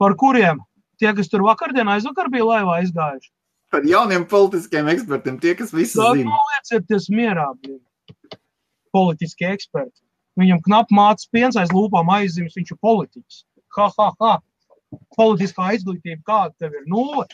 [0.00, 0.58] par kuriem
[0.98, 3.30] tie, kas tur vakardien aizvakar bija laivā izgājuši?
[3.72, 6.34] Par jauniem politiskiem ekspertiem, tie, kas visu Tā zina.
[6.50, 7.78] liecieties mierā, blin.
[8.94, 10.02] politiskie eksperti.
[10.38, 13.40] Viņam knap mācās piens aiz lūpām aizzīmes, viņš ir politiķis.
[13.76, 14.34] Ha, ha, ha.
[15.16, 16.84] Politiskā izglītība kāda tev ir?
[16.90, 17.26] Nulle.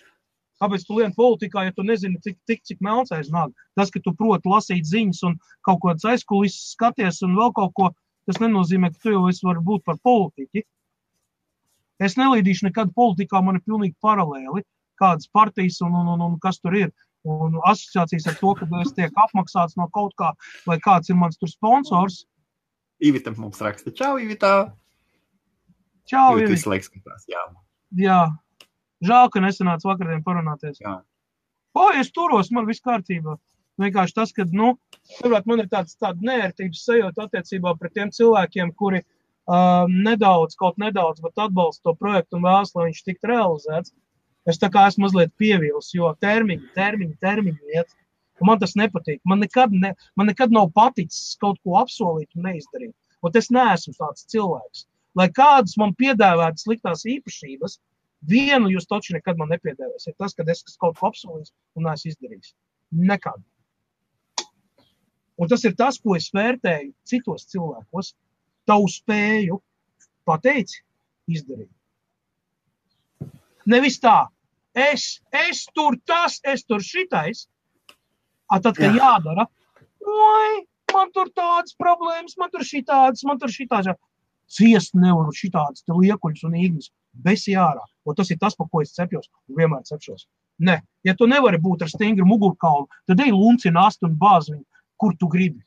[0.60, 3.54] Kāpēc tu lien politikā, ja tu nezini, cik, cik, cik melns aiz nāk?
[3.78, 7.88] Tas, ka tu proti lasīt ziņas un kaut kādas aizkulisēs skaties un vēl kaut ko,
[8.28, 10.66] tas nenozīmē, ka tu jau esi vari būt par politiķi.
[12.04, 14.64] Es nelīdīšu nekad politikā, man ir pilnīgi paralēli,
[15.00, 16.92] kādas partijas un, un, un, un kas tur ir.
[17.28, 20.30] Un asociācijas ar to, ka es tiek apmaksāts no kaut kā,
[20.68, 22.22] vai kāds ir mans tur sponsors.
[23.00, 24.70] Ivita mums raksta, čau, Ivita.
[26.08, 26.56] Čau, Ivita Ivi.
[26.56, 27.42] visu laiku skatās, jā.
[28.00, 28.22] Jā,
[29.04, 30.80] žēl, ka nesanāca vakardien parunāties.
[30.82, 30.98] Jā.
[31.76, 33.36] O, es turos, man viss kārtībā.
[33.80, 34.74] Vienkārši tas, ka, nu,
[35.20, 40.76] pirmkārt, man ir tāds tāda nērtības sajūta attiecībā pret tiem cilvēkiem, kuri uh, nedaudz, kaut
[40.82, 43.94] nedaudz, bet atbalsta to projektu un vēlas, lai viņš tiktu realizēts.
[44.48, 47.96] Es tā kā esmu mazliet pievīlis, jo termiņi, termiņi, termiņi iet.
[48.44, 49.20] Man tas nepatīk.
[49.28, 52.94] Man nekad, ne, man nekad nav paticis kaut ko apsolīt un neizdarīt.
[53.20, 54.86] Un es neesmu tāds cilvēks.
[55.18, 57.76] Lai kādas man piedāvātu sliktās īpašības,
[58.28, 60.16] vienu jūs taču nekad man nepiedāvāsiet.
[60.18, 62.54] Tas, ka es kaut ko apsolīju un neesmu izdarījis.
[62.90, 63.40] Nekad.
[65.40, 68.14] Un tas ir tas, ko es vērtēju citos cilvēkos.
[68.68, 69.56] Tavu spēju
[70.28, 70.82] pateici,
[71.30, 71.70] izdarīt.
[73.70, 74.28] Nevis tā,
[74.76, 77.46] es, es tur tas, es tur šitais.
[78.50, 78.98] A, tad, kad Jā.
[78.98, 79.46] jādara,
[80.02, 83.98] oi, man tur tādas problēmas, man tur šitādas, man tur šitādas.
[84.50, 86.90] Ciest nevaru šitādas liekuļus un īgņus.
[87.12, 87.82] Besi ārā.
[88.06, 90.26] Un tas ir tas, par ko es cepjos un vienmēr cepšos.
[90.60, 94.64] Nē, ja tu nevari būt ar stingru mugurkaulu, tad ej lunci nāst un bāz viņu,
[95.00, 95.62] kur tu gribi.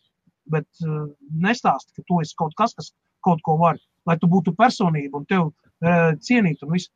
[0.53, 1.07] Bet uh,
[1.45, 2.91] nestāsti, ka tu esi kaut kas, kas
[3.25, 3.79] kaut ko var.
[4.07, 6.91] Lai tu būtu personība un tev uh, cienīt un viss.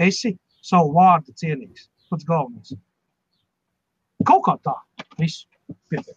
[0.00, 1.88] Esi savu vārdu cienīgs.
[2.10, 2.76] Pats galvenais.
[4.24, 4.76] Kaut kā tā.
[5.18, 5.44] Viss.
[5.90, 6.16] Pietiek.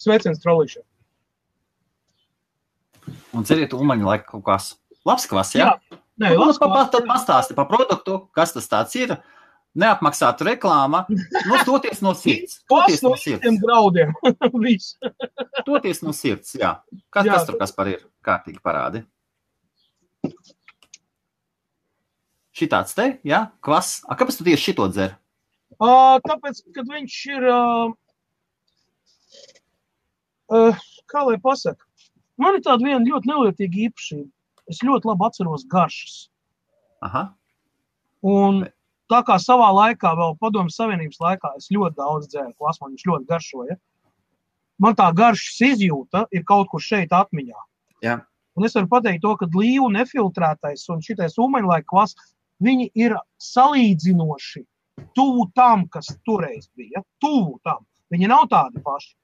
[0.00, 0.84] Sveiciens trolīšiem.
[3.36, 4.72] Un ceriet, ulmaņa laika kaut kas.
[5.08, 5.70] Labs kvass, jā?
[5.70, 6.00] Jā.
[6.20, 9.14] Nē, Nu, labs, pa, pa, tad pastāsti par produktu, kas tas tāds ir.
[9.80, 11.04] Neapmaksāta reklāma.
[11.08, 12.58] Nu, toties no sirds.
[12.68, 13.46] Toties no sirds.
[13.62, 14.10] graudiem.
[15.68, 16.74] Toties no sirds, jā.
[17.08, 17.36] Kas, Jā.
[17.36, 18.02] kas tur kas par ir?
[18.26, 19.04] Kārtīgi parādi.
[22.60, 24.02] Šitāds te, jā, kvass.
[24.10, 25.14] A, kāpēc tu tieši šito dzer?
[25.78, 27.94] Uh, tāpēc, kad viņš ir, uh,
[30.50, 31.86] uh, kā lai pasaka,
[32.36, 34.28] man ir tāda viena ļoti nelietīga īpašība.
[34.70, 36.16] Es ļoti labi atceros garšas.
[37.04, 37.24] Aha.
[38.26, 38.64] Un
[39.10, 43.06] tā kā savā laikā, vēl padomju savienības laikā, es ļoti daudz dzēru klasu, man viņš
[43.10, 43.78] ļoti garšoja.
[44.80, 47.64] Man tā garšas izjūta ir kaut kur šeit atmiņā.
[48.04, 48.20] Jā.
[48.56, 52.16] Un es varu pateikt to, ka līvu nefiltrētais un šitais ūmeņlaika kvass,
[52.64, 54.64] viņi ir salīdzinoši
[55.16, 57.02] tuvu tam, kas toreiz bija.
[57.22, 57.84] Tuvu tam.
[58.12, 59.14] Viņi nav tādi paši.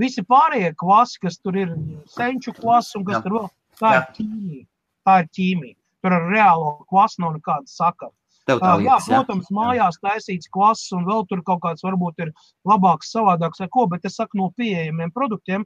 [0.00, 1.74] Visi pārējie kvasi, kas tur ir,
[2.08, 3.22] senču kvasi un kas Jā.
[3.24, 3.48] tur vēl,
[3.80, 3.98] tā Jā.
[3.98, 4.66] ir ķīmija.
[5.06, 5.76] Tā ir ķīmija.
[6.02, 8.10] Tur ar reālo kvasu nav nekāda sakara.
[8.46, 9.20] Tev tā jā, liekas, jā?
[9.22, 12.32] protams, mājās taisīts klases, un vēl tur kaut kāds varbūt ir
[12.66, 15.62] labāks, savādāks, vai ko, bet es saku, no pieejamiem produktiem,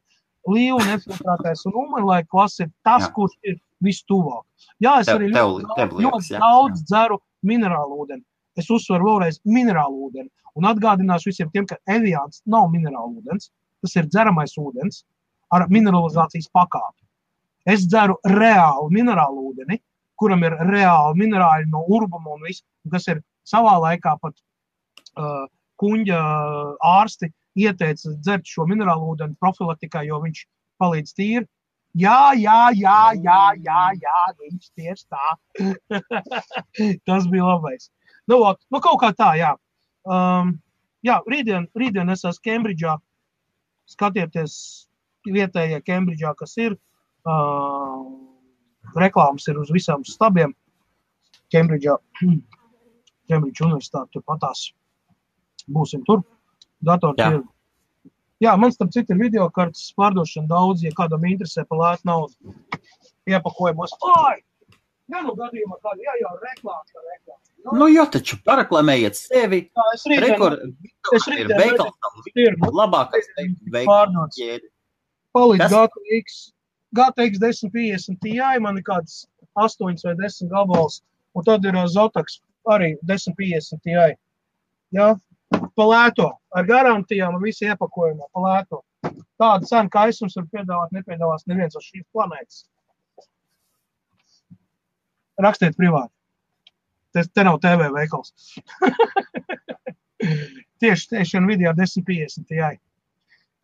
[0.46, 3.12] līnija, nefiltrētais un umeņlaika klases ir tas, Jā.
[3.16, 4.44] kurš ir vistuvāk.
[4.84, 6.42] Jā, es Tev- arī tev- ļoti, tev liekas, ļoti jā.
[6.44, 7.18] daudz dzeru
[7.48, 8.24] minerālu ūdeni.
[8.60, 10.28] Es uzsveru vēlreiz minerālu ūdeni.
[10.56, 13.50] Un atgādināšu visiem tiem, ka Evians nav minerālu ūdens.
[13.80, 15.02] Tas ir dzeramais ūdens
[15.52, 17.05] ar mineralizācijas pakāpi.
[17.66, 19.80] Es dzeru reālu minerālu ūdeni,
[20.20, 22.62] kuram ir reāli minerāli no urbuma un viss,
[22.92, 24.36] kas ir savā laikā pat
[25.18, 25.48] uh,
[25.82, 26.20] kuģa
[26.86, 30.44] ārsti ieteica dzert šo minerālu ūdeni profilaktikā, jo viņš
[30.82, 31.46] palīdz tīri.
[31.96, 35.28] Jā, jā, jā, jā, jā, jā viņš tieši tā.
[37.08, 37.88] Tas bija labais.
[38.28, 39.54] Nu, ot, nu, kaut kā tā, jā.
[40.04, 40.58] Um,
[41.06, 42.98] jā, rītdien, rītdien es esmu Kembridžā.
[43.88, 44.58] Skatieties,
[45.24, 46.76] vietējie Kembridžā, kas ir.
[46.76, 46.82] Uh,
[48.96, 50.54] reklāmas ir uz visām stabiem.
[51.52, 51.96] Kembridžā,
[53.30, 54.68] Kembridža universitāte turpatās.
[55.70, 56.22] Būsim tur.
[56.84, 57.30] Datori Jā.
[57.36, 57.44] ir.
[58.44, 62.54] Jā, man starp citu ir video kartes pārdošana daudz, ja kādam interesē par lētu naudu.
[63.26, 63.94] Iepakojumos.
[64.04, 64.36] Oi!
[65.06, 67.40] Jā, nu gadījumā kāda, jā, jau reklāma, tā reklāma.
[67.66, 69.60] Nu, Nu, jā, taču paraklamējiet sevi.
[69.74, 70.60] tā, es rītdien Rekord,
[71.16, 71.96] es ir rītdien veikals,
[72.34, 73.86] tirgu labākais veikals.
[73.88, 74.38] pārdots.
[75.34, 75.72] palīdz Kas?
[75.72, 76.36] GTX,
[76.94, 79.24] GTX 1050 Ti, man ir kāds
[79.58, 81.02] 8 vai 10 gabals,
[81.34, 82.40] un tad ir uh, Zotax
[82.70, 84.14] arī 1050 Ti.
[84.94, 85.08] Jā,
[85.78, 88.82] palēto, ar garantijām, ar visu iepakojumu, palēto.
[89.40, 92.64] Tāda cena, kā es jums varu piedāvāt, nepiedāvās neviens uz šīs planētas.
[95.42, 96.12] Rakstiet privāti.
[97.12, 98.32] Tas te nav TV veikals.
[100.80, 102.78] Tieši tieši Nvidia 1050 Ti.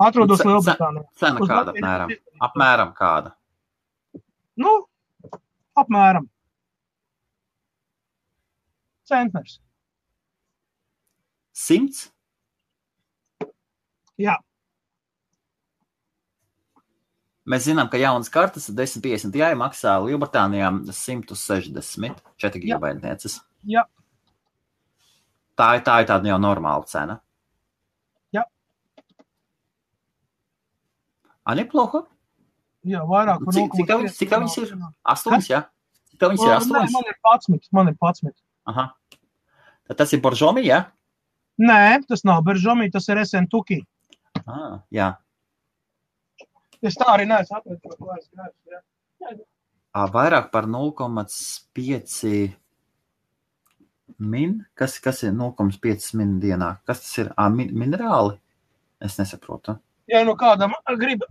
[0.03, 1.07] Atrodos Lielbritānijā.
[1.19, 2.15] Cena kāda apmēram?
[2.49, 3.35] Apmēram kāda?
[4.59, 4.73] Nu,
[5.79, 6.29] apmēram.
[9.09, 9.59] Centners.
[11.53, 12.09] Simts?
[14.21, 14.37] Jā,
[17.43, 22.61] Mēs zinām, ka jaunas kartes 1050 jā, maksā Lielbritānijā 160 4 Jā.
[22.63, 23.41] gigabaitnieces.
[23.67, 23.83] Jā.
[25.59, 27.19] Tā ir, tā ir tāda jau normāla cena.
[31.47, 32.07] A, neplūko.
[32.87, 34.75] jā vairāk par Cik- cik tev- 0,5 cik tev viņas ir?
[35.15, 35.61] Astoņas, jā?
[36.19, 36.93] Tev viņas ir astoņas?
[36.93, 37.69] man ir 11.
[37.73, 38.35] Man ir 11.
[38.67, 38.85] Aha.
[39.89, 40.85] Tad tas ir Boržomi, jā?
[41.59, 43.81] Nē, tas nav Beržomī, tas ir SN Tuki.
[44.47, 45.17] Ah, jā.
[46.83, 48.59] Es tā arī neesmu atradis, ko klājas grēks.
[48.71, 49.37] Jā.
[49.95, 52.57] Ā, Vairāk par 0,5
[54.19, 54.65] min.
[54.75, 56.79] Kas, kas ir 0,5 min dienā?
[56.87, 57.31] Kas tas ir?
[57.39, 58.39] Ā, min, minerāli?
[59.01, 59.79] Es nesaprotu.
[60.13, 61.23] Ja nu kādam grib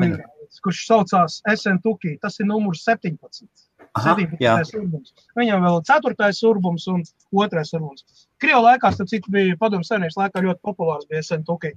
[0.00, 0.18] min-
[0.64, 3.46] kurš saucās SN Tuki, tas ir numurs 17.
[3.94, 4.38] Aha, 17.
[4.42, 4.54] jā.
[4.80, 5.12] urbums.
[5.36, 6.30] Viņam vēl ir 4.
[6.50, 7.62] urbums un 2.
[7.78, 8.26] urbums.
[8.42, 11.72] Krievu laikā, starp citu, bija padomu savienības laikā ļoti populārs bija SN Tuki.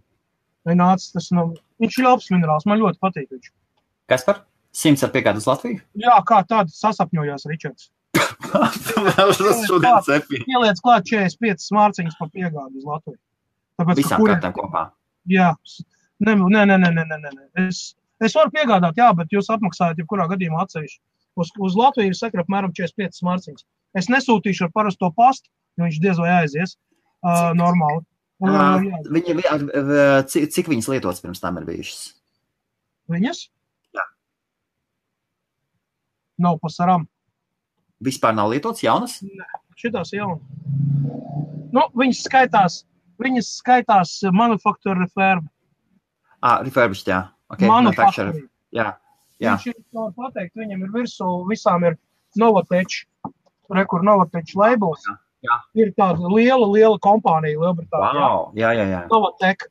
[0.67, 1.45] Viņš nāca, tas, nu,
[1.81, 3.51] viņš ir labs minerāls, man ļoti patīk viņš.
[4.11, 4.41] Kas par?
[4.71, 5.81] Simts ar piegādu uz Latviju?
[5.99, 7.89] Jā, kā tāda sasapņojās Ričards.
[8.51, 10.41] Tas šodien cepī.
[10.47, 13.17] Ieliec klāt 45 smārciņas par piegādi uz Latviju.
[13.79, 14.83] Tāpēc, ka Visām kuriem- kartēm kopā.
[15.31, 15.51] Jā,
[16.27, 17.47] nē, nē, nē, nē, nē, nē, nē.
[17.67, 17.81] Es,
[18.21, 21.01] es varu piegādāt, jā, bet jūs apmaksājat jebkurā gadījumā atsevišķi.
[21.39, 23.67] Uz, uz Latviju sakra apmēram 45 smārciņas.
[23.97, 25.49] Es nesūtīšu ar parasto pastu,
[25.79, 28.03] jo viņš diez vai aizies uh, normāli.
[28.41, 29.35] Uh, jā, Viņi,
[30.31, 32.09] cik, cik viņas lietotas pirms tam ir bijušas?
[33.11, 33.45] viņas?
[33.95, 34.05] Jā.
[36.41, 37.07] Nav pasaram.
[38.01, 39.19] Vispār nav lietotas jaunas?
[39.77, 40.39] Šitās jau.
[41.71, 42.81] Nu, viņas skaitās,
[43.21, 45.47] viņas skaitās manufaktura referba.
[46.41, 47.23] Ah, refurbished, jā.
[47.53, 48.37] Okay, manufacturer.
[48.73, 48.93] Jā,
[49.41, 49.55] jā.
[49.57, 51.97] Viņš ir, var pateikt, viņam ir virsū, visām ir
[52.39, 53.03] Novatech,
[53.75, 55.03] rekur Novatech labels.
[55.41, 55.57] Jā.
[55.77, 58.17] Ir tāda liela, liela kompānija Lielbritānijā.
[58.17, 59.05] Wow, jā, jā, jā.
[59.11, 59.67] Novatech.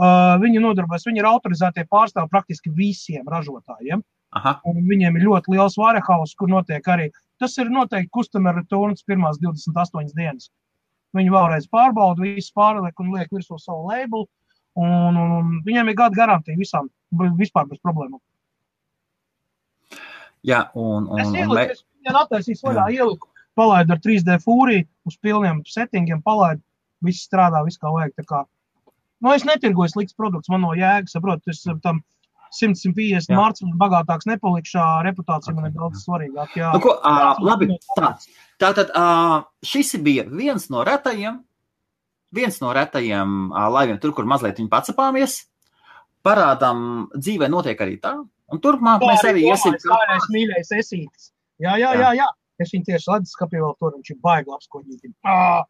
[0.00, 4.00] Uh, viņi nodarbojas, viņi ir autorizētie pārstāvji praktiski visiem ražotājiem.
[4.38, 7.08] Aha, Un viņiem ir ļoti liels warehouse, kur notiek arī.
[7.42, 10.48] Tas ir noteikti customer returns pirmās 28 dienas.
[11.16, 14.28] Viņi vēlreiz pārbauda, visu pārliek un liek virsū savu labelu.
[14.78, 16.88] Un, un, un viņiem ir gada garantija visām,
[17.38, 18.20] vispār bez problēmām.
[20.46, 23.28] jā, un, un, Es un ieliku, mē, es attaisīju vaļā, ieliku,
[23.58, 26.62] palaidu ar 3D fūriju, uz pilniem settingiem, palaidu,
[27.04, 28.14] viss strādā, viss kā vajag.
[28.20, 28.44] Tā kā,
[29.20, 32.00] nu, es netirgoju slikts produkts, man no jēgas, saprotu, es tam
[32.56, 33.38] 100-150 Jā.
[33.38, 36.56] mārciņu bagātāks nepalikšu, šā reputācija man ir daudz svarīgāka.
[36.58, 38.14] Jā, nu, ko, ā, labi, tā.
[38.60, 39.06] Tātad ā,
[39.64, 41.40] šis bija viens no retajiem,
[42.34, 45.38] viens no retajiem laiviem, tur, kur mazliet viņi pacapāmies.
[46.26, 48.14] Parādām, dzīvē notiek arī tā.
[48.50, 49.76] Un turpmāk mēs arī iesim.
[49.80, 51.30] Sāļais mīļais esītis.
[51.62, 52.12] Jā, jā, Jā.
[52.18, 52.28] jā.
[52.60, 55.14] Es viņu tieši ledus skapī vēl tur, viņš ir baigi labs koģītim.
[55.24, 55.62] Ah,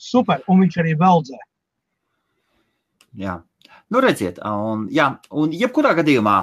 [0.00, 1.40] super, un viņš arī veldzē.
[3.20, 3.34] Jā,
[3.92, 6.36] nu redziet, un, jā, un jebkurā gadījumā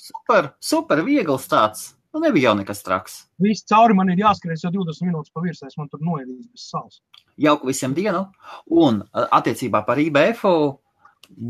[0.00, 1.92] super, super viegls tāds.
[2.14, 3.14] Nu, nebija jau nekas traks.
[3.42, 7.00] Viss cauri man ir jāskrien jau 20 minūtes pa virsēs, man tur noedīs bez savas.
[7.42, 8.20] Jauku visiem dienu.
[8.70, 10.44] Un attiecībā par IBF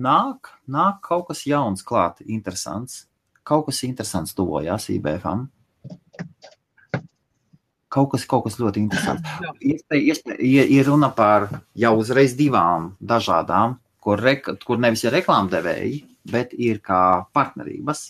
[0.07, 3.03] nāk, nāk kaut kas jauns klāt, interesants.
[3.45, 5.27] Kaut kas interesants tuvojās IBF.
[7.93, 9.35] Kaut kas, kaut kas ļoti interesants.
[9.45, 9.53] Jā.
[9.75, 16.01] Iespēja, iespēja, ir, runa par jau uzreiz divām dažādām, kur, re, kur nevis ir reklāmdevēji,
[16.33, 17.03] bet ir kā
[17.37, 18.07] partnerības.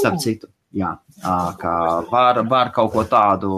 [0.00, 0.90] Starp citu, jā,
[1.22, 1.74] ā, ka
[2.10, 3.50] var, var kaut ko tādu,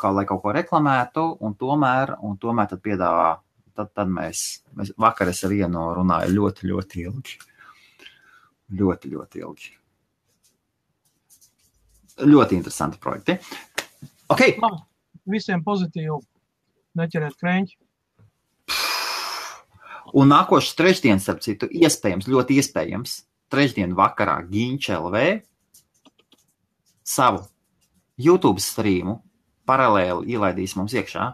[0.00, 3.36] kā lai kaut ko reklamētu, un tomēr, un tomēr tad piedāvā.
[3.78, 7.36] Tad, tad mēs, mēs vakar ar vienu runāju ļoti, ļoti ilgi.
[8.74, 9.68] Ļoti, ļoti ilgi.
[12.26, 13.38] Ļoti interesanti projekti.
[14.28, 14.56] Okay.
[14.58, 14.82] Labi,
[15.30, 16.18] visiem pozitīvi.
[16.98, 17.78] Neķeriet krēķi.
[20.18, 23.14] Un nākošais trešdienas, starp citu, iespējams, ļoti iespējams,
[23.52, 25.22] trešdien vakarā Ginča LV
[27.08, 27.44] savu
[28.20, 29.18] YouTube streamu
[29.68, 31.30] paralēli ielaidīs mums iekšā.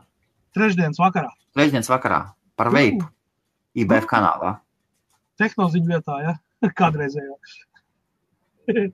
[0.55, 1.31] Trešdienas vakarā.
[1.57, 2.21] Trešdienas vakarā
[2.59, 3.07] par veidu
[3.79, 4.57] IBF kanālā.
[5.41, 6.35] Tehnoloģiju vietā, ja?
[6.81, 7.39] Kādreizējā.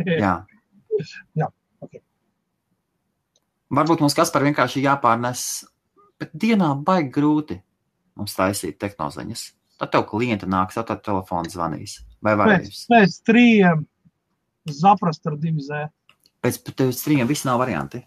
[0.00, 0.32] Jā.
[1.36, 1.46] Jā,
[1.84, 1.98] ok.
[3.76, 5.42] Varbūt mums kas par vienkārši jāpārnes,
[6.20, 7.58] bet dienā baigi grūti
[8.18, 9.44] mums taisīt tehnoziņas.
[9.80, 11.98] Tad tev klienti nāks, tad telefons zvanīs.
[12.24, 12.80] Vai Pēc, varēs?
[12.90, 13.84] pēc trījiem
[14.80, 15.86] zaprast ar divu zē.
[16.40, 18.00] Pēc tev strīmiem viss nav varianti.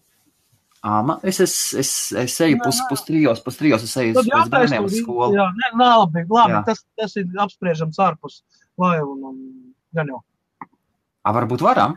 [0.83, 4.27] Ā, man, es, es, es, es eju pus, pus trijos, pus trijos, es eju uz,
[4.51, 5.37] bērniem uz skolu.
[5.37, 6.57] Jā, ne, labi, labi.
[6.57, 6.63] Jā.
[6.67, 8.41] Tas, tas ir apspriežams ārpus
[8.81, 9.37] laivu un, un
[9.95, 10.19] gan jau.
[11.23, 11.95] Ā, varbūt varam?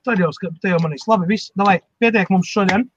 [0.00, 1.06] Tad jau, te jau manīs.
[1.06, 2.88] Labi, viss, davai, pietiek mums šodien.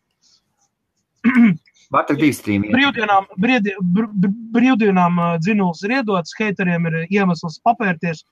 [1.94, 2.72] Var tur divi strīmi.
[2.74, 8.24] Brīvdienām, brīvdi, br, br, brīvdienām ā, dzinuls ir iedots, heiteriem ir iemesls papērties,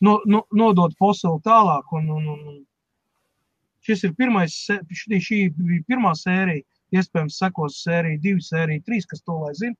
[0.00, 1.92] no, no, nodot fosilu tālāk.
[1.98, 2.62] Un, un, un,
[3.86, 5.38] šis ir pirmais, šī, šī
[5.88, 6.62] pirmā sērija,
[6.94, 9.76] iespējams sekos sērija divi, sērija trīs, kas to lai zina.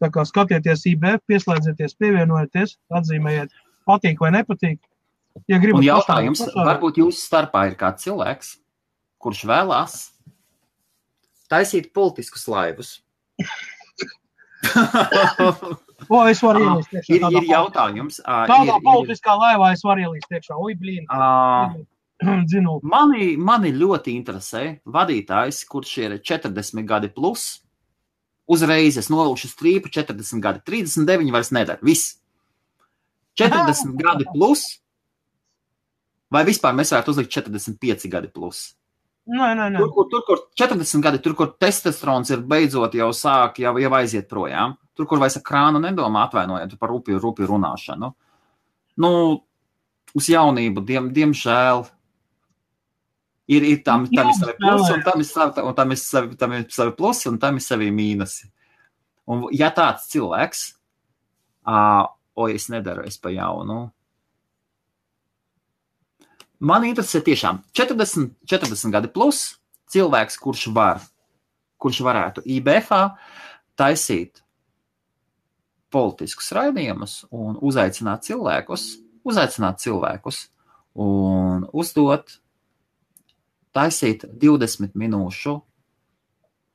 [0.00, 3.50] Tā kā skatieties IBF, pieslēdzieties, pievienojieties, atzīmējiet,
[3.88, 4.78] patīk vai nepatīk.
[5.50, 8.54] Ja gribat Un jautājums, pašā- varbūt jūsu starpā ir kāds cilvēks,
[9.20, 9.98] kurš vēlās
[11.52, 12.96] taisīt politiskus laivus.
[16.08, 18.18] O, es varu Ā, ielīst ir, ir jautājums.
[18.24, 20.32] Tādā ir- ir- politiskā laivā es varu ielīst.
[20.56, 21.04] Ui, blīn.
[22.48, 22.78] Dzinu.
[22.84, 27.62] Mani, mani ļoti interesē vadītājs, kurš ir 40 gadi plus.
[28.50, 31.80] Uzreiz es novilkšu strīpu 40 gadi, 39 vairs nedara.
[31.86, 32.18] Viss.
[33.40, 34.66] 40 gadi plus.
[36.30, 38.70] Vai vispār mēs varētu uzlikt 45 gadi plus?
[39.30, 39.78] Nē, nē, nē.
[39.78, 43.90] Tur, kur, tur, kur 40 gadi, tur, kur testosterons ir beidzot jau sāk, jau, jau
[43.98, 44.74] aiziet projām.
[44.96, 48.10] Tur, kur vairs ar krānu nedomā, atvainojiet par rupju, rupju runāšanu.
[49.00, 49.10] Nu,
[50.18, 51.84] uz jaunību, diem, diemžēl,
[53.50, 56.36] ir, ir tam, tam ir savi plusi, un tam ir savi, un tam ir savi,
[56.38, 58.50] tam ir savi plusi, un tam ir savi mīnusi.
[59.30, 60.64] Un, ja tāds cilvēks,
[61.66, 61.78] ā,
[62.34, 63.82] o, es nedaru, es pa jaunu.
[66.60, 69.44] Man interesē tiešām 40, 40 gadi plus
[69.90, 71.00] cilvēks, kurš var,
[71.80, 72.92] kurš varētu IBF
[73.80, 74.42] taisīt
[75.90, 78.84] politiskus raidījumus un uzaicināt cilvēkus,
[79.26, 80.44] uzaicināt cilvēkus
[81.00, 82.36] un uzdot,
[83.76, 85.56] taisīt 20 minūšu,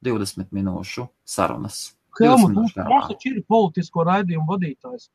[0.05, 1.95] 20 minūšu sarunas.
[2.19, 3.07] Helmut, 20 mums minūšu mums garumā.
[3.11, 5.09] taču ir politisko raidījumu vadītājs.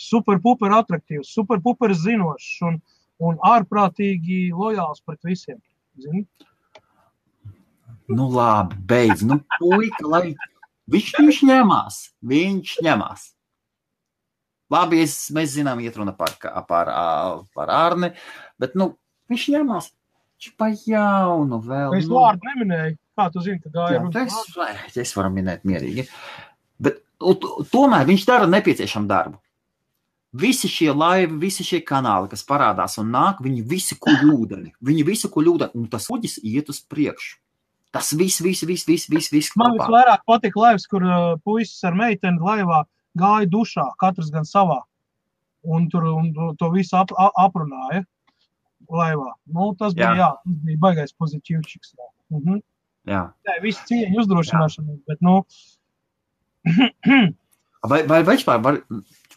[0.00, 2.78] Superpuper attraktīvs, superpuper zinošs un,
[3.20, 5.60] un ārprātīgi lojāls pret visiem.
[6.00, 6.24] Zini?
[8.10, 9.22] Nu, labi, beidz.
[9.22, 10.24] Nu, puika, lai
[10.90, 12.00] viņš, viņš ņemās.
[12.26, 13.28] Viņš ņemās.
[14.70, 16.34] Labi, es, mēs zinām, iet runa par,
[16.66, 16.90] par,
[17.54, 18.12] par Arni,
[18.58, 18.92] bet nu,
[19.30, 19.90] viņš ņemās.
[20.40, 21.98] Viņš pa jaunu vēl.
[21.98, 22.16] Es nu.
[22.16, 22.96] vārdu neminēju.
[23.20, 26.06] Kā tu zini, ka gāja runa es, es varu minēt mierīgi.
[26.80, 29.36] Bet u- t- tomēr viņš dara nepieciešamu darbu.
[30.32, 34.72] Visi šie laivi, visi šie kanāli, kas parādās un nāk, viņi visi kuģi ūdeni.
[34.80, 37.36] Viņi visi kuģi ūdeni, un tas kuģis iet uz priekšu.
[37.92, 39.88] Tas viss, viss, viss, viss, viss, viss Man kopā.
[39.90, 42.84] visvairāk patika laivs, kur uh, puisis ar meiteni laivā
[43.18, 44.78] gāja dušā, katrs gan savā.
[45.66, 48.06] Un tur un, to- to visu ap, aprunāja
[48.90, 49.32] laivā.
[49.46, 50.16] Nu, tas bija, Jā.
[50.18, 51.94] jā, tas bija baigais pozitīvs.
[52.30, 52.60] Mhm.
[53.08, 53.22] Jā.
[53.48, 55.40] Jā, visu cieņu uzdrošināšanu, bet, nu,
[57.80, 58.76] Vai, vai, vai vispār var,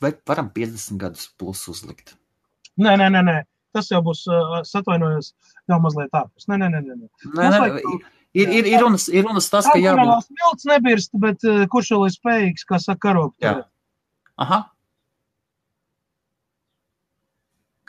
[0.04, 2.18] vai varam 50 gadus plus uzlikt?
[2.76, 3.36] nē, nē, nē, nē.
[3.74, 5.32] Tas jau būs, uh, es atvainojos,
[5.72, 6.46] jau mazliet ārpus.
[6.52, 6.96] Nē, nē, nē, nē.
[7.00, 7.08] nē.
[7.38, 7.80] Nē, vajag-
[8.34, 10.04] ir, ir, ir, runas, ir runas tas, ka jābūt.
[10.04, 13.40] Alkoholās milts nebirst, bet uh, kurš vēl ir spējīgs, kā saka, karogt.
[13.42, 13.56] Jā.
[14.44, 14.60] Aha.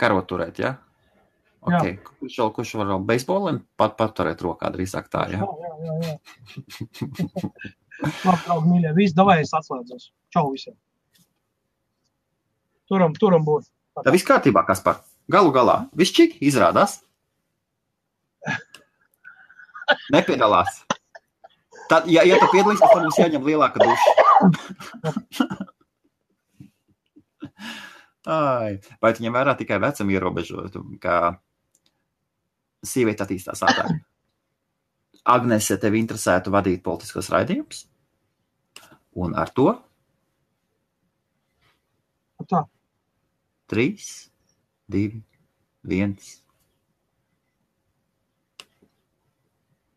[0.01, 0.77] Karot turēt, jā?
[0.79, 0.79] Jā.
[1.65, 1.95] Okay.
[2.21, 5.41] Kurš vēl, kurš var vēl beisboliem pat paturēt rokā drīzāk tā, jā?
[5.41, 6.15] jā, jā, jā, jā.
[8.05, 10.11] Labi, draugi, mīļie, viss, davai es atslēdzos.
[10.35, 10.75] Čau visiem.
[12.91, 13.71] Turam, turam būt.
[14.05, 15.01] Tā viss kārtībā, kas par
[15.31, 15.77] galu galā.
[15.97, 16.99] Viss čik izrādās.
[20.15, 20.83] Nepiedalās.
[21.89, 24.13] Tad, ja, ja tu piedalīsies, tad mums jāņem lielāka duša.
[28.25, 31.37] Ai, vai tu ņem vērā tikai vecumu ierobežotu, kā
[32.89, 33.99] sieviete attīstās ātrāk?
[35.25, 37.87] Agnese, tev interesētu vadīt politiskos raidījumus?
[39.15, 39.71] Un ar to
[42.51, 42.65] Tā.
[43.71, 44.09] trīs,
[44.91, 45.23] divi,
[45.87, 46.44] viens.